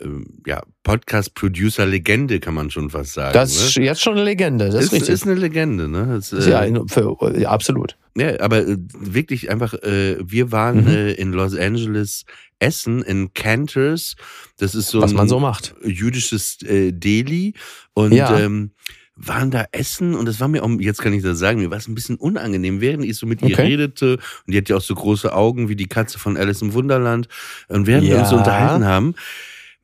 ja, 0.45 0.61
Podcast-Producer-Legende, 0.87 2.39
kann 2.39 2.53
man 2.53 2.71
schon 2.71 2.89
fast 2.89 3.13
sagen. 3.13 3.33
das 3.33 3.55
ist 3.55 3.77
ne? 3.77 3.85
jetzt 3.85 4.01
schon 4.01 4.13
eine 4.13 4.23
Legende, 4.23 4.65
das 4.69 4.75
ist, 4.75 4.83
ist, 4.85 4.91
richtig. 4.93 5.09
ist 5.09 5.23
eine 5.23 5.35
Legende, 5.35 5.87
ne? 5.87 6.07
Das, 6.15 6.33
äh, 6.33 6.49
ja, 6.49 6.83
für, 6.87 7.15
ja, 7.39 7.49
absolut. 7.49 7.97
Ja, 8.15 8.39
aber 8.39 8.67
äh, 8.67 8.77
wirklich 8.93 9.49
einfach, 9.51 9.73
äh, 9.75 10.17
wir 10.23 10.51
waren 10.51 10.81
Mhm. 10.81 10.87
äh, 10.87 11.11
in 11.13 11.31
Los 11.33 11.55
Angeles 11.55 12.25
essen, 12.59 13.03
in 13.03 13.33
Cantors. 13.33 14.15
Das 14.57 14.73
ist 14.75 14.89
so 14.89 15.01
Was 15.01 15.11
ein 15.11 15.17
man 15.17 15.27
so 15.27 15.39
macht. 15.39 15.75
jüdisches 15.83 16.57
äh, 16.63 16.91
Deli. 16.91 17.53
Und 17.93 18.13
Ja. 18.13 18.39
ähm, 18.39 18.71
waren 19.19 19.49
da 19.49 19.65
essen 19.71 20.13
und 20.13 20.27
das 20.27 20.39
war 20.39 20.47
mir 20.47 20.63
auch, 20.63 20.69
jetzt 20.79 21.01
kann 21.01 21.11
ich 21.11 21.23
das 21.23 21.39
sagen, 21.39 21.59
mir 21.59 21.71
war 21.71 21.77
es 21.79 21.87
ein 21.87 21.95
bisschen 21.95 22.17
unangenehm, 22.17 22.81
während 22.81 23.03
ich 23.03 23.17
so 23.17 23.25
mit 23.25 23.41
ihr 23.41 23.55
Okay. 23.55 23.63
redete 23.63 24.13
und 24.45 24.53
die 24.53 24.57
hat 24.59 24.69
ja 24.69 24.75
auch 24.77 24.81
so 24.81 24.93
große 24.93 25.33
Augen 25.33 25.69
wie 25.69 25.75
die 25.75 25.87
Katze 25.87 26.19
von 26.19 26.37
Alice 26.37 26.61
im 26.61 26.73
Wunderland 26.73 27.27
und 27.67 27.87
während 27.87 28.07
wir 28.07 28.17
uns 28.19 28.29
so 28.29 28.35
Ja. 28.35 28.41
unterhalten 28.41 28.85
haben, 28.85 29.15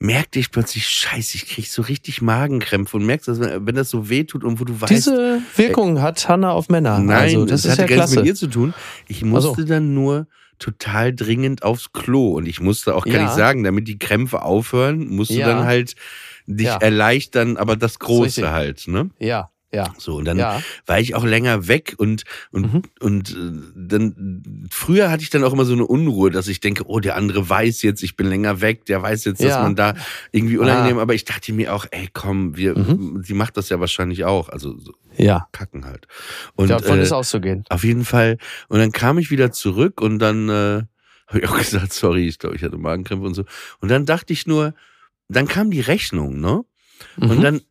merkte 0.03 0.37
ich 0.37 0.51
plötzlich, 0.51 0.85
scheiße, 0.85 1.37
ich 1.37 1.47
krieg 1.47 1.67
so 1.67 1.81
richtig 1.81 2.21
Magenkrämpfe 2.21 2.97
und 2.97 3.05
merkst, 3.05 3.29
dass, 3.29 3.39
wenn 3.39 3.73
das 3.75 3.89
so 3.89 4.09
weh 4.09 4.25
tut 4.25 4.43
und 4.43 4.59
wo 4.59 4.65
du 4.65 4.79
weißt, 4.79 4.91
Diese 4.91 5.41
Wirkung 5.55 6.01
hat 6.01 6.27
Hanna 6.27 6.51
auf 6.51 6.67
Männer. 6.67 6.99
Nein, 6.99 7.09
also, 7.35 7.45
das, 7.45 7.61
das, 7.61 7.71
hatte 7.73 7.83
ja 7.83 7.87
gar 7.97 8.03
nichts 8.05 8.15
mit 8.15 8.25
ihr 8.25 8.35
zu 8.35 8.47
tun. 8.47 8.73
Ich 9.07 9.23
musste 9.23 9.63
dann 9.63 9.93
nur 9.93 10.27
total 10.59 11.15
dringend 11.15 11.63
aufs 11.63 11.93
Klo 11.93 12.33
und 12.33 12.47
ich 12.47 12.59
musste 12.59 12.95
auch, 12.95 13.05
kann 13.05 13.13
Ja. 13.13 13.25
ich 13.25 13.31
sagen, 13.31 13.63
damit 13.63 13.87
die 13.87 13.97
Krämpfe 13.97 14.41
aufhören, 14.41 15.07
musst 15.07 15.31
du 15.31 15.35
Ja. 15.35 15.47
dann 15.47 15.63
halt 15.65 15.95
dich 16.47 16.67
Ja. 16.67 16.77
erleichtern, 16.77 17.55
aber 17.55 17.77
das 17.77 17.97
Große 17.99 18.25
richtig. 18.25 18.45
halt, 18.45 18.87
ne? 18.87 19.09
Ja, 19.19 19.49
ja. 19.73 19.93
So, 19.97 20.15
und 20.15 20.25
dann 20.25 20.37
Ja. 20.37 20.61
war 20.85 20.99
ich 20.99 21.15
auch 21.15 21.23
länger 21.25 21.67
weg 21.67 21.95
und, 21.97 22.23
und, 22.51 22.73
Mhm. 22.73 22.81
und 22.99 23.29
äh, 23.31 23.71
dann, 23.75 24.67
früher 24.71 25.09
hatte 25.11 25.23
ich 25.23 25.29
dann 25.29 25.43
auch 25.43 25.53
immer 25.53 25.65
so 25.65 25.73
eine 25.73 25.85
Unruhe, 25.85 26.29
dass 26.31 26.47
ich 26.47 26.59
denke, 26.59 26.83
oh, 26.87 26.99
der 26.99 27.15
andere 27.15 27.47
weiß 27.49 27.81
jetzt, 27.81 28.03
ich 28.03 28.15
bin 28.15 28.27
länger 28.27 28.61
weg, 28.61 28.85
der 28.85 29.01
weiß 29.01 29.25
jetzt, 29.25 29.39
dass 29.41 29.49
Ja. 29.49 29.61
man 29.63 29.75
da 29.75 29.95
irgendwie 30.31 30.57
unangenehm, 30.57 30.97
Ah. 30.99 31.01
aber 31.01 31.13
ich 31.15 31.25
dachte 31.25 31.51
mir 31.53 31.73
auch, 31.73 31.85
ey, 31.91 32.09
komm, 32.13 32.55
wir, 32.55 32.77
Mhm. 32.77 33.23
sie 33.23 33.33
macht 33.33 33.57
das 33.57 33.69
ja 33.69 33.79
wahrscheinlich 33.79 34.23
auch, 34.25 34.49
also 34.49 34.77
so 34.77 34.93
Ja, 35.17 35.47
kacken 35.51 35.85
halt. 35.85 36.07
Und, 36.55 36.69
davon 36.69 36.99
äh, 36.99 37.03
ist 37.03 37.11
auszugehen. 37.11 37.65
auf 37.69 37.83
jeden 37.83 38.05
Fall. 38.05 38.37
Und 38.69 38.79
dann 38.79 38.91
kam 38.91 39.17
ich 39.17 39.31
wieder 39.31 39.51
zurück 39.51 40.01
und 40.01 40.19
dann 40.19 40.49
äh, 40.49 40.81
habe 41.27 41.39
ich 41.39 41.47
auch 41.49 41.57
gesagt, 41.57 41.93
sorry, 41.93 42.27
ich 42.27 42.37
glaube, 42.39 42.55
ich 42.55 42.63
hatte 42.63 42.77
Magenkrämpfe 42.77 43.25
und 43.25 43.33
so. 43.33 43.43
Und 43.79 43.89
dann 43.89 44.05
dachte 44.05 44.33
ich 44.33 44.45
nur, 44.45 44.73
dann 45.29 45.47
kam 45.47 45.71
die 45.71 45.81
Rechnung, 45.81 46.39
ne? 46.39 46.63
Und 47.19 47.37
Mhm. 47.37 47.41
dann 47.41 47.61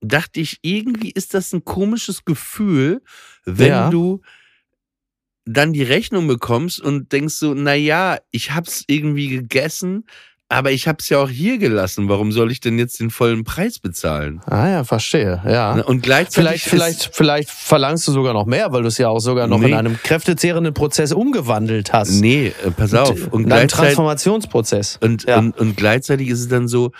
dachte 0.00 0.40
ich, 0.40 0.58
irgendwie 0.62 1.10
ist 1.10 1.34
das 1.34 1.52
ein 1.52 1.64
komisches 1.64 2.24
Gefühl, 2.24 3.02
wenn 3.44 3.68
Ja. 3.68 3.90
du 3.90 4.20
dann 5.46 5.72
die 5.72 5.82
Rechnung 5.82 6.26
bekommst 6.28 6.80
und 6.80 7.12
denkst 7.12 7.34
so, 7.34 7.54
na 7.54 7.74
ja, 7.74 8.18
ich 8.30 8.52
hab's 8.54 8.84
irgendwie 8.86 9.28
gegessen, 9.28 10.04
aber 10.48 10.72
ich 10.72 10.88
hab's 10.88 11.08
ja 11.08 11.18
auch 11.18 11.28
hier 11.30 11.58
gelassen. 11.58 12.08
Warum 12.08 12.32
soll 12.32 12.50
ich 12.50 12.60
denn 12.60 12.78
jetzt 12.78 12.98
den 13.00 13.10
vollen 13.10 13.44
Preis 13.44 13.78
bezahlen? 13.78 14.40
Ah 14.46 14.68
ja, 14.68 14.84
verstehe. 14.84 15.40
Ja. 15.46 15.80
Und 15.80 16.02
gleichzeitig 16.02 16.62
Vielleicht, 16.64 16.64
vielleicht, 17.04 17.14
vielleicht 17.16 17.50
verlangst 17.50 18.06
du 18.08 18.12
sogar 18.12 18.32
noch 18.32 18.46
mehr, 18.46 18.72
weil 18.72 18.82
du 18.82 18.88
es 18.88 18.98
ja 18.98 19.08
auch 19.08 19.20
sogar 19.20 19.46
noch 19.46 19.58
Nee. 19.60 19.68
in 19.68 19.74
einem 19.74 19.96
kräftezehrenden 20.02 20.74
Prozess 20.74 21.12
umgewandelt 21.12 21.92
hast. 21.92 22.20
Nee, 22.20 22.52
äh, 22.64 22.70
pass 22.72 22.94
auf. 22.94 23.10
Und 23.28 23.42
einem 23.42 23.46
gleichzeitig, 23.46 23.94
Transformationsprozess. 23.94 24.98
und, 25.00 25.24
ja. 25.24 25.38
und, 25.38 25.56
und 25.58 25.76
gleichzeitig 25.76 26.28
ist 26.28 26.40
es 26.40 26.48
dann 26.48 26.66
so, 26.68 26.90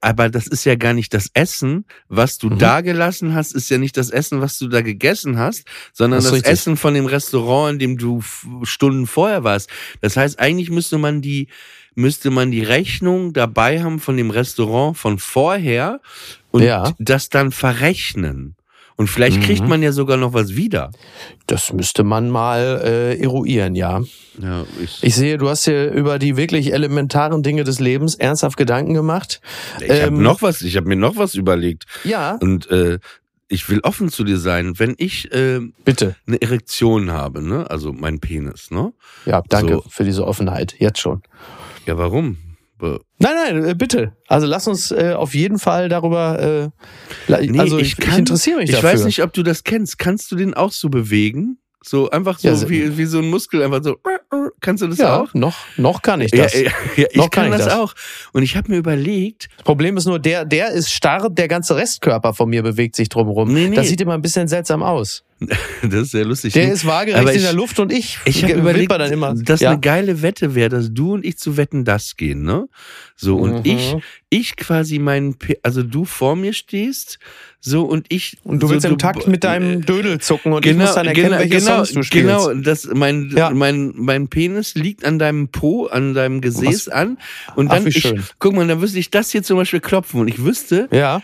aber 0.00 0.30
das 0.30 0.46
ist 0.46 0.64
ja 0.64 0.76
gar 0.76 0.94
nicht 0.94 1.12
das 1.12 1.30
Essen, 1.34 1.84
was 2.08 2.38
du 2.38 2.48
Mhm. 2.48 2.58
da 2.58 2.80
gelassen 2.80 3.34
hast, 3.34 3.52
ist 3.54 3.68
ja 3.68 3.76
nicht 3.78 3.96
das 3.98 4.08
Essen, 4.10 4.40
was 4.40 4.58
du 4.58 4.68
da 4.68 4.80
gegessen 4.80 5.38
hast, 5.38 5.64
sondern 5.92 6.18
Das 6.18 6.24
das, 6.24 6.32
richtig. 6.34 6.52
Essen 6.52 6.76
von 6.78 6.94
dem 6.94 7.04
Restaurant, 7.06 7.74
in 7.74 7.78
dem 7.78 7.98
du 7.98 8.22
Stunden 8.62 9.06
vorher 9.06 9.44
warst. 9.44 9.68
Das 10.00 10.16
heißt, 10.16 10.38
eigentlich 10.38 10.70
müsste 10.70 10.96
man 10.98 11.20
die, 11.20 11.48
müsste 11.94 12.30
man 12.30 12.50
die 12.50 12.62
Rechnung 12.62 13.32
dabei 13.34 13.82
haben 13.82 14.00
von 14.00 14.16
dem 14.16 14.30
Restaurant 14.30 14.96
von 14.96 15.18
vorher 15.18 16.00
und 16.50 16.62
Ja. 16.62 16.94
das 16.98 17.28
dann 17.28 17.50
verrechnen. 17.52 18.54
Und 18.98 19.06
vielleicht 19.08 19.40
kriegt 19.42 19.62
Mhm. 19.62 19.68
man 19.68 19.82
ja 19.82 19.92
sogar 19.92 20.16
noch 20.16 20.32
was 20.34 20.56
wieder. 20.56 20.90
Das 21.46 21.72
müsste 21.72 22.02
man 22.04 22.28
mal 22.30 22.82
äh, 22.84 23.18
eruieren, 23.22 23.74
ja. 23.74 24.02
Ja, 24.42 24.64
ich, 24.82 24.98
Ich 25.02 25.14
sehe, 25.14 25.38
du 25.38 25.48
hast 25.48 25.66
dir 25.66 25.90
über 25.92 26.18
die 26.18 26.36
wirklich 26.36 26.72
elementaren 26.72 27.42
Dinge 27.42 27.62
des 27.64 27.78
Lebens 27.80 28.16
ernsthaft 28.16 28.56
Gedanken 28.56 28.94
gemacht. 28.94 29.40
ich 29.80 29.88
habe 29.88 30.16
ähm, 30.16 30.22
noch 30.22 30.42
was, 30.42 30.62
ich 30.62 30.76
habe 30.76 30.88
mir 30.88 30.96
noch 30.96 31.16
was 31.16 31.34
überlegt. 31.36 31.84
Ja, 32.04 32.36
Und 32.40 32.70
äh, 32.72 32.98
ich 33.48 33.68
will 33.70 33.80
offen 33.84 34.10
zu 34.10 34.24
dir 34.24 34.36
sein, 34.36 34.78
wenn 34.78 34.94
ich 34.98 35.32
äh, 35.32 35.60
bitte. 35.84 36.16
eine 36.26 36.42
Erektion 36.42 37.10
habe, 37.12 37.40
ne? 37.40 37.70
Also 37.70 37.92
mein 37.94 38.18
Penis, 38.20 38.70
ne? 38.70 38.92
Ja, 39.24 39.42
danke 39.48 39.74
So. 39.74 39.84
für 39.88 40.04
diese 40.04 40.26
Offenheit. 40.26 40.74
Jetzt 40.78 40.98
schon. 40.98 41.22
Ja, 41.86 41.96
warum? 41.96 42.36
Nein, 42.80 43.00
nein, 43.18 43.64
äh, 43.64 43.74
bitte. 43.74 44.12
Also 44.28 44.46
lass 44.46 44.66
uns 44.68 44.90
äh, 44.90 45.12
auf 45.16 45.34
jeden 45.34 45.58
Fall 45.58 45.88
darüber. 45.88 46.40
Äh, 46.40 46.68
Nee, 47.50 47.58
also 47.58 47.78
ich, 47.78 47.98
ich, 47.98 48.16
interessiere 48.18 48.58
mich 48.58 48.70
Ich 48.70 48.76
dafür. 48.76 48.90
weiß 48.92 49.04
nicht, 49.04 49.22
ob 49.22 49.32
du 49.32 49.42
das 49.42 49.64
kennst. 49.64 49.98
Kannst 49.98 50.30
du 50.30 50.36
den 50.36 50.54
auch 50.54 50.72
so 50.72 50.88
bewegen? 50.88 51.58
So 51.84 52.10
einfach 52.10 52.38
so 52.38 52.48
Ja, 52.48 52.68
wie, 52.68 52.98
wie 52.98 53.04
so 53.04 53.18
ein 53.18 53.30
Muskel, 53.30 53.62
einfach 53.62 53.82
so. 53.84 53.96
Kannst 54.60 54.82
du 54.82 54.88
das 54.88 54.98
Ja, 54.98 55.20
auch? 55.22 55.32
noch, 55.34 55.56
noch 55.76 56.02
kann 56.02 56.20
ich 56.20 56.32
das. 56.32 56.52
Ja, 56.52 56.60
ja, 56.62 56.70
ja, 56.96 57.06
ich 57.10 57.16
Noch 57.16 57.30
kann, 57.30 57.44
kann 57.44 57.52
ich 57.52 57.58
das, 57.58 57.66
das. 57.68 57.74
auch. 57.78 57.94
Und 58.32 58.42
ich 58.42 58.56
habe 58.56 58.70
mir 58.72 58.78
überlegt, 58.78 59.48
Das 59.56 59.64
Problem 59.64 59.96
ist 59.96 60.04
nur, 60.06 60.18
der, 60.18 60.44
der 60.44 60.70
ist 60.72 60.90
starr, 60.92 61.30
der 61.30 61.46
ganze 61.48 61.76
Restkörper 61.76 62.34
von 62.34 62.48
mir 62.50 62.62
bewegt 62.62 62.96
sich 62.96 63.08
drumherum. 63.08 63.52
Nee, 63.52 63.68
nee. 63.68 63.76
Das 63.76 63.88
sieht 63.88 64.00
immer 64.00 64.14
ein 64.14 64.22
bisschen 64.22 64.48
seltsam 64.48 64.82
aus. 64.82 65.22
das 65.82 65.94
ist 66.02 66.10
sehr 66.10 66.24
lustig. 66.24 66.52
Der 66.54 66.72
ist 66.72 66.84
waagerecht 66.84 67.20
Aber 67.20 67.30
in 67.32 67.36
ich- 67.38 67.44
der 67.44 67.52
Luft 67.52 67.78
und 67.78 67.92
ich, 67.92 68.18
Ich 68.24 68.42
überlegt, 68.42 68.90
dann 68.90 69.12
immer. 69.12 69.34
dass 69.34 69.60
ja. 69.60 69.70
eine 69.70 69.80
geile 69.80 70.20
Wette 70.22 70.54
wäre, 70.54 70.68
dass 70.68 70.92
du 70.92 71.14
und 71.14 71.24
ich 71.24 71.38
zu 71.38 71.56
Wetten 71.56 71.84
das 71.84 72.16
gehen, 72.16 72.42
ne? 72.42 72.68
So 73.14 73.36
und 73.36 73.64
Mhm. 73.64 73.70
ich, 73.70 73.96
ich 74.30 74.56
quasi 74.56 74.98
meinen, 74.98 75.36
also 75.62 75.82
du 75.84 76.04
vor 76.04 76.34
mir 76.34 76.52
stehst, 76.52 77.18
so 77.60 77.84
und 77.84 78.06
ich 78.08 78.36
Und 78.42 78.62
du 78.62 78.66
so, 78.66 78.72
willst 78.72 78.86
im 78.86 78.98
Takt 78.98 79.28
mit 79.28 79.44
deinem 79.44 79.82
Dödel 79.86 80.18
zucken 80.20 80.52
und 80.52 80.66
ich 80.66 80.72
genau, 80.72 80.84
muss 80.86 80.94
dann 80.94 81.06
erkennen, 81.06 81.26
genau, 81.30 81.38
welche 81.40 81.58
genau, 81.58 81.76
Songs 81.76 81.92
du 81.92 82.02
spielst. 82.02 82.26
genau, 82.26 82.54
das 82.54 82.88
mein 82.92 83.30
Ja. 83.36 83.50
mein 83.50 83.92
mein 83.96 84.28
Penis 84.28 84.74
liegt 84.74 85.04
an 85.04 85.18
deinem 85.18 85.48
Po, 85.48 85.86
an 85.86 86.14
deinem 86.14 86.40
Gesäß 86.40 86.86
Was? 86.86 86.88
an 86.88 87.18
und 87.56 87.68
Ach, 87.68 87.74
dann 87.76 87.84
wie 87.86 87.90
ich, 87.90 88.12
guck 88.38 88.54
mal, 88.54 88.66
dann 88.66 88.80
wüsste 88.80 88.98
ich 88.98 89.10
das 89.10 89.30
hier 89.30 89.42
zum 89.42 89.56
Beispiel 89.56 89.80
klopfen 89.80 90.20
und 90.20 90.28
ich 90.28 90.42
wüsste, 90.44 90.88
Ja. 90.92 91.22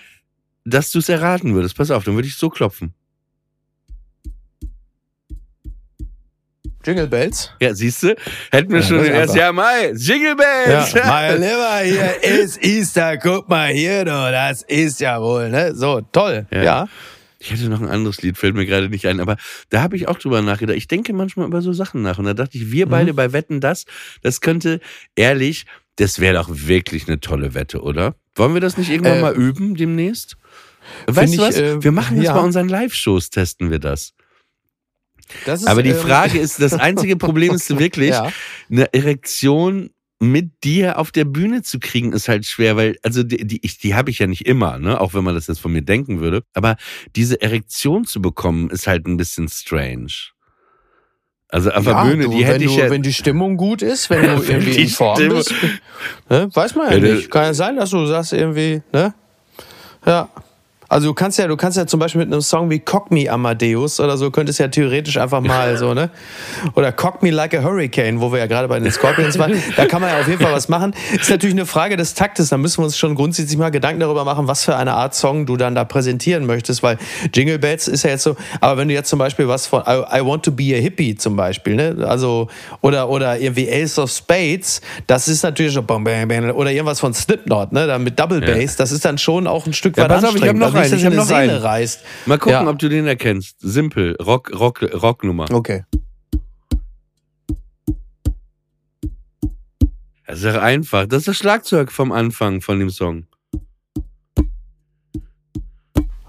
dass 0.64 0.90
du 0.92 0.98
es 1.00 1.08
erraten 1.08 1.54
würdest. 1.54 1.76
Pass 1.76 1.90
auf, 1.90 2.04
dann 2.04 2.14
würde 2.14 2.28
ich 2.28 2.36
so 2.36 2.48
klopfen. 2.48 2.94
Jingle 6.84 7.06
Bells. 7.06 7.50
Ja, 7.60 7.74
siehst 7.74 8.02
du? 8.02 8.14
Hätten 8.50 8.70
wir 8.72 8.80
Ja, 8.80 8.86
schon 8.86 9.04
erst, 9.04 9.34
ja, 9.34 9.52
Mai, 9.52 9.92
Jingle 9.96 10.36
Bells. 10.36 10.92
Ja, 10.92 11.06
mein 11.06 11.40
Lieber, 11.40 11.78
hier 11.82 12.22
ist 12.42 12.62
Easter, 12.62 13.16
guck 13.18 13.48
mal 13.48 13.68
hier, 13.72 14.04
du, 14.04 14.10
das 14.10 14.62
ist 14.62 15.00
ja 15.00 15.20
wohl, 15.20 15.48
ne? 15.50 15.74
So, 15.74 16.00
toll. 16.12 16.46
Ja. 16.50 16.62
Ja. 16.62 16.88
Ich 17.38 17.50
hätte 17.50 17.68
noch 17.68 17.80
ein 17.82 17.88
anderes 17.88 18.22
Lied, 18.22 18.38
fällt 18.38 18.54
mir 18.54 18.64
gerade 18.64 18.88
nicht 18.88 19.06
ein, 19.06 19.20
aber 19.20 19.36
da 19.68 19.82
habe 19.82 19.96
ich 19.96 20.08
auch 20.08 20.18
drüber 20.18 20.40
nachgedacht. 20.40 20.76
Ich 20.78 20.88
denke 20.88 21.12
manchmal 21.12 21.46
über 21.46 21.60
so 21.60 21.74
Sachen 21.74 22.00
nach 22.00 22.18
und 22.18 22.24
da 22.24 22.32
dachte 22.32 22.56
ich, 22.56 22.72
wir 22.72 22.86
beide 22.86 23.12
bei 23.12 23.32
Wetten 23.34 23.60
das, 23.60 23.84
das 24.22 24.40
könnte, 24.40 24.80
ehrlich, 25.14 25.66
das 25.96 26.20
wäre 26.20 26.34
doch 26.36 26.48
wirklich 26.50 27.06
eine 27.06 27.20
tolle 27.20 27.52
Wette, 27.54 27.82
oder? 27.82 28.14
Wollen 28.34 28.54
wir 28.54 28.62
das 28.62 28.78
nicht 28.78 28.88
irgendwann 28.90 29.18
Äh, 29.18 29.20
mal 29.20 29.34
üben 29.34 29.74
demnächst? 29.74 30.36
Weißt 31.06 31.34
du 31.34 31.38
was? 31.38 31.56
äh, 31.58 31.82
wir 31.82 31.92
machen 31.92 32.16
das 32.16 32.26
ja. 32.26 32.34
bei 32.34 32.40
unseren 32.40 32.68
Live-Shows, 32.68 33.28
testen 33.30 33.70
wir 33.70 33.78
das. 33.78 34.14
Ist, 35.46 35.66
Aber 35.66 35.82
die 35.82 35.90
ähm, 35.90 35.96
Frage 35.96 36.38
ist, 36.38 36.60
das 36.60 36.72
einzige 36.74 37.16
Problem 37.16 37.52
ist 37.54 37.78
wirklich, 37.78 38.10
Ja. 38.10 38.30
eine 38.70 38.92
Erektion 38.92 39.90
mit 40.20 40.64
dir 40.64 40.98
auf 40.98 41.10
der 41.10 41.24
Bühne 41.24 41.62
zu 41.62 41.78
kriegen, 41.80 42.12
ist 42.12 42.28
halt 42.28 42.46
schwer, 42.46 42.76
weil, 42.76 42.96
also 43.02 43.22
die, 43.22 43.46
die, 43.46 43.58
ich- 43.62 43.78
die 43.78 43.94
habe 43.94 44.10
ich 44.10 44.20
ja 44.20 44.26
nicht 44.26 44.46
immer, 44.46 44.78
ne? 44.78 45.00
Auch 45.00 45.12
wenn 45.12 45.24
man 45.24 45.34
das 45.34 45.48
jetzt 45.48 45.58
von 45.60 45.72
mir 45.72 45.82
denken 45.82 46.20
würde. 46.20 46.44
Aber 46.54 46.76
diese 47.16 47.42
Erektion 47.42 48.04
zu 48.06 48.22
bekommen, 48.22 48.70
ist 48.70 48.86
halt 48.86 49.06
ein 49.06 49.16
bisschen 49.16 49.48
strange. 49.48 50.06
Also 51.48 51.70
auf 51.70 51.84
ja, 51.86 52.02
der 52.04 52.10
Bühne, 52.10 52.24
du, 52.24 52.30
die 52.30 52.44
hätte 52.46 52.64
ich 52.64 52.74
du, 52.74 52.80
ja. 52.80 52.90
wenn 52.90 53.02
die 53.02 53.12
Stimmung 53.12 53.56
gut 53.56 53.82
ist, 53.82 54.08
wenn 54.10 54.22
du 54.22 54.28
Wenn 54.48 54.56
irgendwie 54.56 54.72
die 54.72 54.82
in 54.84 54.88
Form 54.88 55.16
Stimmung- 55.16 55.36
bist, 55.38 55.52
ne? 56.30 56.48
weiß 56.54 56.74
man 56.74 56.90
ja, 56.90 56.96
Ja, 56.96 57.14
nicht. 57.14 57.30
Kann 57.30 57.44
ja 57.44 57.54
sein, 57.54 57.76
dass 57.76 57.90
du 57.90 58.06
sagst 58.06 58.32
irgendwie, 58.32 58.82
ne? 58.92 59.14
Ja. 60.06 60.28
Also 60.94 61.08
du 61.08 61.14
kannst 61.14 61.40
ja, 61.40 61.48
du 61.48 61.56
kannst 61.56 61.76
ja 61.76 61.88
zum 61.88 61.98
Beispiel 61.98 62.20
mit 62.20 62.32
einem 62.32 62.40
Song 62.40 62.70
wie 62.70 62.78
Cock 62.78 63.10
Me 63.10 63.28
Amadeus 63.28 63.98
oder 63.98 64.16
so, 64.16 64.30
könntest 64.30 64.60
ja 64.60 64.68
theoretisch 64.68 65.16
einfach 65.16 65.40
mal 65.40 65.76
so, 65.76 65.92
ne? 65.92 66.08
Oder 66.76 66.92
Cock 66.92 67.20
Me 67.20 67.32
Like 67.32 67.52
a 67.52 67.64
Hurricane, 67.64 68.20
wo 68.20 68.30
wir 68.30 68.38
ja 68.38 68.46
gerade 68.46 68.68
bei 68.68 68.78
den 68.78 68.92
Scorpions 68.92 69.36
waren. 69.36 69.60
Da 69.76 69.86
kann 69.86 70.00
man 70.00 70.10
ja 70.10 70.20
auf 70.20 70.28
jeden 70.28 70.40
Fall 70.40 70.52
was 70.52 70.68
machen. 70.68 70.94
Ist 71.12 71.28
natürlich 71.28 71.56
eine 71.56 71.66
Frage 71.66 71.96
des 71.96 72.14
Taktes. 72.14 72.50
Da 72.50 72.58
müssen 72.58 72.78
wir 72.78 72.84
uns 72.84 72.96
schon 72.96 73.16
grundsätzlich 73.16 73.58
mal 73.58 73.70
Gedanken 73.70 73.98
darüber 73.98 74.24
machen, 74.24 74.46
was 74.46 74.62
für 74.62 74.76
eine 74.76 74.94
Art 74.94 75.16
Song 75.16 75.46
du 75.46 75.56
dann 75.56 75.74
da 75.74 75.82
präsentieren 75.82 76.46
möchtest, 76.46 76.84
weil 76.84 76.96
Jingle 77.34 77.58
Bells 77.58 77.88
ist 77.88 78.04
ja 78.04 78.10
jetzt 78.10 78.22
so, 78.22 78.36
aber 78.60 78.78
wenn 78.78 78.86
du 78.86 78.94
jetzt 78.94 79.08
zum 79.10 79.18
Beispiel 79.18 79.48
was 79.48 79.66
von 79.66 79.82
I, 79.88 80.20
I 80.20 80.24
Want 80.24 80.44
to 80.44 80.52
Be 80.52 80.76
a 80.76 80.80
Hippie 80.80 81.16
zum 81.16 81.34
Beispiel, 81.34 81.74
ne? 81.74 82.06
Also, 82.06 82.46
oder, 82.82 83.08
oder 83.08 83.36
irgendwie 83.40 83.68
Ace 83.68 83.98
of 83.98 84.12
Spades, 84.12 84.80
das 85.08 85.26
ist 85.26 85.42
natürlich 85.42 85.76
bam, 85.80 86.06
oder 86.06 86.70
irgendwas 86.70 87.00
von 87.00 87.12
Slipknot, 87.12 87.72
ne? 87.72 87.88
Dann 87.88 88.04
mit 88.04 88.16
Double 88.16 88.40
Bass, 88.40 88.76
das 88.76 88.92
ist 88.92 89.04
dann 89.04 89.18
schon 89.18 89.48
auch 89.48 89.66
ein 89.66 89.72
Stück 89.72 89.96
Ja, 89.96 90.04
weit 90.04 90.12
hab 90.12 90.18
anstrengend. 90.30 90.83
Einen, 90.84 90.90
dass 90.92 91.00
ich 91.00 91.06
hab 91.06 91.12
dir 91.12 91.16
noch 91.18 91.24
Seele 91.26 91.38
einen. 91.54 91.62
reißt. 91.62 92.00
Mal 92.26 92.38
gucken, 92.38 92.64
Ja. 92.64 92.68
ob 92.70 92.78
du 92.78 92.88
den 92.88 93.06
erkennst. 93.06 93.56
Simpel, 93.60 94.16
Rock, 94.22 94.50
Rock, 94.58 94.82
Rocknummer. 94.82 95.50
Okay. 95.52 95.84
Das 100.26 100.42
ist 100.42 100.54
doch 100.54 100.62
einfach. 100.62 101.06
Das 101.06 101.18
ist 101.20 101.28
das 101.28 101.36
Schlagzeug 101.36 101.92
vom 101.92 102.10
Anfang 102.12 102.60
von 102.60 102.78
dem 102.78 102.90
Song. 102.90 103.26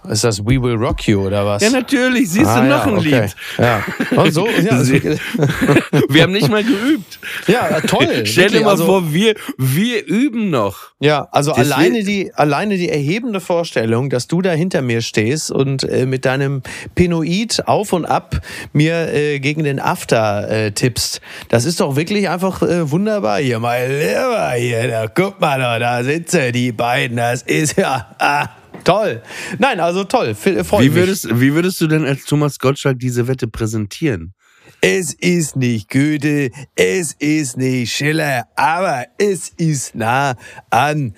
Ist 0.09 0.23
das 0.23 0.39
We 0.45 0.61
Will 0.61 0.75
Rock 0.75 1.07
You 1.07 1.25
oder 1.27 1.45
was? 1.45 1.61
Ja, 1.61 1.69
natürlich. 1.69 2.29
Siehst 2.29 2.45
Ah, 2.47 2.61
du 2.61 2.67
noch 2.67 2.85
ja, 2.85 2.91
ein 2.91 2.97
okay. 2.97 3.21
Lied. 3.21 3.35
Ja. 3.57 3.83
Und 4.21 4.33
so, 4.33 4.47
ja, 4.47 4.81
Wir 6.09 6.23
haben 6.23 6.31
nicht 6.33 6.49
mal 6.49 6.63
geübt. 6.63 7.19
ja 7.47 7.81
toll. 7.81 8.25
Stell 8.25 8.49
dir 8.49 8.61
mal 8.61 8.71
also, 8.71 8.85
vor, 8.85 9.13
wir, 9.13 9.35
wir 9.57 10.05
üben 10.05 10.49
noch. 10.49 10.91
Ja, 10.99 11.27
also 11.31 11.51
Das 11.51 11.71
alleine 11.71 12.03
die, 12.03 12.33
alleine 12.33 12.77
die 12.77 12.89
erhebende 12.89 13.39
Vorstellung, 13.39 14.09
dass 14.09 14.27
du 14.27 14.41
da 14.41 14.51
hinter 14.51 14.81
mir 14.81 15.01
stehst 15.01 15.51
und 15.51 15.83
äh, 15.83 16.05
mit 16.05 16.25
deinem 16.25 16.61
Pinoid 16.95 17.67
auf 17.67 17.93
und 17.93 18.05
ab 18.05 18.39
mir 18.73 19.13
äh, 19.13 19.39
gegen 19.39 19.63
den 19.63 19.79
After 19.79 20.49
äh, 20.49 20.71
tippst, 20.71 21.21
das 21.49 21.65
ist 21.65 21.79
doch 21.79 21.95
wirklich 21.95 22.29
einfach 22.29 22.61
äh, 22.61 22.89
wunderbar. 22.89 23.39
Hier, 23.39 23.59
mein 23.59 23.89
Lieber, 23.89 24.51
hier, 24.57 24.87
da, 24.87 25.07
guck 25.07 25.39
mal, 25.39 25.59
da, 25.59 25.79
da 25.79 26.03
sitzen 26.03 26.51
die 26.53 26.71
beiden, 26.71 27.17
das 27.17 27.41
ist 27.41 27.77
ja 27.77 28.15
ah, 28.19 28.47
toll. 28.85 29.21
Nein, 29.59 29.81
also 29.81 30.05
toll, 30.05 30.33
freut 30.33 30.81
Wie 30.81 30.89
mich. 30.89 30.95
würdest, 30.95 31.27
wie 31.41 31.53
würdest 31.53 31.81
du 31.81 31.87
denn 31.87 32.05
als 32.05 32.23
Thomas 32.23 32.59
Gottschalk 32.59 32.99
diese 32.99 33.27
Wette 33.27 33.47
präsentieren? 33.47 34.33
Es 34.81 35.13
ist 35.13 35.55
nicht 35.55 35.89
Goethe, 35.89 36.51
es 36.75 37.13
ist 37.13 37.57
nicht 37.57 37.91
Schiller, 37.91 38.47
aber 38.55 39.05
es 39.17 39.49
ist 39.49 39.95
nah 39.95 40.35
an 40.69 41.15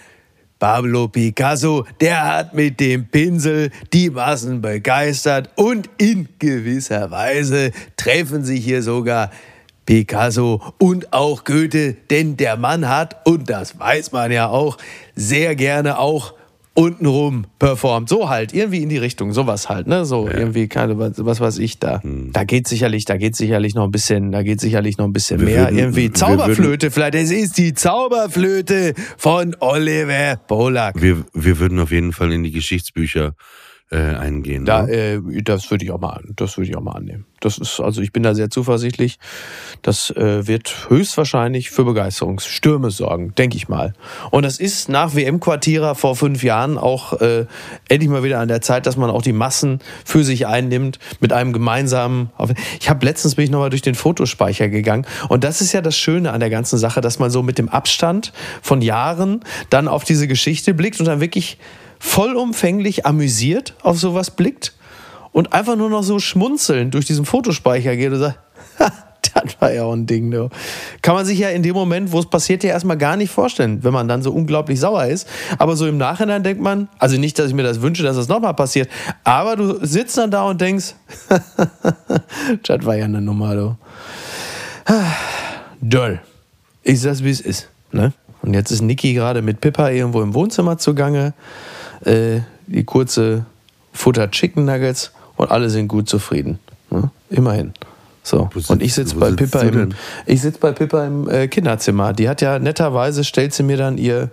Pablo 0.60 1.08
Picasso. 1.08 1.86
Der 2.01 2.25
hat 2.25 2.53
mit 2.53 2.80
dem 2.80 3.08
Pinsel 3.08 3.71
die 3.93 4.10
Massen 4.10 4.62
begeistert 4.62 5.49
und 5.56 5.89
in 5.97 6.27
gewisser 6.39 7.12
Weise 7.12 7.71
treffen 7.95 8.43
sich 8.43 8.63
hier 8.63 8.82
sogar 8.82 9.32
Picasso 9.86 10.62
und 10.80 11.13
auch 11.13 11.43
Goethe, 11.43 11.95
denn 12.10 12.38
der 12.38 12.58
Mann 12.58 12.89
hat, 12.89 13.25
und 13.25 13.49
das 13.49 13.80
weiß 13.80 14.12
man 14.12 14.32
ja 14.32 14.49
auch, 14.49 14.77
sehr 15.15 15.56
gerne 15.56 15.97
auch 15.99 16.34
untenrum 16.78 17.46
performt. 17.58 18.08
So 18.08 18.30
halt, 18.30 18.54
irgendwie 18.54 18.84
in 18.84 18.90
die 18.90 18.98
Richtung, 18.98 19.34
sowas 19.34 19.68
halt, 19.68 19.88
ne? 19.88 20.06
So 20.06 20.28
irgendwie, 20.30 20.68
keine, 20.68 21.00
was, 21.00 21.13
was 21.18 21.40
weiß 21.40 21.58
ich 21.58 21.80
da. 21.80 22.04
Hm. 22.04 22.30
Da 22.34 22.44
geht 22.44 22.68
sicherlich, 22.68 23.06
da 23.06 23.18
geht 23.18 23.36
sicherlich 23.36 23.74
noch 23.74 23.84
ein 23.86 23.90
bisschen, 23.92 24.32
da 24.32 24.44
geht 24.44 24.62
sicherlich 24.62 25.00
noch 25.00 25.06
ein 25.06 25.13
bisschen 25.13 25.40
Wir 25.40 25.46
mehr. 25.48 25.63
würden- 25.66 25.80
irgendwie 25.80 26.12
Zauberflöte, 26.12 26.92
vielleicht. 26.92 27.16
Es 27.16 27.32
ist 27.32 27.58
die 27.58 27.74
Zauberflöte 27.74 28.94
von 29.18 29.56
Oliver 29.60 30.36
Polak. 30.48 31.02
Wir, 31.02 31.26
wir 31.34 31.58
würden 31.60 31.80
auf 31.80 31.92
jeden 31.92 32.13
Fall 32.13 32.32
in 32.32 32.44
die 32.44 32.52
Geschichtsbücher 32.52 33.34
äh, 33.89 33.97
eingehen. 33.97 34.65
Da, 34.65 34.84
ne? 34.84 34.91
äh, 34.91 35.41
das 35.43 35.71
würde 35.71 35.86
ich 35.86 35.91
auch 35.91 36.00
mal, 36.00 36.21
das 36.36 36.58
würde 36.58 36.69
ich 36.69 36.76
auch 36.76 36.82
mal 36.82 36.91
annehmen. 36.91 37.26
Das 37.39 37.58
ist, 37.58 37.80
also 37.80 38.02
ich 38.02 38.12
bin 38.12 38.23
da 38.23 38.34
sehr 38.34 38.50
zuversichtlich. 38.50 39.19
Das 39.82 40.10
äh, 40.10 40.47
wird 40.47 40.89
höchstwahrscheinlich 40.89 41.69
für 41.69 41.86
Begeisterungsstürme 41.86 42.91
sorgen, 42.91 43.34
denke 43.36 43.56
ich 43.56 43.70
mal. 43.70 43.93
Und 44.32 44.43
das 44.43 44.59
ist 44.59 44.89
nach 44.89 45.16
WM-Quartierer 45.16 45.95
vor 45.95 46.16
fünf 46.16 46.43
Jahren 46.43 46.78
auch 46.78 47.14
äh, 47.22 47.45
endlich 47.88 48.09
mal 48.09 48.24
wieder 48.24 48.39
an 48.39 48.47
der 48.47 48.62
Zeit, 48.62 48.88
dass 48.88 48.97
man 48.97 49.09
auch 49.09 49.22
die 49.22 49.34
Massen 49.34 49.80
für 50.03 50.24
sich 50.24 50.47
einnimmt 50.47 50.99
mit 51.20 51.32
einem 51.32 51.53
gemeinsamen. 51.53 52.32
Ich 52.80 52.89
habe 52.89 53.05
letztens 53.05 53.36
bin 53.36 53.45
ich 53.45 53.51
nochmal 53.51 53.70
durch 53.70 53.84
den 53.84 53.95
Fotospeicher 53.95 54.68
gegangen 54.68 55.05
und 55.30 55.43
das 55.43 55.62
ist 55.62 55.74
ja 55.74 55.82
das 55.82 55.95
Schöne 55.95 56.32
an 56.32 56.39
der 56.39 56.49
ganzen 56.49 56.78
Sache, 56.78 57.01
dass 57.01 57.20
man 57.20 57.30
so 57.30 57.43
mit 57.43 57.57
dem 57.57 57.70
Abstand 57.70 58.34
von 58.62 58.82
Jahren 58.82 59.41
dann 59.70 59.88
auf 59.88 60.03
diese 60.03 60.28
Geschichte 60.28 60.74
blickt 60.74 60.99
und 60.99 61.05
dann 61.05 61.22
wirklich 61.22 61.57
vollumfänglich 62.00 63.06
amüsiert 63.06 63.76
auf 63.82 64.00
sowas 64.00 64.32
blickt 64.32 64.74
und 65.32 65.54
einfach 65.54 65.76
nur 65.76 65.89
noch 65.89 66.04
so 66.04 66.20
schmunzelnd 66.20 66.93
durch 66.93 67.06
diesen 67.06 67.26
Fotospeicher 67.26 67.95
geht 67.95 68.12
und 68.12 68.20
sagt, 68.20 68.39
"Ha, 68.80 68.91
das 69.43 69.60
war 69.60 69.72
ja 69.72 69.84
auch 69.84 69.93
ein 69.93 70.06
Ding. 70.06 70.32
Du. 70.32 70.50
Kann 71.02 71.16
man 71.16 71.26
sich 71.26 71.39
ja 71.39 71.50
in 71.50 71.64
dem 71.64 71.74
Moment, 71.74 72.12
wo 72.12 72.20
es 72.20 72.26
passiert, 72.26 72.64
ja 72.64 72.72
erstmal 72.72 72.98
gar 72.98 73.16
nicht 73.18 73.32
vorstellen, 73.32 73.84
wenn 73.84 73.93
man 73.93 74.08
dann 74.08 74.22
so 74.22 74.32
unglaublich 74.32 74.80
sauer 74.80 75.06
ist. 75.06 75.28
Aber 75.58 75.76
so 75.76 75.88
im 75.88 75.98
Nachhinein 75.98 76.43
denkt 76.43 76.62
man, 76.62 76.89
also 77.00 77.18
nicht, 77.18 77.38
dass 77.39 77.48
ich 77.48 77.54
mir 77.54 77.64
das 77.64 77.82
wünsche, 77.82 78.04
dass 78.04 78.16
das 78.16 78.28
nochmal 78.28 78.54
passiert, 78.54 78.89
aber 79.24 79.56
du 79.56 79.86
sitzt 79.86 80.18
dann 80.18 80.32
da 80.32 80.43
und 80.43 80.62
denkst, 80.62 80.95
das 82.64 82.86
war 82.86 82.95
ja 82.95 83.06
eine 83.06 83.22
Nummer, 83.22 83.56
du. 83.56 83.78
Doll. 85.82 86.20
Ich 86.84 87.02
sag's, 87.02 87.24
wie 87.24 87.30
es 87.30 87.41
ist. 87.41 87.70
Ne? 87.91 88.14
Und 88.41 88.54
jetzt 88.54 88.72
ist 88.72 88.82
Niki 88.82 89.14
gerade 89.14 89.41
mit 89.41 89.62
Pippa 89.62 89.89
irgendwo 89.89 90.22
im 90.22 90.34
Wohnzimmer 90.34 90.78
zugange. 90.78 91.34
Äh, 92.02 92.41
die 92.68 92.84
kurze 92.84 93.45
Futter 93.93 94.30
Chicken 94.30 94.66
Nuggets 94.66 95.12
und 95.36 95.52
alle 95.52 95.70
sind 95.70 95.88
gut 95.88 96.10
zufrieden. 96.10 96.60
Ne? 96.89 97.10
Immerhin. 97.30 97.74
So. 98.24 98.50
Sitzt- 98.54 98.70
und 98.70 98.84
ich 98.84 98.93
sitze 98.93 99.16
bei 99.16 99.30
sitzt 99.30 99.54
Pippa 99.54 99.62
im, 99.62 99.93
ich 100.26 100.41
sitz 100.41 100.58
bei 100.58 100.74
Pippa 100.74 101.06
im 101.06 101.30
äh, 101.30 101.48
Kinderzimmer. 101.48 102.14
Die 102.14 102.28
hat 102.28 102.41
ja 102.41 102.60
netterweise, 102.60 103.24
stellt 103.24 103.54
sie 103.54 103.64
mir 103.64 103.78
dann 103.78 103.98
ihr, 103.98 104.32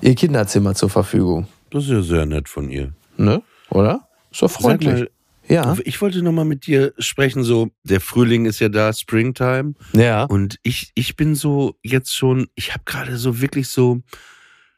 ihr 0.00 0.14
Kinderzimmer 0.14 0.74
zur 0.74 0.90
Verfügung. 0.90 1.48
Das 1.70 1.84
ist 1.84 1.90
ja 1.90 2.02
sehr 2.02 2.26
nett 2.26 2.48
von 2.48 2.70
ihr. 2.70 2.92
Ne? 3.16 3.42
Oder? 3.70 4.06
Ist 4.30 4.42
doch 4.42 4.50
freundlich. 4.50 4.92
mal, 4.92 5.10
ja. 5.48 5.76
Ich 5.84 6.00
wollte 6.00 6.22
noch 6.22 6.32
mal 6.32 6.44
mit 6.44 6.66
dir 6.66 6.92
sprechen. 6.98 7.42
So, 7.42 7.70
der 7.82 8.00
Frühling 8.00 8.46
ist 8.46 8.60
ja 8.60 8.68
da, 8.68 8.92
Springtime. 8.92 9.74
Ja. 9.92 10.24
Und 10.24 10.58
ich, 10.62 10.92
ich 10.94 11.16
bin 11.16 11.34
so 11.34 11.74
jetzt 11.82 12.14
schon, 12.14 12.46
ich 12.54 12.72
habe 12.72 12.84
gerade 12.84 13.16
so 13.16 13.40
wirklich 13.40 13.68
so, 13.68 14.00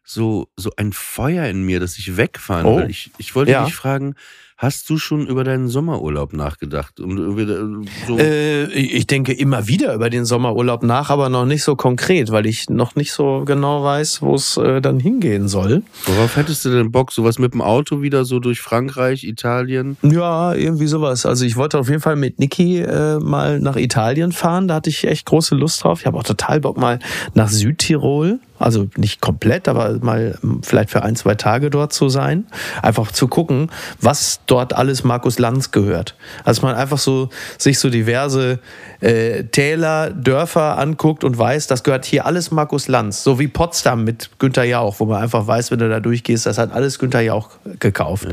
so, 0.04 0.48
so 0.56 0.70
ein 0.76 0.92
Feuer 0.92 1.46
in 1.46 1.62
mir, 1.64 1.80
dass 1.80 1.96
ich 1.98 2.16
wegfahren 2.16 2.66
Oh. 2.66 2.78
will. 2.78 2.90
Ich, 2.90 3.10
ich 3.18 3.34
wollte 3.34 3.52
Ja. 3.52 3.64
dich 3.64 3.74
fragen, 3.74 4.14
hast 4.56 4.88
du 4.88 4.98
schon 4.98 5.26
über 5.26 5.42
deinen 5.44 5.68
Sommerurlaub 5.68 6.32
nachgedacht? 6.32 7.00
Und 7.00 7.86
so, 8.06 8.18
Äh, 8.18 8.64
ich 8.72 9.06
denke 9.06 9.32
immer 9.32 9.66
wieder 9.66 9.94
über 9.94 10.10
den 10.10 10.24
Sommerurlaub 10.24 10.82
nach, 10.84 11.10
aber 11.10 11.28
noch 11.28 11.44
nicht 11.46 11.64
so 11.64 11.74
konkret, 11.74 12.30
weil 12.30 12.46
ich 12.46 12.68
noch 12.70 12.94
nicht 12.96 13.12
so 13.12 13.42
genau 13.44 13.82
weiß, 13.82 14.22
wo 14.22 14.34
es 14.34 14.56
äh, 14.56 14.80
dann 14.80 15.00
hingehen 15.00 15.48
soll. 15.48 15.82
worauf 16.06 16.36
hättest 16.36 16.64
du 16.66 16.70
denn 16.70 16.92
Bock? 16.92 17.10
Sowas 17.10 17.38
mit 17.38 17.52
dem 17.54 17.62
Auto 17.62 18.00
wieder 18.02 18.24
so 18.24 18.38
durch 18.40 18.60
Frankreich, 18.60 19.24
Italien? 19.24 19.96
Ja, 20.02 20.54
irgendwie 20.54 20.86
sowas. 20.86 21.26
Also 21.26 21.44
ich 21.44 21.56
wollte 21.56 21.78
auf 21.78 21.88
jeden 21.88 22.00
Fall 22.02 22.16
mit 22.16 22.38
Niki 22.38 22.78
äh, 22.80 23.18
mal 23.18 23.58
nach 23.58 23.76
Italien 23.76 24.32
fahren. 24.32 24.68
Da 24.68 24.74
hatte 24.76 24.90
ich 24.90 25.04
echt 25.04 25.26
große 25.26 25.54
Lust 25.56 25.82
drauf. 25.82 26.00
Ich 26.00 26.06
habe 26.06 26.16
auch 26.18 26.22
total 26.24 26.60
Bock 26.60 26.76
mal 26.76 27.00
nach 27.34 27.48
Südtirol. 27.48 28.38
Also 28.58 28.88
nicht 28.96 29.20
komplett, 29.20 29.66
aber 29.68 29.98
mal 30.00 30.38
vielleicht 30.62 30.90
für 30.90 31.02
ein, 31.02 31.16
zwei 31.16 31.34
Tage 31.34 31.70
dort 31.70 31.92
zu 31.92 32.08
sein. 32.08 32.46
Einfach 32.82 33.10
zu 33.10 33.26
gucken, 33.26 33.70
was 34.00 34.40
dort 34.46 34.74
alles 34.74 35.02
Markus 35.02 35.38
Lanz 35.38 35.72
gehört. 35.72 36.14
Also 36.44 36.62
man 36.62 36.76
einfach 36.76 36.98
so 36.98 37.30
sich 37.58 37.78
so 37.78 37.90
diverse 37.90 38.60
äh, 39.00 39.44
Täler, 39.44 40.10
Dörfer 40.10 40.78
anguckt 40.78 41.24
und 41.24 41.36
weiß, 41.36 41.66
das 41.66 41.82
gehört 41.82 42.04
hier 42.04 42.26
alles 42.26 42.50
Markus 42.52 42.86
Lanz. 42.86 43.24
So 43.24 43.38
wie 43.38 43.48
Potsdam 43.48 44.04
mit 44.04 44.30
Günter 44.38 44.64
Jauch, 44.64 45.00
wo 45.00 45.06
man 45.06 45.20
einfach 45.20 45.46
weiß, 45.46 45.70
wenn 45.72 45.80
du 45.80 45.88
da 45.88 46.00
durchgehst, 46.00 46.46
das 46.46 46.58
hat 46.58 46.72
alles 46.72 46.98
Günter 46.98 47.20
Jauch 47.20 47.50
gekauft. 47.80 48.28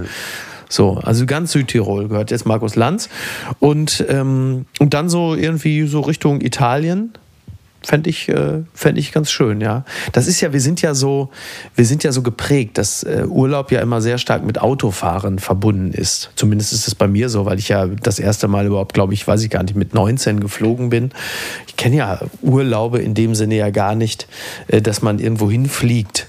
So, 0.71 1.01
also 1.03 1.25
ganz 1.25 1.51
Südtirol 1.51 2.07
gehört 2.07 2.31
jetzt 2.31 2.45
Markus 2.45 2.75
Lanz. 2.75 3.09
Und, 3.59 4.05
ähm, 4.07 4.65
und 4.79 4.93
dann 4.93 5.09
so 5.09 5.35
irgendwie 5.35 5.85
so 5.85 5.99
Richtung 5.99 6.39
Italien. 6.39 7.11
Fände 7.83 8.09
ich, 8.09 8.29
äh, 8.29 8.61
fänd 8.73 8.97
ich 8.99 9.11
ganz 9.11 9.31
schön, 9.31 9.59
ja. 9.59 9.85
Das 10.11 10.27
ist 10.27 10.39
ja, 10.41 10.53
wir 10.53 10.61
sind 10.61 10.81
ja 10.83 10.93
so, 10.93 11.31
wir 11.75 11.85
sind 11.85 12.03
ja 12.03 12.11
so 12.11 12.21
geprägt, 12.21 12.77
dass 12.77 13.03
äh, 13.03 13.25
Urlaub 13.27 13.71
ja 13.71 13.81
immer 13.81 14.01
sehr 14.01 14.19
stark 14.19 14.43
mit 14.43 14.61
Autofahren 14.61 15.39
verbunden 15.39 15.91
ist. 15.91 16.29
Zumindest 16.35 16.73
ist 16.73 16.87
es 16.87 16.93
bei 16.93 17.07
mir 17.07 17.29
so, 17.29 17.45
weil 17.45 17.57
ich 17.57 17.69
ja 17.69 17.87
das 17.87 18.19
erste 18.19 18.47
Mal 18.47 18.67
überhaupt, 18.67 18.93
glaube 18.93 19.15
ich, 19.15 19.27
weiß 19.27 19.41
ich 19.43 19.49
gar 19.49 19.63
nicht, 19.63 19.75
mit 19.75 19.95
19 19.95 20.39
geflogen 20.39 20.89
bin. 20.89 21.11
Ich 21.67 21.75
kenne 21.75 21.95
ja 21.95 22.19
Urlaube 22.41 22.99
in 22.99 23.15
dem 23.15 23.33
Sinne 23.33 23.55
ja 23.55 23.71
gar 23.71 23.95
nicht, 23.95 24.27
äh, 24.67 24.81
dass 24.81 25.01
man 25.01 25.17
irgendwo 25.17 25.49
hinfliegt. 25.49 26.27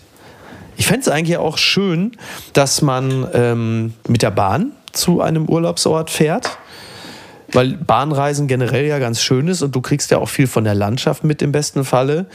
Ich 0.77 0.87
fände 0.87 1.03
es 1.03 1.09
eigentlich 1.09 1.37
auch 1.37 1.59
schön, 1.59 2.13
dass 2.55 2.83
man 2.83 3.27
ähm, 3.35 3.93
mit 4.09 4.23
der 4.23 4.31
Bahn 4.31 4.73
zu 4.93 5.21
einem 5.21 5.49
Urlaubsort 5.49 6.11
fährt. 6.11 6.59
Weil 7.53 7.77
Bahnreisen 7.77 8.49
generell 8.49 8.87
ja 8.87 8.99
ganz 8.99 9.21
schön 9.21 9.49
ist 9.49 9.63
und 9.63 9.75
du 9.75 9.81
kriegst 9.81 10.11
ja 10.11 10.19
auch 10.19 10.29
viel 10.29 10.47
von 10.47 10.65
der 10.65 10.75
Landschaft 10.75 11.25
mit 11.25 11.43
im 11.43 11.53
besten 11.53 11.85
Falle. 11.85 12.27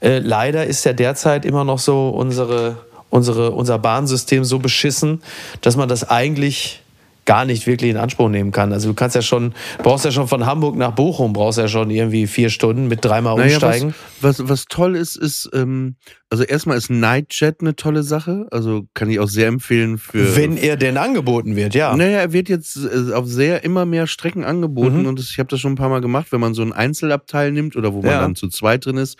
Äh, 0.00 0.18
leider 0.18 0.66
ist 0.66 0.84
ja 0.84 0.92
derzeit 0.92 1.44
immer 1.44 1.64
noch 1.64 1.78
so 1.78 2.08
unsere, 2.08 2.76
unsere, 3.10 3.52
unser 3.52 3.78
Bahnsystem 3.78 4.44
so 4.44 4.58
beschissen, 4.58 5.22
dass 5.60 5.76
man 5.76 5.88
das 5.88 6.08
eigentlich 6.08 6.81
gar 7.24 7.44
nicht 7.44 7.66
wirklich 7.66 7.90
in 7.90 7.96
Anspruch 7.96 8.28
nehmen 8.28 8.50
kann. 8.50 8.72
Also 8.72 8.88
du 8.88 8.94
kannst 8.94 9.14
ja 9.14 9.22
schon, 9.22 9.54
brauchst 9.78 10.04
ja 10.04 10.10
schon 10.10 10.26
von 10.26 10.44
Hamburg 10.44 10.74
nach 10.76 10.90
Bochum, 10.92 11.32
brauchst 11.32 11.58
ja 11.58 11.68
schon 11.68 11.90
irgendwie 11.90 12.26
vier 12.26 12.50
Stunden 12.50 12.88
mit 12.88 13.04
dreimal 13.04 13.40
umsteigen. 13.40 13.94
was, 14.20 14.40
was, 14.40 14.48
was 14.48 14.64
toll 14.64 14.96
ist, 14.96 15.16
ist, 15.16 15.48
ähm, 15.54 15.94
also 16.30 16.42
erstmal 16.44 16.76
ist 16.78 16.90
Nightjet 16.90 17.60
eine 17.60 17.76
tolle 17.76 18.02
Sache. 18.02 18.46
Also 18.50 18.86
kann 18.94 19.08
ich 19.08 19.20
auch 19.20 19.28
sehr 19.28 19.46
empfehlen 19.46 19.98
für. 19.98 20.34
Wenn 20.36 20.56
er 20.56 20.76
denn 20.76 20.96
angeboten 20.96 21.54
wird, 21.54 21.74
ja. 21.74 21.94
Naja, 21.94 22.18
er 22.18 22.32
wird 22.32 22.48
jetzt 22.48 22.76
äh, 22.76 23.12
auf 23.12 23.26
sehr 23.28 23.62
immer 23.62 23.84
mehr 23.86 24.06
Strecken 24.06 24.44
angeboten 24.44 25.00
Mhm. 25.02 25.06
und 25.06 25.20
ich 25.20 25.38
habe 25.38 25.48
das 25.48 25.60
schon 25.60 25.72
ein 25.72 25.76
paar 25.76 25.90
Mal 25.90 26.00
gemacht, 26.00 26.28
wenn 26.32 26.40
man 26.40 26.54
so 26.54 26.62
einen 26.62 26.72
Einzelabteil 26.72 27.52
nimmt 27.52 27.76
oder 27.76 27.92
wo 27.92 28.02
man 28.02 28.10
Ja. 28.10 28.20
dann 28.20 28.34
zu 28.34 28.48
zweit 28.48 28.84
drin 28.86 28.96
ist. 28.96 29.16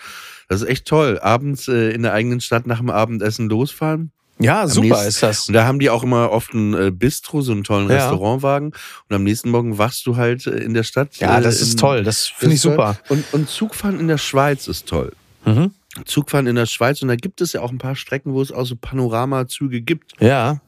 Das 0.48 0.60
ist 0.62 0.68
echt 0.68 0.86
toll. 0.86 1.18
Abends 1.22 1.68
äh, 1.68 1.90
in 1.90 2.02
der 2.02 2.12
eigenen 2.14 2.40
Stadt 2.40 2.66
nach 2.66 2.78
dem 2.78 2.90
Abendessen 2.90 3.48
losfahren. 3.48 4.10
Ja, 4.42 4.62
Am 4.62 4.68
super 4.68 4.86
nächsten- 4.88 5.08
ist 5.08 5.22
das. 5.22 5.48
Und 5.48 5.54
da 5.54 5.64
haben 5.66 5.78
die 5.78 5.90
auch 5.90 6.02
immer 6.02 6.30
oft 6.30 6.52
ein 6.54 6.74
äh, 6.74 6.90
Bistro, 6.90 7.40
so 7.42 7.52
einen 7.52 7.64
tollen 7.64 7.88
Ja. 7.88 7.96
Restaurantwagen. 7.96 8.68
Und 9.08 9.14
am 9.16 9.22
nächsten 9.24 9.50
Morgen 9.50 9.78
wachst 9.78 10.06
du 10.06 10.16
halt 10.16 10.46
äh, 10.46 10.56
in 10.58 10.74
der 10.74 10.82
Stadt. 10.82 11.16
Ja, 11.16 11.38
äh, 11.38 11.42
das 11.42 11.60
ist 11.60 11.72
in- 11.72 11.78
toll. 11.78 12.02
Das 12.02 12.26
finde 12.26 12.54
ich 12.54 12.56
ist 12.56 12.62
super. 12.62 12.98
Und, 13.08 13.24
und 13.32 13.48
Zugfahren 13.48 13.98
in 14.00 14.08
der 14.08 14.18
Schweiz 14.18 14.68
ist 14.68 14.86
toll. 14.88 15.12
Mhm. 15.44 15.72
Zugfahren 16.06 16.46
in 16.46 16.56
der 16.56 16.66
Schweiz 16.66 17.02
und 17.02 17.08
da 17.08 17.16
gibt 17.16 17.40
es 17.40 17.52
ja 17.52 17.60
auch 17.60 17.70
ein 17.70 17.78
paar 17.78 17.96
Strecken, 17.96 18.32
wo 18.32 18.40
es 18.40 18.50
auch 18.52 18.64
so 18.64 18.76
Panoramazüge 18.76 19.82
gibt. 19.82 20.12
Ja. 20.20 20.60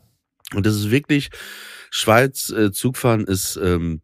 Und 0.55 0.67
das 0.67 0.75
ist 0.75 0.91
wirklich, 0.91 1.31
Schweiz 1.91 2.51
äh, 2.51 2.73
Zugfahren 2.73 3.25
ist 3.25 3.57
ähm, 3.63 4.01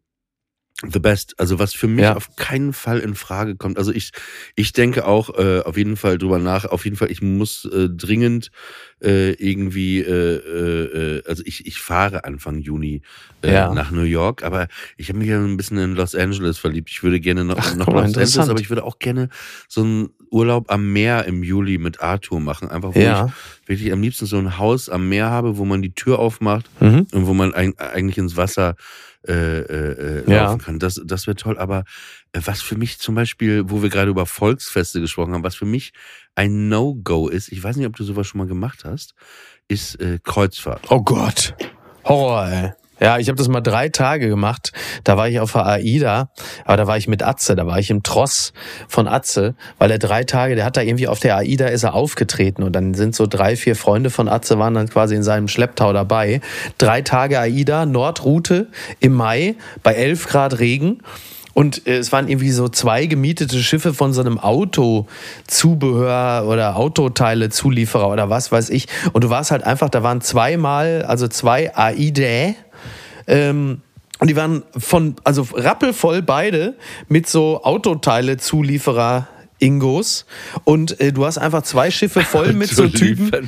the 0.91 0.99
best. 0.99 1.35
Also 1.39 1.59
was 1.59 1.73
für 1.73 1.87
mich 1.87 2.03
Ja. 2.03 2.15
auf 2.15 2.35
keinen 2.35 2.73
Fall 2.73 2.99
in 2.99 3.15
Frage 3.15 3.55
kommt. 3.55 3.77
Also 3.77 3.91
ich, 3.91 4.11
ich 4.55 4.73
denke 4.73 5.05
auch 5.05 5.37
äh, 5.37 5.59
auf 5.61 5.77
jeden 5.77 5.95
Fall 5.97 6.17
drüber 6.17 6.39
nach. 6.39 6.65
Auf 6.65 6.85
jeden 6.85 6.95
Fall, 6.97 7.11
ich 7.11 7.21
muss 7.21 7.65
äh, 7.65 7.89
dringend 7.89 8.49
äh, 9.03 9.31
irgendwie, 9.33 9.99
äh, 9.99 10.35
äh, 11.17 11.23
also 11.27 11.43
ich, 11.45 11.65
ich 11.65 11.79
fahre 11.79 12.23
Anfang 12.25 12.59
Juni 12.59 13.01
äh, 13.43 13.53
Ja. 13.53 13.73
nach 13.73 13.91
New 13.91 14.03
York, 14.03 14.43
aber 14.43 14.67
ich 14.97 15.09
habe 15.09 15.19
mich 15.19 15.27
ja 15.29 15.39
ein 15.39 15.57
bisschen 15.57 15.77
in 15.77 15.95
Los 15.95 16.15
Angeles 16.15 16.57
verliebt. 16.57 16.89
Ich 16.91 17.01
würde 17.03 17.19
gerne 17.19 17.43
noch, 17.43 17.57
Ach, 17.59 17.75
noch 17.75 17.87
mal, 17.87 18.05
Los 18.05 18.17
Angeles, 18.17 18.37
aber 18.49 18.59
ich 18.59 18.69
würde 18.69 18.83
auch 18.83 18.99
gerne 18.99 19.29
so 19.67 19.81
einen 19.81 20.09
Urlaub 20.29 20.71
am 20.71 20.91
Meer 20.93 21.25
im 21.25 21.43
Juli 21.43 21.77
mit 21.77 21.99
Arthur 22.01 22.39
machen. 22.39 22.69
Einfach 22.69 22.95
wo 22.95 22.99
Ja. 22.99 23.25
ich 23.63 23.69
wirklich 23.69 23.91
am 23.91 24.01
liebsten 24.01 24.25
so 24.25 24.37
ein 24.37 24.57
Haus 24.57 24.87
am 24.89 25.09
Meer 25.09 25.29
habe, 25.29 25.57
wo 25.57 25.65
man 25.65 25.81
die 25.81 25.93
Tür 25.93 26.19
aufmacht 26.19 26.69
Mhm. 26.79 27.07
und 27.11 27.25
wo 27.27 27.33
man 27.33 27.53
eig- 27.53 27.77
eigentlich 27.79 28.17
ins 28.17 28.37
Wasser 28.37 28.75
äh, 29.27 29.33
äh, 29.59 30.21
äh, 30.25 30.31
Ja. 30.31 30.43
laufen 30.45 30.61
kann. 30.61 30.79
Das, 30.79 31.01
das 31.03 31.27
wäre 31.27 31.35
toll. 31.35 31.57
Aber 31.57 31.83
äh, 32.33 32.41
was 32.45 32.61
für 32.61 32.75
mich 32.77 32.99
zum 32.99 33.15
Beispiel, 33.15 33.69
wo 33.69 33.81
wir 33.81 33.89
gerade 33.89 34.09
über 34.11 34.25
Volksfeste 34.25 34.99
gesprochen 35.01 35.33
haben, 35.33 35.43
was 35.43 35.55
für 35.55 35.65
mich 35.65 35.93
ein 36.35 36.69
No-Go 36.69 37.27
ist, 37.27 37.51
ich 37.51 37.63
weiß 37.63 37.75
nicht, 37.75 37.87
ob 37.87 37.95
du 37.95 38.03
sowas 38.03 38.27
schon 38.27 38.39
mal 38.39 38.47
gemacht 38.47 38.83
hast, 38.85 39.13
ist 39.67 39.99
äh, 40.01 40.19
Kreuzfahrt. 40.23 40.89
Oh 40.89 41.01
Gott. 41.01 41.55
Horror, 42.05 42.47
ey. 42.47 42.71
Ja, 43.01 43.17
ich 43.17 43.29
habe 43.29 43.37
das 43.37 43.47
mal 43.47 43.61
drei 43.61 43.89
Tage 43.89 44.29
gemacht. 44.29 44.71
Da 45.03 45.17
war 45.17 45.27
ich 45.27 45.39
auf 45.39 45.53
der 45.53 45.65
AIDA, 45.65 46.29
aber 46.65 46.77
da 46.77 46.85
war 46.85 46.97
ich 46.97 47.07
mit 47.07 47.23
Atze, 47.23 47.55
da 47.55 47.65
war 47.65 47.79
ich 47.79 47.89
im 47.89 48.03
Tross 48.03 48.53
von 48.87 49.07
Atze, 49.07 49.55
weil 49.79 49.89
er 49.89 49.97
drei 49.97 50.23
Tage, 50.23 50.53
der 50.53 50.65
hat 50.65 50.77
da 50.77 50.81
irgendwie 50.81 51.07
auf 51.07 51.19
der 51.19 51.37
AIDA 51.37 51.67
ist 51.67 51.81
er 51.81 51.95
aufgetreten 51.95 52.61
und 52.61 52.73
dann 52.73 52.93
sind 52.93 53.15
so 53.15 53.25
drei, 53.25 53.55
vier 53.55 53.75
Freunde 53.75 54.11
von 54.11 54.29
Atze 54.29 54.59
waren 54.59 54.75
dann 54.75 54.87
quasi 54.87 55.15
in 55.15 55.23
seinem 55.23 55.47
Schlepptau 55.47 55.93
dabei. 55.93 56.41
Drei 56.77 57.01
Tage 57.01 57.39
AIDA, 57.39 57.87
Nordroute 57.87 58.67
im 58.99 59.13
Mai 59.13 59.55
bei 59.81 59.95
11 59.95 60.27
Grad 60.27 60.59
Regen. 60.59 60.99
Und 61.53 61.87
äh, 61.87 61.97
es 61.97 62.11
waren 62.11 62.27
irgendwie 62.27 62.51
so 62.51 62.69
zwei 62.69 63.07
gemietete 63.07 63.59
Schiffe 63.59 63.93
von 63.93 64.13
so 64.13 64.21
einem 64.21 64.37
Autozubehör 64.37 66.47
oder 66.47 66.77
Autoteile-Zulieferer 66.77 68.09
oder 68.09 68.29
was 68.29 68.51
weiß 68.51 68.69
ich. 68.69 68.87
Und 69.11 69.23
du 69.23 69.29
warst 69.29 69.51
halt 69.51 69.63
einfach, 69.63 69.89
da 69.89 70.03
waren 70.03 70.21
zweimal, 70.21 71.03
also 71.03 71.27
zwei 71.27 71.75
AIDA. 71.75 72.55
Ähm, 73.31 73.81
und 74.19 74.29
die 74.29 74.35
waren 74.35 74.61
von, 74.77 75.15
also 75.23 75.47
rappelvoll 75.53 76.21
beide 76.21 76.75
mit 77.07 77.27
so 77.27 77.63
Autoteile-Zulieferer. 77.63 79.27
Ingos 79.61 80.25
und 80.63 80.99
äh, 80.99 81.13
du 81.13 81.23
hast 81.23 81.37
einfach 81.37 81.61
zwei 81.61 81.91
Schiffe 81.91 82.21
voll 82.21 82.53
mit 82.53 82.69
so 82.69 82.87
Typen. 82.87 83.47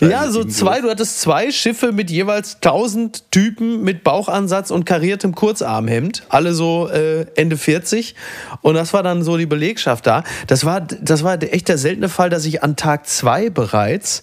Ja, 0.00 0.30
so 0.30 0.44
zwei, 0.44 0.80
du 0.80 0.88
hattest 0.88 1.20
zwei 1.20 1.50
Schiffe 1.50 1.90
mit 1.90 2.10
jeweils 2.10 2.56
1000 2.56 3.32
Typen 3.32 3.82
mit 3.82 4.04
Bauchansatz 4.04 4.70
und 4.70 4.84
kariertem 4.84 5.34
Kurzarmhemd, 5.34 6.22
alle 6.28 6.54
so 6.54 6.88
äh, 6.88 7.26
Ende 7.34 7.56
40 7.56 8.14
und 8.62 8.74
das 8.74 8.92
war 8.92 9.02
dann 9.02 9.24
so 9.24 9.36
die 9.36 9.46
Belegschaft 9.46 10.06
da. 10.06 10.22
Das 10.46 10.64
war 10.64 10.80
das 10.80 11.24
war 11.24 11.42
echt 11.42 11.68
der 11.68 11.78
seltene 11.78 12.08
Fall, 12.08 12.30
dass 12.30 12.44
ich 12.44 12.62
an 12.62 12.76
Tag 12.76 13.08
zwei 13.08 13.50
bereits 13.50 14.22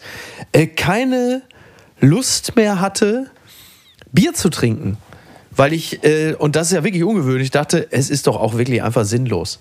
äh, 0.53 0.67
keine 0.67 1.41
Lust 1.99 2.55
mehr 2.55 2.79
hatte, 2.79 3.29
Bier 4.15 4.33
zu 4.33 4.49
trinken. 4.49 4.97
Weil 5.51 5.71
ich, 5.73 6.03
äh, 6.03 6.33
und 6.33 6.55
das 6.55 6.67
ist 6.67 6.73
ja 6.73 6.83
wirklich 6.83 7.03
ungewöhnlich, 7.03 7.51
dachte, 7.51 7.87
es 7.91 8.09
ist 8.09 8.27
doch 8.27 8.35
auch 8.35 8.57
wirklich 8.57 8.81
einfach 8.83 9.05
sinnlos 9.05 9.59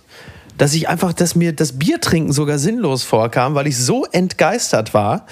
dass 0.58 0.74
ich 0.74 0.88
einfach, 0.88 1.12
dass 1.12 1.34
mir 1.34 1.52
das 1.52 1.78
Biertrinken 1.78 2.32
sogar 2.32 2.58
sinnlos 2.58 3.02
vorkam, 3.02 3.54
weil 3.54 3.66
ich 3.66 3.76
so 3.76 4.04
entgeistert 4.04 4.94
war 4.94 5.26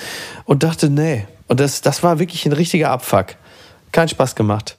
und 0.44 0.62
dachte, 0.62 0.90
nee. 0.90 1.26
Und 1.46 1.60
das, 1.60 1.80
das 1.80 2.02
war 2.02 2.18
wirklich 2.18 2.46
ein 2.46 2.52
richtiger 2.52 2.90
Abfuck. 2.90 3.36
Kein 3.92 4.08
Spaß 4.08 4.34
gemacht. 4.34 4.78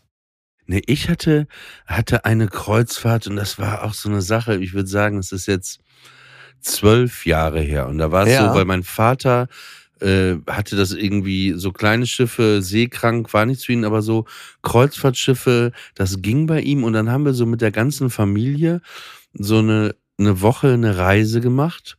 Nee, 0.65 0.81
ich 0.85 1.09
hatte, 1.09 1.47
hatte 1.85 2.25
eine 2.25 2.47
Kreuzfahrt 2.47 3.27
und 3.27 3.35
das 3.35 3.59
war 3.59 3.83
auch 3.83 3.93
so 3.93 4.09
eine 4.09 4.21
Sache, 4.21 4.55
ich 4.55 4.73
würde 4.73 4.89
sagen, 4.89 5.17
es 5.17 5.31
ist 5.31 5.45
jetzt 5.45 5.79
zwölf 6.61 7.25
Jahre 7.25 7.59
her. 7.59 7.87
Und 7.87 7.97
da 7.97 8.11
war 8.11 8.25
es 8.25 8.33
Ja. 8.33 8.49
so, 8.49 8.55
weil 8.55 8.65
mein 8.65 8.83
Vater 8.83 9.47
äh, 10.01 10.35
hatte 10.47 10.75
das 10.75 10.91
irgendwie 10.93 11.53
so 11.55 11.71
kleine 11.71 12.05
Schiffe, 12.05 12.61
seekrank, 12.61 13.33
war 13.33 13.45
nichts 13.45 13.65
für 13.65 13.73
ihn, 13.73 13.85
aber 13.85 14.01
so 14.01 14.25
Kreuzfahrtschiffe, 14.61 15.71
das 15.95 16.21
ging 16.21 16.47
bei 16.47 16.61
ihm. 16.61 16.83
Und 16.83 16.93
dann 16.93 17.09
haben 17.09 17.25
wir 17.25 17.33
so 17.33 17.45
mit 17.45 17.61
der 17.61 17.71
ganzen 17.71 18.09
Familie 18.09 18.81
so 19.33 19.59
eine, 19.59 19.95
eine 20.17 20.41
Woche 20.41 20.73
eine 20.73 20.97
Reise 20.97 21.41
gemacht 21.41 21.97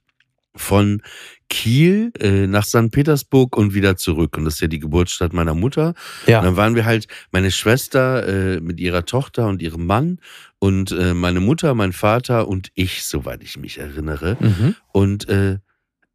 von 0.56 1.02
Kiel 1.48 2.12
äh, 2.20 2.46
nach 2.46 2.64
St. 2.64 2.90
Petersburg 2.90 3.56
und 3.56 3.74
wieder 3.74 3.96
zurück. 3.96 4.36
Und 4.36 4.44
das 4.44 4.54
ist 4.54 4.60
ja 4.60 4.68
die 4.68 4.78
Geburtsstadt 4.78 5.32
meiner 5.32 5.54
Mutter. 5.54 5.94
Ja. 6.26 6.38
Und 6.38 6.44
dann 6.46 6.56
waren 6.56 6.74
wir 6.74 6.84
halt 6.84 7.06
meine 7.32 7.50
Schwester 7.50 8.26
äh, 8.26 8.60
mit 8.60 8.80
ihrer 8.80 9.04
Tochter 9.04 9.48
und 9.48 9.62
ihrem 9.62 9.86
Mann 9.86 10.18
und 10.58 10.92
äh, 10.92 11.12
meine 11.12 11.40
Mutter, 11.40 11.74
mein 11.74 11.92
Vater 11.92 12.48
und 12.48 12.70
ich, 12.74 13.04
soweit 13.04 13.42
ich 13.42 13.58
mich 13.58 13.78
erinnere. 13.78 14.36
Mhm. 14.40 14.76
Und 14.92 15.28
äh, 15.28 15.58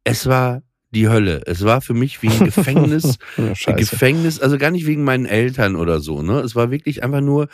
es 0.04 0.26
war 0.26 0.62
die 0.92 1.08
Hölle. 1.08 1.42
Es 1.46 1.64
war 1.64 1.80
für 1.80 1.94
mich 1.94 2.22
wie 2.22 2.28
ein 2.28 2.44
Gefängnis. 2.44 3.18
Ja. 3.36 3.72
Gefängnis, 3.74 4.40
also 4.40 4.58
gar 4.58 4.70
nicht 4.70 4.86
wegen 4.86 5.04
meinen 5.04 5.26
Eltern 5.26 5.76
oder 5.76 6.00
so, 6.00 6.22
ne? 6.22 6.40
Es 6.40 6.56
war 6.56 6.70
wirklich 6.70 7.02
einfach 7.02 7.20
nur, 7.20 7.48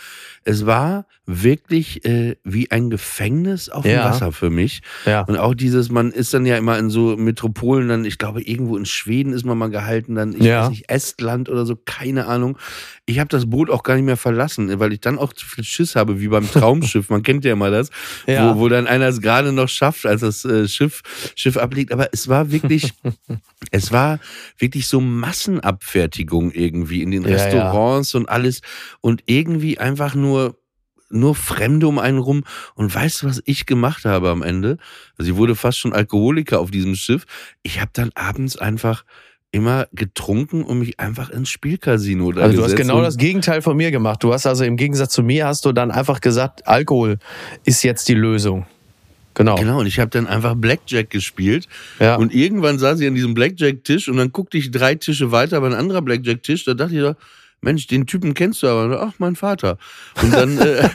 es 0.48 0.64
war 0.64 1.06
wirklich 1.26 2.04
äh, 2.04 2.36
wie 2.44 2.70
ein 2.70 2.88
Gefängnis 2.88 3.68
auf 3.68 3.82
dem 3.82 3.90
Ja. 3.96 4.04
Wasser 4.04 4.30
für 4.30 4.48
mich. 4.48 4.80
Ja. 5.04 5.22
Und 5.22 5.36
auch 5.36 5.54
dieses, 5.56 5.90
man 5.90 6.12
ist 6.12 6.32
dann 6.32 6.46
ja 6.46 6.56
immer 6.56 6.78
in 6.78 6.88
so 6.88 7.16
Metropolen, 7.16 7.88
dann, 7.88 8.04
ich 8.04 8.16
glaube, 8.16 8.42
irgendwo 8.42 8.76
in 8.76 8.86
Schweden 8.86 9.32
ist 9.32 9.44
man 9.44 9.58
mal 9.58 9.70
gehalten, 9.70 10.14
dann, 10.14 10.32
ich 10.34 10.44
Ja. 10.44 10.62
weiß 10.62 10.70
nicht, 10.70 10.88
Estland 10.88 11.48
oder 11.48 11.66
so, 11.66 11.74
keine 11.74 12.26
Ahnung. 12.28 12.56
Ich 13.06 13.18
habe 13.18 13.28
das 13.28 13.50
Boot 13.50 13.70
auch 13.70 13.82
gar 13.82 13.96
nicht 13.96 14.04
mehr 14.04 14.16
verlassen, 14.16 14.78
weil 14.78 14.92
ich 14.92 15.00
dann 15.00 15.18
auch 15.18 15.32
zu 15.32 15.44
viel 15.46 15.64
Schiss 15.64 15.96
habe, 15.96 16.20
wie 16.20 16.28
beim 16.28 16.48
Traumschiff. 16.48 17.10
Man 17.10 17.24
kennt 17.24 17.44
ja 17.44 17.52
immer 17.52 17.70
das, 17.72 17.90
wo, 18.26 18.56
wo 18.60 18.68
dann 18.68 18.86
einer 18.86 19.08
es 19.08 19.20
gerade 19.20 19.50
noch 19.52 19.68
schafft, 19.68 20.06
als 20.06 20.20
das 20.20 20.44
äh, 20.44 20.68
Schiff, 20.68 21.02
Schiff 21.34 21.56
abliegt. 21.56 21.90
Aber 21.92 22.08
es 22.12 22.28
war 22.28 22.52
wirklich, 22.52 22.92
es 23.72 23.90
war 23.90 24.20
wirklich 24.58 24.86
so 24.86 25.00
Massenabfertigung 25.00 26.52
irgendwie 26.52 27.02
in 27.02 27.10
den. 27.10 27.24
Restaurants 27.26 28.14
und 28.14 28.28
alles 28.28 28.60
und 29.00 29.22
irgendwie 29.26 29.78
einfach 29.78 30.14
nur 30.14 30.35
nur 31.08 31.34
Fremde 31.34 31.86
um 31.88 31.98
einen 31.98 32.18
rum. 32.18 32.44
Und 32.74 32.94
weißt 32.94 33.22
du, 33.22 33.26
was 33.26 33.42
ich 33.44 33.66
gemacht 33.66 34.04
habe 34.04 34.30
am 34.30 34.42
Ende? 34.42 34.78
Also 35.18 35.30
ich 35.30 35.36
wurde 35.36 35.54
fast 35.54 35.78
schon 35.78 35.92
Alkoholiker 35.92 36.60
auf 36.60 36.70
diesem 36.70 36.94
Schiff. 36.94 37.26
Ich 37.62 37.80
habe 37.80 37.90
dann 37.92 38.10
abends 38.14 38.56
einfach 38.56 39.04
immer 39.52 39.86
getrunken 39.92 40.62
und 40.62 40.80
mich 40.80 41.00
einfach 41.00 41.30
ins 41.30 41.48
Spielcasino 41.48 42.32
da 42.32 42.42
Also 42.42 42.58
du 42.58 42.64
hast 42.64 42.76
genau 42.76 43.00
das 43.00 43.16
Gegenteil 43.16 43.62
von 43.62 43.76
mir 43.76 43.90
gemacht. 43.90 44.22
Du 44.22 44.32
hast 44.32 44.46
also 44.46 44.64
im 44.64 44.76
Gegensatz 44.76 45.12
zu 45.12 45.22
mir 45.22 45.46
hast 45.46 45.64
du 45.64 45.72
dann 45.72 45.90
einfach 45.90 46.20
gesagt, 46.20 46.66
Alkohol 46.66 47.18
ist 47.64 47.82
jetzt 47.82 48.08
die 48.08 48.14
Lösung. 48.14 48.66
Genau. 49.34 49.56
Genau, 49.56 49.80
und 49.80 49.86
ich 49.86 49.98
habe 49.98 50.10
dann 50.10 50.26
einfach 50.26 50.54
Blackjack 50.54 51.10
gespielt. 51.10 51.68
Ja. 52.00 52.16
Und 52.16 52.34
irgendwann 52.34 52.78
saß 52.78 53.00
ich 53.00 53.06
an 53.06 53.14
diesem 53.14 53.34
Blackjack-Tisch 53.34 54.08
und 54.08 54.16
dann 54.16 54.32
guckte 54.32 54.56
ich 54.56 54.70
drei 54.70 54.94
Tische 54.94 55.30
weiter 55.30 55.60
bei 55.60 55.66
einem 55.66 55.78
anderen 55.78 56.04
Blackjack-Tisch. 56.04 56.64
Da 56.64 56.74
dachte 56.74 56.94
ich 56.94 57.00
doch, 57.02 57.16
Mensch, 57.66 57.86
den 57.86 58.06
Typen 58.06 58.32
kennst 58.32 58.62
du 58.62 58.68
aber. 58.68 59.02
Ach, 59.02 59.12
mein 59.18 59.36
Vater. 59.36 59.76
Und 60.22 60.32
dann, 60.32 60.56
äh, 60.58 60.88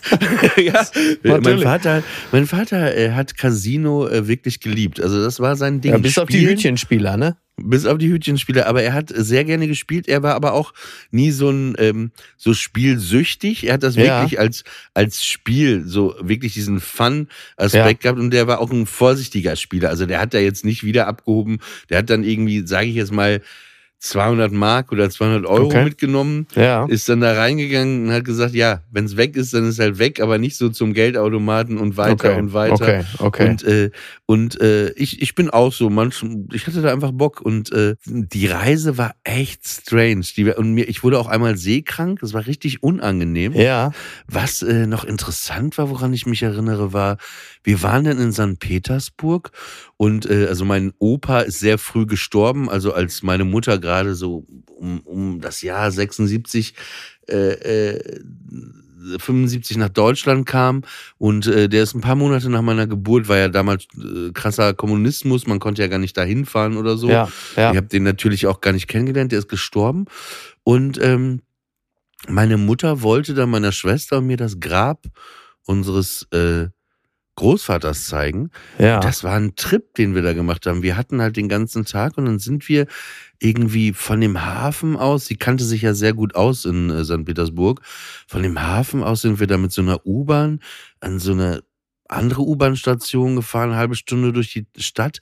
ja, 0.63 0.85
mein. 1.23 1.59
Vater, 1.59 2.01
mein 2.31 2.47
Vater 2.47 2.97
äh, 2.97 3.11
hat 3.11 3.37
Casino 3.37 4.07
äh, 4.07 4.27
wirklich 4.27 4.59
geliebt. 4.59 4.99
Also 4.99 5.21
das 5.23 5.39
war 5.39 5.55
sein 5.55 5.81
Ding. 5.81 5.91
ja, 5.91 5.97
bis 5.99 6.17
auf 6.17 6.27
die 6.29 6.37
Spielen- 6.37 6.51
Hütchenspieler, 6.51 7.17
ne? 7.17 7.37
Bis 7.63 7.85
auf 7.85 7.99
die 7.99 8.09
Hütchenspieler, 8.09 8.65
aber 8.65 8.81
er 8.81 8.93
hat 8.93 9.11
sehr 9.13 9.43
gerne 9.43 9.67
gespielt. 9.67 10.07
Er 10.07 10.23
war 10.23 10.33
aber 10.33 10.53
auch 10.53 10.73
nie 11.11 11.29
so 11.29 11.49
ein 11.51 11.75
ähm, 11.77 12.11
so 12.35 12.53
spielsüchtig. 12.55 13.67
Er 13.67 13.73
hat 13.73 13.83
das 13.83 13.95
Ja. 13.97 14.21
wirklich 14.21 14.39
als 14.39 14.63
als 14.95 15.23
Spiel 15.23 15.83
so 15.85 16.15
wirklich 16.21 16.53
diesen 16.53 16.79
Fun-Aspekt 16.79 18.01
gehabt 18.03 18.17
und 18.19 18.31
der 18.31 18.47
war 18.47 18.59
auch 18.61 18.71
ein 18.71 18.85
vorsichtiger 18.87 19.55
Spieler. 19.57 19.89
Also 19.89 20.05
der 20.07 20.19
hat 20.19 20.33
da 20.33 20.39
jetzt 20.39 20.65
nicht 20.65 20.83
wieder 20.83 21.07
abgehoben. 21.07 21.59
Der 21.89 21.99
hat 21.99 22.09
dann 22.09 22.23
irgendwie, 22.23 22.65
sage 22.65 22.87
ich 22.87 22.95
jetzt 22.95 23.11
mal, 23.11 23.41
200 24.01 24.51
Mark 24.51 24.91
oder 24.91 25.11
200 25.11 25.45
Euro 25.45 25.67
Okay. 25.67 25.83
mitgenommen, 25.83 26.47
Ja. 26.55 26.85
ist 26.85 27.07
dann 27.07 27.21
da 27.21 27.33
reingegangen 27.33 28.07
und 28.07 28.11
hat 28.11 28.25
gesagt, 28.25 28.55
ja, 28.55 28.81
wenn 28.89 29.05
es 29.05 29.15
weg 29.15 29.35
ist, 29.35 29.53
dann 29.53 29.63
ist 29.69 29.77
halt 29.77 29.99
weg, 29.99 30.19
aber 30.19 30.39
nicht 30.39 30.57
so 30.57 30.69
zum 30.69 30.93
Geldautomaten 30.93 31.77
und 31.77 31.97
weiter 31.97 32.29
okay. 32.31 32.39
und 32.39 32.51
weiter. 32.53 32.73
Okay, 32.73 33.03
okay. 33.19 33.49
Und, 33.51 33.63
äh, 33.63 33.91
und 34.25 34.59
äh, 34.59 34.89
ich, 34.93 35.21
ich 35.21 35.35
bin 35.35 35.51
auch 35.51 35.71
so, 35.71 35.91
manch, 35.91 36.25
ich 36.51 36.65
hatte 36.65 36.81
da 36.81 36.91
einfach 36.91 37.11
Bock 37.11 37.41
und 37.41 37.71
äh, 37.73 37.95
die 38.05 38.47
Reise 38.47 38.97
war 38.97 39.13
echt 39.23 39.67
strange. 39.67 40.25
Die, 40.35 40.45
und 40.45 40.73
mir, 40.73 40.89
ich 40.89 41.03
wurde 41.03 41.19
auch 41.19 41.27
einmal 41.27 41.55
seekrank, 41.57 42.21
das 42.21 42.33
war 42.33 42.47
richtig 42.47 42.81
unangenehm. 42.81 43.53
ja. 43.53 43.91
Was 44.27 44.63
äh, 44.63 44.87
noch 44.87 45.05
interessant 45.05 45.77
war, 45.77 45.91
woran 45.91 46.11
ich 46.11 46.25
mich 46.25 46.41
erinnere, 46.41 46.91
war, 46.91 47.17
wir 47.63 47.83
waren 47.83 48.03
dann 48.05 48.19
in 48.19 48.31
St. 48.31 48.57
Petersburg 48.59 49.51
und 49.97 50.27
äh, 50.27 50.47
also 50.47 50.65
mein 50.65 50.91
Opa 50.97 51.41
ist 51.41 51.59
sehr 51.59 51.77
früh 51.77 52.07
gestorben, 52.07 52.67
also 52.67 52.93
als 52.93 53.21
meine 53.21 53.45
Mutter 53.45 53.77
gerade 53.77 53.90
so 54.15 54.45
um, 54.77 54.99
um 55.01 55.41
das 55.41 55.61
Jahr 55.61 55.91
76 55.91 56.73
äh, 57.29 57.35
äh, 57.35 58.21
75 59.17 59.77
nach 59.77 59.89
Deutschland 59.89 60.45
kam 60.45 60.83
und 61.17 61.47
äh, 61.47 61.67
der 61.67 61.83
ist 61.83 61.95
ein 61.95 62.01
paar 62.01 62.15
Monate 62.15 62.49
nach 62.49 62.61
meiner 62.61 62.87
Geburt, 62.87 63.27
war 63.27 63.37
ja 63.37 63.49
damals 63.49 63.87
äh, 63.97 64.31
krasser 64.31 64.73
Kommunismus, 64.73 65.47
man 65.47 65.59
konnte 65.59 65.81
ja 65.81 65.87
gar 65.87 65.99
nicht 65.99 66.17
dahin 66.17 66.45
fahren 66.45 66.77
oder 66.77 66.97
so. 66.97 67.09
Ja, 67.09 67.27
ja. 67.55 67.71
Ich 67.71 67.77
habe 67.77 67.87
den 67.87 68.03
natürlich 68.03 68.47
auch 68.47 68.61
gar 68.61 68.73
nicht 68.73 68.87
kennengelernt, 68.87 69.31
der 69.31 69.39
ist 69.39 69.49
gestorben. 69.49 70.05
Und 70.63 71.01
ähm, 71.01 71.41
meine 72.27 72.57
Mutter 72.57 73.01
wollte 73.01 73.33
dann 73.33 73.49
meiner 73.49 73.71
Schwester 73.71 74.19
und 74.19 74.27
mir 74.27 74.37
das 74.37 74.59
Grab 74.59 75.05
unseres 75.65 76.27
äh, 76.31 76.67
Großvaters 77.41 78.05
zeigen. 78.05 78.51
ja. 78.77 78.99
Das 78.99 79.23
war 79.23 79.33
ein 79.33 79.55
Trip, 79.55 79.95
den 79.95 80.13
wir 80.13 80.21
da 80.21 80.33
gemacht 80.33 80.67
haben. 80.67 80.83
Wir 80.83 80.95
hatten 80.95 81.21
halt 81.21 81.37
den 81.37 81.49
ganzen 81.49 81.85
Tag 81.85 82.15
und 82.17 82.25
dann 82.25 82.37
sind 82.37 82.69
wir 82.69 82.85
irgendwie 83.39 83.93
von 83.93 84.21
dem 84.21 84.45
Hafen 84.45 84.95
aus, 84.95 85.25
sie 85.25 85.37
kannte 85.37 85.63
sich 85.63 85.81
ja 85.81 85.95
sehr 85.95 86.13
gut 86.13 86.35
aus 86.35 86.65
in 86.65 86.91
äh, 86.91 87.03
St. 87.03 87.25
Petersburg, 87.25 87.81
von 88.27 88.43
dem 88.43 88.61
Hafen 88.61 89.01
aus 89.01 89.21
sind 89.21 89.39
wir 89.39 89.47
da 89.47 89.57
mit 89.57 89.71
so 89.71 89.81
einer 89.81 90.05
U-Bahn 90.05 90.59
an 90.99 91.17
so 91.17 91.31
eine 91.31 91.63
andere 92.11 92.41
U-Bahn-Station 92.41 93.35
gefahren, 93.35 93.69
eine 93.69 93.79
halbe 93.79 93.95
Stunde 93.95 94.33
durch 94.33 94.53
die 94.53 94.65
Stadt. 94.81 95.19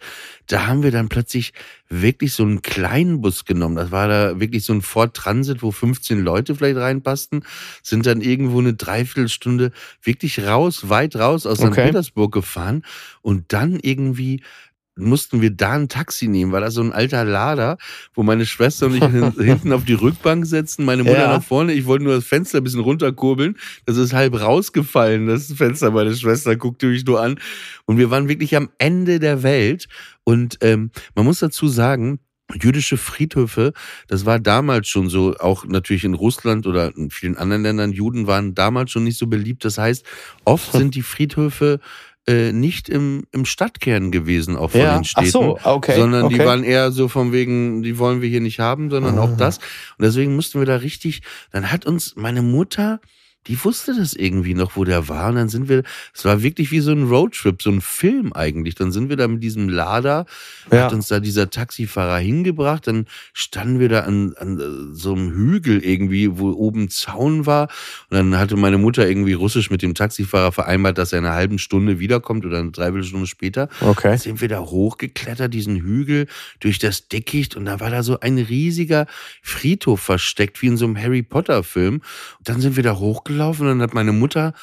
Da 0.47 0.67
haben 0.67 0.83
wir 0.83 0.91
dann 0.91 1.09
plötzlich 1.09 1.53
wirklich 1.89 2.33
so 2.33 2.43
einen 2.43 2.61
kleinen 2.61 3.21
Bus 3.21 3.45
genommen. 3.45 3.75
Das 3.75 3.91
war 3.91 4.07
da 4.07 4.39
wirklich 4.39 4.63
so 4.63 4.73
ein 4.73 4.81
Ford 4.81 5.15
Transit, 5.15 5.61
wo 5.61 5.71
15 5.71 6.19
Leute 6.19 6.55
vielleicht 6.55 6.77
reinpassten, 6.77 7.43
sind 7.83 8.05
dann 8.05 8.21
irgendwo 8.21 8.59
eine 8.59 8.73
Dreiviertelstunde 8.73 9.71
wirklich 10.01 10.45
raus, 10.45 10.89
weit 10.89 11.15
raus 11.15 11.45
aus 11.45 11.57
St. 11.59 11.65
Okay. 11.65 11.85
Petersburg 11.87 12.31
gefahren 12.31 12.83
und 13.21 13.53
dann 13.53 13.79
irgendwie 13.79 14.41
mussten 14.99 15.41
wir 15.41 15.51
da 15.51 15.71
ein 15.71 15.89
Taxi 15.89 16.27
nehmen, 16.27 16.51
war 16.51 16.61
da 16.61 16.71
so 16.71 16.81
ein 16.81 16.91
alter 16.91 17.25
Lader, 17.25 17.77
wo 18.13 18.23
meine 18.23 18.45
Schwester 18.45 18.85
und 18.87 18.95
ich 18.95 19.03
hin, 19.03 19.31
hinten 19.37 19.71
auf 19.73 19.85
die 19.85 19.93
Rückbank 19.93 20.45
setzten, 20.45 20.85
meine 20.85 21.03
Mutter 21.03 21.17
Ja. 21.19 21.33
nach 21.37 21.43
vorne. 21.43 21.73
Ich 21.73 21.85
wollte 21.85 22.03
nur 22.05 22.15
das 22.15 22.25
Fenster 22.25 22.59
ein 22.59 22.63
bisschen 22.63 22.81
runterkurbeln. 22.81 23.57
Das 23.85 23.97
ist 23.97 24.13
halb 24.13 24.39
rausgefallen, 24.39 25.27
das 25.27 25.51
Fenster. 25.53 25.91
Meine 25.91 26.15
Schwester 26.15 26.55
guckte 26.55 26.87
mich 26.87 27.05
nur 27.05 27.21
an. 27.21 27.39
Und 27.85 27.97
wir 27.97 28.11
waren 28.11 28.27
wirklich 28.29 28.55
am 28.55 28.69
Ende 28.77 29.19
der 29.19 29.43
Welt. 29.43 29.87
Und 30.23 30.57
ähm, 30.61 30.91
man 31.15 31.25
muss 31.25 31.39
dazu 31.39 31.67
sagen, 31.67 32.19
jüdische 32.61 32.97
Friedhöfe, 32.97 33.73
das 34.07 34.25
war 34.25 34.39
damals 34.39 34.87
schon 34.87 35.07
so, 35.09 35.35
auch 35.37 35.65
natürlich 35.65 36.03
in 36.03 36.15
Russland 36.15 36.65
oder 36.65 36.95
in 36.95 37.11
vielen 37.11 37.37
anderen 37.37 37.61
Ländern, 37.63 37.91
Juden 37.91 38.25
waren 38.27 38.55
damals 38.55 38.91
schon 38.91 39.03
nicht 39.03 39.17
so 39.19 39.27
beliebt. 39.27 39.63
Das 39.65 39.77
heißt, 39.77 40.03
oft 40.45 40.71
sind 40.73 40.95
die 40.95 41.03
Friedhöfe 41.03 41.79
äh, 42.29 42.51
nicht 42.51 42.89
im, 42.89 43.23
im 43.31 43.45
Stadtkern 43.45 44.11
gewesen, 44.11 44.55
auch 44.55 44.71
von 44.71 44.81
Ja. 44.81 44.95
den 44.99 45.03
Städten. 45.03 45.27
Ach 45.27 45.31
so, 45.31 45.59
okay, 45.63 45.95
Sondern 45.99 46.29
die 46.29 46.35
okay. 46.35 46.45
waren 46.45 46.63
eher 46.63 46.91
so 46.91 47.07
von 47.07 47.31
wegen, 47.33 47.81
die 47.81 47.97
wollen 47.97 48.21
wir 48.21 48.29
hier 48.29 48.39
nicht 48.41 48.59
haben, 48.59 48.91
sondern 48.91 49.17
auch 49.17 49.35
das. 49.35 49.57
Und 49.57 50.03
deswegen 50.05 50.35
mussten 50.35 50.59
wir 50.59 50.65
da 50.67 50.75
richtig, 50.75 51.21
dann 51.51 51.71
hat 51.71 51.87
uns 51.87 52.15
meine 52.15 52.43
Mutter, 52.43 52.99
die 53.49 53.61
wusste 53.65 53.95
das 53.95 54.13
irgendwie 54.13 54.53
noch, 54.53 54.75
wo 54.75 54.83
der 54.83 55.09
war. 55.09 55.29
Und 55.29 55.35
dann 55.35 55.49
sind 55.49 55.67
wir, 55.69 55.81
es 56.13 56.23
war 56.23 56.43
wirklich 56.43 56.69
wie 56.71 56.81
so 56.81 56.91
ein 56.91 57.03
Roadtrip, 57.09 57.61
so 57.63 57.71
ein 57.71 57.81
Film 57.81 58.31
eigentlich. 58.31 58.75
Dann 58.75 58.91
sind 58.91 59.09
wir 59.09 59.17
da 59.17 59.27
mit 59.27 59.41
diesem 59.41 59.67
Lader, 59.69 60.27
Ja. 60.71 60.83
hat 60.85 60.93
uns 60.93 61.07
da 61.07 61.19
dieser 61.19 61.49
Taxifahrer 61.49 62.19
hingebracht. 62.19 62.85
Dann 62.85 63.07
standen 63.33 63.79
wir 63.79 63.89
da 63.89 64.01
an, 64.01 64.35
an 64.37 64.59
äh, 64.59 64.95
so 64.95 65.13
einem 65.15 65.31
Hügel 65.31 65.83
irgendwie, 65.83 66.37
wo 66.37 66.51
oben 66.51 66.89
Zaun 66.89 67.47
war. 67.47 67.69
Und 68.11 68.17
dann 68.17 68.37
hatte 68.37 68.55
meine 68.55 68.77
Mutter 68.77 69.09
irgendwie 69.09 69.33
russisch 69.33 69.71
mit 69.71 69.81
dem 69.81 69.95
Taxifahrer 69.95 70.51
vereinbart, 70.51 70.99
dass 70.99 71.11
er 71.11 71.19
in 71.19 71.25
einer 71.25 71.33
halben 71.33 71.57
Stunde 71.57 71.97
wiederkommt 71.99 72.45
oder 72.45 72.59
eine 72.59 72.69
Dreiviertelstunde 72.69 73.25
später. 73.25 73.67
Okay. 73.81 74.15
Sind 74.17 74.41
wir 74.41 74.47
da 74.47 74.59
hochgeklettert, 74.59 75.51
diesen 75.51 75.77
Hügel 75.77 76.27
durch 76.59 76.77
das 76.77 77.07
Dickicht 77.07 77.55
und 77.55 77.65
da 77.65 77.79
war 77.79 77.89
da 77.89 78.03
so 78.03 78.19
ein 78.19 78.37
riesiger 78.37 79.07
Friedhof 79.41 80.01
versteckt, 80.01 80.61
wie 80.61 80.67
in 80.67 80.77
so 80.77 80.85
einem 80.85 80.97
Harry 80.97 81.23
Potter 81.23 81.63
Film. 81.63 81.95
Und 82.37 82.47
dann 82.47 82.61
sind 82.61 82.75
wir 82.75 82.83
da 82.83 82.95
hochgelaufen 82.99 83.38
und 83.47 83.67
dann 83.67 83.81
hat 83.81 83.93
meine 83.93 84.11
Mutter 84.11 84.53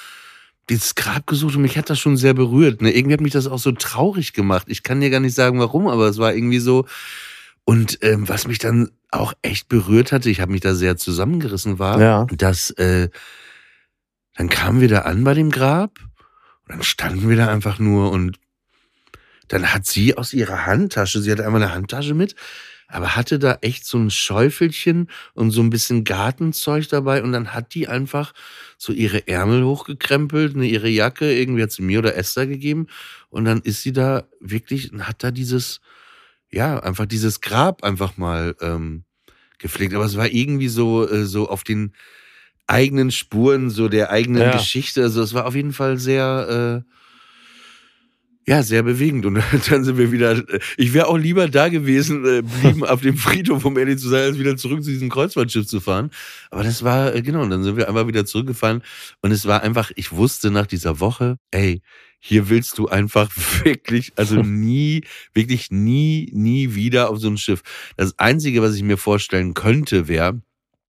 dieses 0.69 0.95
Grab 0.95 1.27
gesucht 1.27 1.55
und 1.57 1.63
mich 1.63 1.79
hat 1.79 1.91
das 1.91 1.99
schon 1.99 2.17
sehr 2.17 2.35
berührt. 2.35 2.83
Ne? 2.83 2.91
Irgendwie 2.91 3.15
hat 3.15 3.21
mich 3.21 3.33
das 3.33 3.47
auch 3.47 3.59
so 3.59 3.73
traurig 3.73 4.33
gemacht. 4.33 4.67
Ich 4.69 4.83
kann 4.83 5.01
dir 5.01 5.11
gar 5.11 5.21
nicht 5.21 5.35
sagen, 5.35 5.61
warum, 5.61 5.87
aber 5.87 6.09
es 6.09 6.19
war 6.19 6.35
irgendwie 6.35 6.59
so. 6.59 6.87
Und 7.65 7.99
ähm, 8.03 8.29
was 8.29 8.47
mich 8.49 8.59
dann 8.59 8.91
auch 9.11 9.33
echt 9.43 9.69
berührt 9.69 10.13
hatte, 10.13 10.29
ich 10.29 10.41
habe 10.41 10.53
mich 10.53 10.61
da 10.61 10.75
sehr 10.75 10.97
zusammengerissen, 10.97 11.79
war, 11.79 12.01
Ja. 12.01 12.25
dass 12.37 12.71
äh, 12.71 13.09
dann 14.37 14.49
kamen 14.49 14.81
wir 14.81 14.89
da 14.89 15.01
an 15.03 15.25
bei 15.25 15.35
dem 15.35 15.51
Grab 15.51 15.99
und 16.65 16.75
dann 16.75 16.83
standen 16.83 17.29
wir 17.29 17.37
da 17.37 17.49
einfach 17.49 17.79
nur 17.79 18.11
und 18.11 18.39
dann 19.49 19.73
hat 19.73 19.87
sie 19.87 20.17
aus 20.17 20.33
ihrer 20.33 20.67
Handtasche, 20.67 21.21
sie 21.23 21.31
hatte 21.31 21.47
einmal 21.47 21.63
eine 21.63 21.73
Handtasche 21.73 22.15
mit, 22.15 22.35
aber 22.89 23.15
hatte 23.17 23.39
da 23.39 23.59
echt 23.63 23.87
so 23.87 23.99
ein 23.99 24.11
Schäufelchen 24.11 25.09
und 25.35 25.53
so 25.53 25.61
ein 25.63 25.71
bisschen 25.71 26.05
Gartenzeug 26.05 26.89
dabei 26.89 27.23
und 27.23 27.33
dann 27.33 27.53
hat 27.55 27.75
die 27.75 27.87
einfach 27.89 28.33
so 28.79 28.93
ihre 28.93 29.27
Ärmel 29.29 29.65
hochgekrempelt, 29.65 30.57
ne, 30.57 30.67
ihre 30.67 30.89
Jacke, 30.89 31.33
irgendwie 31.33 31.63
hat 31.63 31.73
sie 31.73 31.83
mir 31.83 31.99
oder 32.01 32.17
Esther 32.17 32.47
gegeben 32.47 32.87
und 33.31 33.45
dann 33.45 33.61
ist 33.63 33.83
sie 33.83 33.93
da 33.93 34.25
wirklich 34.41 34.93
und 34.93 35.09
hat 35.09 35.23
da 35.25 35.31
dieses, 35.31 35.81
ja, 36.51 36.79
einfach 36.81 37.07
dieses 37.07 37.41
Grab 37.41 37.85
einfach 37.85 38.17
mal 38.17 38.55
ähm, 38.61 39.05
gepflegt. 39.59 39.95
Aber 39.95 40.05
es 40.05 40.17
war 40.17 40.29
irgendwie 40.29 40.69
so, 40.69 41.09
äh, 41.09 41.25
so 41.25 41.49
auf 41.49 41.65
den 41.65 41.93
eigenen 42.67 43.11
Spuren, 43.11 43.71
so 43.71 43.89
der 43.89 44.11
eigenen 44.11 44.43
Ja. 44.43 44.53
Geschichte. 44.53 45.03
Also 45.03 45.23
es 45.23 45.35
war 45.35 45.47
auf 45.47 45.55
jeden 45.55 45.73
Fall 45.73 45.99
sehr, 45.99 46.85
äh, 46.85 46.93
ja, 48.49 48.63
sehr 48.63 48.83
bewegend. 48.83 49.27
Und 49.27 49.35
dann 49.71 49.85
sind 49.85 49.99
wir 49.99 50.13
wieder, 50.13 50.43
ich 50.77 50.95
wäre 50.95 51.09
auch 51.09 51.17
lieber 51.17 51.49
da 51.49 51.69
gewesen, 51.69 52.25
äh, 52.25 52.43
blieben 52.43 52.85
auf 52.87 53.01
dem 53.01 53.17
Friedhof, 53.17 53.65
um 53.65 53.77
ehrlich 53.77 53.99
zu 53.99 54.09
sein, 54.09 54.23
als 54.23 54.39
wieder 54.39 54.57
zurück 54.57 54.85
zu 54.85 54.91
diesem 54.91 55.09
Kreuzfahrtschiff 55.09 55.67
zu 55.67 55.81
fahren. 55.81 56.11
Aber 56.51 56.63
das 56.63 56.83
war, 56.85 57.15
äh, 57.15 57.23
genau, 57.23 57.43
und 57.43 57.51
dann 57.51 57.65
sind 57.65 57.77
wir 57.77 57.89
einfach 57.89 58.07
wieder 58.07 58.25
zurückgefahren. 58.25 58.83
Und 59.21 59.33
es 59.33 59.47
war 59.47 59.63
einfach, 59.63 59.91
ich 59.97 60.13
wusste 60.13 60.51
nach 60.51 60.67
dieser 60.67 61.01
Woche, 61.01 61.39
ey, 61.51 61.83
hier 62.21 62.49
willst 62.49 62.79
du 62.79 62.89
einfach 62.89 63.31
wirklich, 63.65 64.13
also 64.17 64.37
nie, 64.43 65.03
wirklich 65.35 65.71
nie, 65.71 66.31
nie 66.33 66.75
wieder 66.75 67.11
auf 67.11 67.19
so 67.19 67.29
ein 67.29 67.39
Schiff. 67.39 67.63
Das 67.97 68.17
Einzige, 68.19 68.63
was 68.63 68.75
ich 68.77 68.83
mir 68.83 68.97
vorstellen 68.97 69.55
könnte, 69.55 70.07
wäre, 70.07 70.41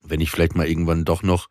wenn 0.03 0.21
ich 0.21 0.31
vielleicht 0.31 0.55
mal 0.55 0.67
irgendwann 0.67 1.05
doch 1.05 1.23
noch 1.23 1.49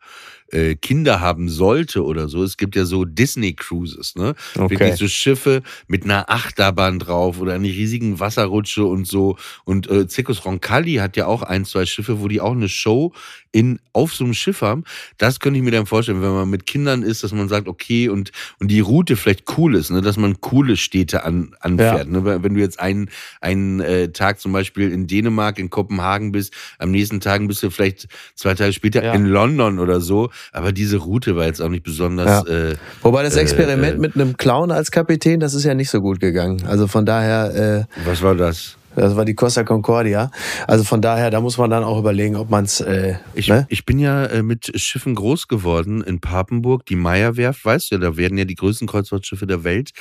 äh, 0.51 0.75
Kinder 0.75 1.19
haben 1.19 1.49
sollte 1.49 2.03
oder 2.03 2.27
so. 2.27 2.43
Es 2.43 2.57
gibt 2.57 2.75
ja 2.75 2.85
so 2.85 3.05
Disney 3.05 3.53
Cruises, 3.53 4.15
ne? 4.15 4.35
Okay. 4.55 4.69
Wirklich 4.69 4.95
so 4.95 5.07
Schiffe 5.07 5.61
mit 5.87 6.03
einer 6.03 6.29
Achterbahn 6.29 6.99
drauf 6.99 7.39
oder 7.39 7.53
einer 7.53 7.67
riesigen 7.67 8.19
Wasserrutsche 8.19 8.85
und 8.85 9.07
so. 9.07 9.37
Und 9.65 9.89
äh, 9.89 10.07
Circus 10.07 10.45
Roncalli 10.45 10.95
hat 10.95 11.17
ja 11.17 11.27
auch 11.27 11.43
ein, 11.43 11.65
zwei 11.65 11.85
Schiffe, 11.85 12.21
wo 12.21 12.27
die 12.27 12.41
auch 12.41 12.53
eine 12.53 12.69
Show 12.69 13.13
in 13.51 13.79
auf 13.93 14.13
so 14.13 14.23
einem 14.23 14.33
Schiff 14.33 14.61
haben. 14.61 14.83
Das 15.17 15.39
könnte 15.39 15.57
ich 15.57 15.63
mir 15.63 15.71
dann 15.71 15.85
vorstellen, 15.85 16.21
wenn 16.21 16.31
man 16.33 16.49
mit 16.49 16.65
Kindern 16.65 17.03
ist, 17.03 17.23
dass 17.23 17.31
man 17.31 17.49
sagt, 17.49 17.67
okay, 17.67 18.09
und, 18.09 18.31
und 18.59 18.69
die 18.69 18.79
Route 18.79 19.15
vielleicht 19.15 19.45
cool 19.57 19.75
ist, 19.75 19.89
ne? 19.89 20.01
dass 20.01 20.17
man 20.17 20.39
coole 20.41 20.77
Städte 20.77 21.23
an, 21.23 21.55
anfährt. 21.59 22.09
Ne? 22.09 22.23
Wenn 22.43 22.53
du 22.53 22.59
jetzt 22.59 22.79
einen, 22.79 23.09
einen 23.41 23.79
äh, 23.79 24.09
Tag 24.09 24.39
zum 24.39 24.51
Beispiel 24.53 24.91
in 24.91 25.07
Dänemark, 25.07 25.59
in 25.59 25.69
Kopenhagen 25.69 26.31
bist, 26.31 26.53
am 26.77 26.91
nächsten 26.91 27.19
Tag 27.19 27.47
bist 27.47 27.63
du 27.63 27.69
vielleicht 27.69 28.07
zwei 28.35 28.53
Tage 28.53 28.73
später 28.73 29.03
Ja. 29.03 29.13
in 29.13 29.25
London 29.25 29.79
oder 29.79 30.01
so. 30.01 30.29
Aber 30.51 30.71
diese 30.71 30.97
Route 30.97 31.35
war 31.35 31.45
jetzt 31.45 31.61
auch 31.61 31.69
nicht 31.69 31.83
besonders. 31.83 32.47
Ja. 32.47 32.53
Äh, 32.71 32.75
Wobei 33.01 33.23
das 33.23 33.35
Äh, 33.35 33.41
Experiment 33.41 33.95
äh. 33.95 33.99
mit 33.99 34.15
einem 34.15 34.37
Clown 34.37 34.71
als 34.71 34.91
Kapitän, 34.91 35.39
das 35.39 35.53
ist 35.53 35.63
ja 35.63 35.73
nicht 35.73 35.89
so 35.89 36.01
gut 36.01 36.19
gegangen. 36.19 36.63
Also 36.65 36.87
von 36.87 37.05
daher, 37.05 37.87
äh, 37.89 38.07
was 38.07 38.21
war 38.21 38.35
das? 38.35 38.77
Das 39.01 39.15
war 39.15 39.25
die 39.25 39.35
Costa 39.35 39.63
Concordia. 39.63 40.31
Also 40.67 40.83
von 40.83 41.01
daher, 41.01 41.29
da 41.29 41.41
muss 41.41 41.57
man 41.57 41.69
dann 41.69 41.83
auch 41.83 41.99
überlegen, 41.99 42.35
ob 42.35 42.49
man 42.49 42.65
es, 42.65 42.81
äh, 42.81 43.15
Ich, 43.33 43.47
ne? 43.47 43.65
ich 43.69 43.85
bin 43.85 43.99
ja 43.99 44.25
äh, 44.25 44.43
mit 44.43 44.71
Schiffen 44.79 45.15
groß 45.15 45.47
geworden 45.47 46.01
in 46.01 46.19
Papenburg, 46.19 46.85
die 46.85 46.95
Meierwerft, 46.95 47.63
weißt 47.63 47.91
du, 47.91 47.99
da 47.99 48.17
werden 48.17 48.37
ja 48.37 48.45
die 48.45 48.55
größten 48.55 48.87
Kreuzfahrtschiffe 48.87 49.45
der 49.47 49.63
Welt 49.63 49.91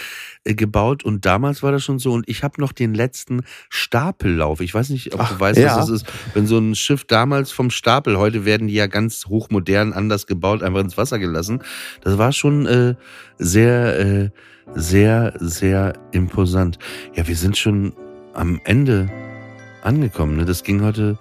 äh, 0.45 0.55
gebaut 0.55 1.05
und 1.05 1.27
damals 1.27 1.63
war 1.63 1.73
das 1.73 1.85
schon 1.85 1.99
so 1.99 2.13
und 2.13 2.29
ich 2.29 2.43
habe 2.43 2.61
noch 2.61 2.73
den 2.73 2.95
letzten 2.95 3.43
Stapellauf. 3.69 4.61
Ich 4.61 4.75
weiß 4.75 4.91
nicht, 4.91 5.15
ob 5.15 5.21
Ach, 5.21 5.33
du 5.33 5.41
weißt, 5.41 5.59
ja. 5.59 5.77
was 5.77 5.87
das 5.87 5.91
ist. 5.91 6.07
Wenn 6.35 6.47
so 6.47 6.59
ein 6.59 6.75
Schiff 6.75 7.05
damals 7.05 7.53
vom 7.53 7.71
Stapel, 7.71 8.19
heute 8.19 8.45
werden 8.45 8.69
die 8.69 8.75
ja 8.75 8.87
ganz 8.87 9.27
hochmodern 9.27 9.93
anders 9.93 10.27
gebaut, 10.27 10.63
einfach 10.63 10.81
ins 10.81 10.97
Wasser 10.97 11.19
gelassen. 11.19 11.63
Das 12.03 12.19
war 12.19 12.33
schon 12.33 12.67
äh, 12.67 12.95
sehr, 13.39 13.99
äh, 13.99 14.31
sehr, 14.75 15.35
sehr 15.39 15.93
imposant. 16.13 16.79
Ja, 17.15 17.29
wir 17.29 17.37
sind 17.37 17.57
schon 17.57 17.93
am 18.37 18.61
Ende 18.65 19.09
angekommen. 19.83 20.37
Ne? 20.37 20.45
Das 20.45 20.63
ging 20.63 20.83
heute, 20.85 21.19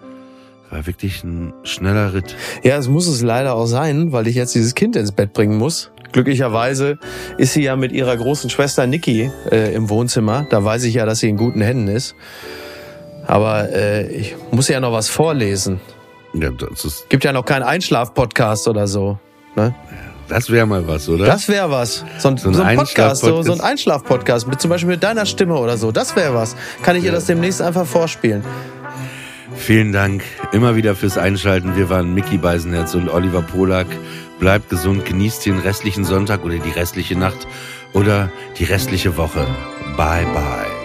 war 0.70 0.86
wirklich 0.86 1.24
ein 1.24 1.54
schneller 1.64 2.14
Ritt. 2.14 2.36
Ja, 2.64 2.78
es 2.78 2.88
muss 2.88 3.08
es 3.08 3.22
leider 3.22 3.56
auch 3.56 3.68
sein, 3.68 4.12
weil 4.12 4.28
ich 4.28 4.36
jetzt 4.36 4.56
dieses 4.56 4.76
Kind 4.76 4.96
ins 4.96 5.12
Bett 5.12 5.34
bringen 5.34 5.58
muss. 5.58 5.92
Glücklicherweise 6.12 6.98
ist 7.38 7.54
sie 7.54 7.64
ja 7.64 7.76
mit 7.76 7.92
ihrer 7.92 8.16
großen 8.16 8.50
Schwester 8.50 8.88
Niki 8.88 9.32
äh, 9.52 9.74
im 9.74 9.90
Wohnzimmer. 9.90 10.48
Da 10.50 10.64
weiß 10.64 10.84
ich 10.84 10.96
ja, 10.96 11.06
dass 11.06 11.20
sie 11.20 11.30
in 11.30 11.38
guten 11.38 11.62
Händen 11.62 11.88
ist. 11.88 12.16
Aber 13.28 13.70
äh, 13.74 14.08
ich 14.08 14.36
muss 14.52 14.68
ja 14.68 14.80
noch 14.80 14.94
was 14.94 15.10
vorlesen. 15.10 15.80
Ja, 16.34 16.52
das 16.52 16.86
ist, 16.86 17.10
Gibt 17.10 17.24
ja 17.24 17.34
noch 17.34 17.46
keinen 17.46 17.64
Einschlaf-Podcast 17.64 18.68
oder 18.68 18.88
so. 18.88 19.18
Ne? 19.56 19.74
Das 20.28 20.50
wäre 20.50 20.66
mal 20.66 20.88
was, 20.88 21.08
oder? 21.10 21.26
Das 21.26 21.48
wäre 21.48 21.70
was. 21.70 22.04
So 22.20 22.30
ein, 22.30 22.38
So 22.38 22.52
so 22.52 22.62
ein 22.62 22.68
ein 22.68 22.78
Podcast, 22.78 23.22
so, 23.22 23.42
so 23.42 23.54
ein 23.54 23.62
Einschlaf-Podcast. 23.62 24.48
Mit 24.48 24.62
zum 24.62 24.70
Beispiel 24.70 24.90
mit 24.92 25.04
deiner 25.04 25.26
Stimme 25.26 25.56
oder 25.58 25.78
so. 25.78 25.92
Das 25.92 26.16
wäre 26.16 26.34
was. 26.34 26.56
Kann 26.84 26.96
ich 26.96 27.04
ihr 27.04 27.12
das 27.12 27.26
demnächst 27.26 27.62
einfach 27.62 27.86
vorspielen? 27.86 28.44
Vielen 29.56 29.92
Dank 29.92 30.24
immer 30.52 30.76
wieder 30.76 30.96
fürs 30.96 31.18
Einschalten. 31.18 31.76
Wir 31.76 31.90
waren 31.90 32.14
Mickey 32.14 32.38
Beisenherz 32.38 32.94
und 32.94 33.10
Oliver 33.10 33.42
Polak. 33.42 33.88
Bleibt 34.40 34.70
gesund, 34.70 35.06
genießt 35.06 35.46
den 35.46 35.60
restlichen 35.60 36.04
Sonntag 36.04 36.44
oder 36.44 36.58
die 36.58 36.72
restliche 36.72 37.18
Nacht 37.18 37.48
oder 37.94 38.30
die 38.60 38.66
restliche 38.66 39.16
Woche. 39.18 39.48
Bye, 39.96 40.26
bye. 40.34 40.85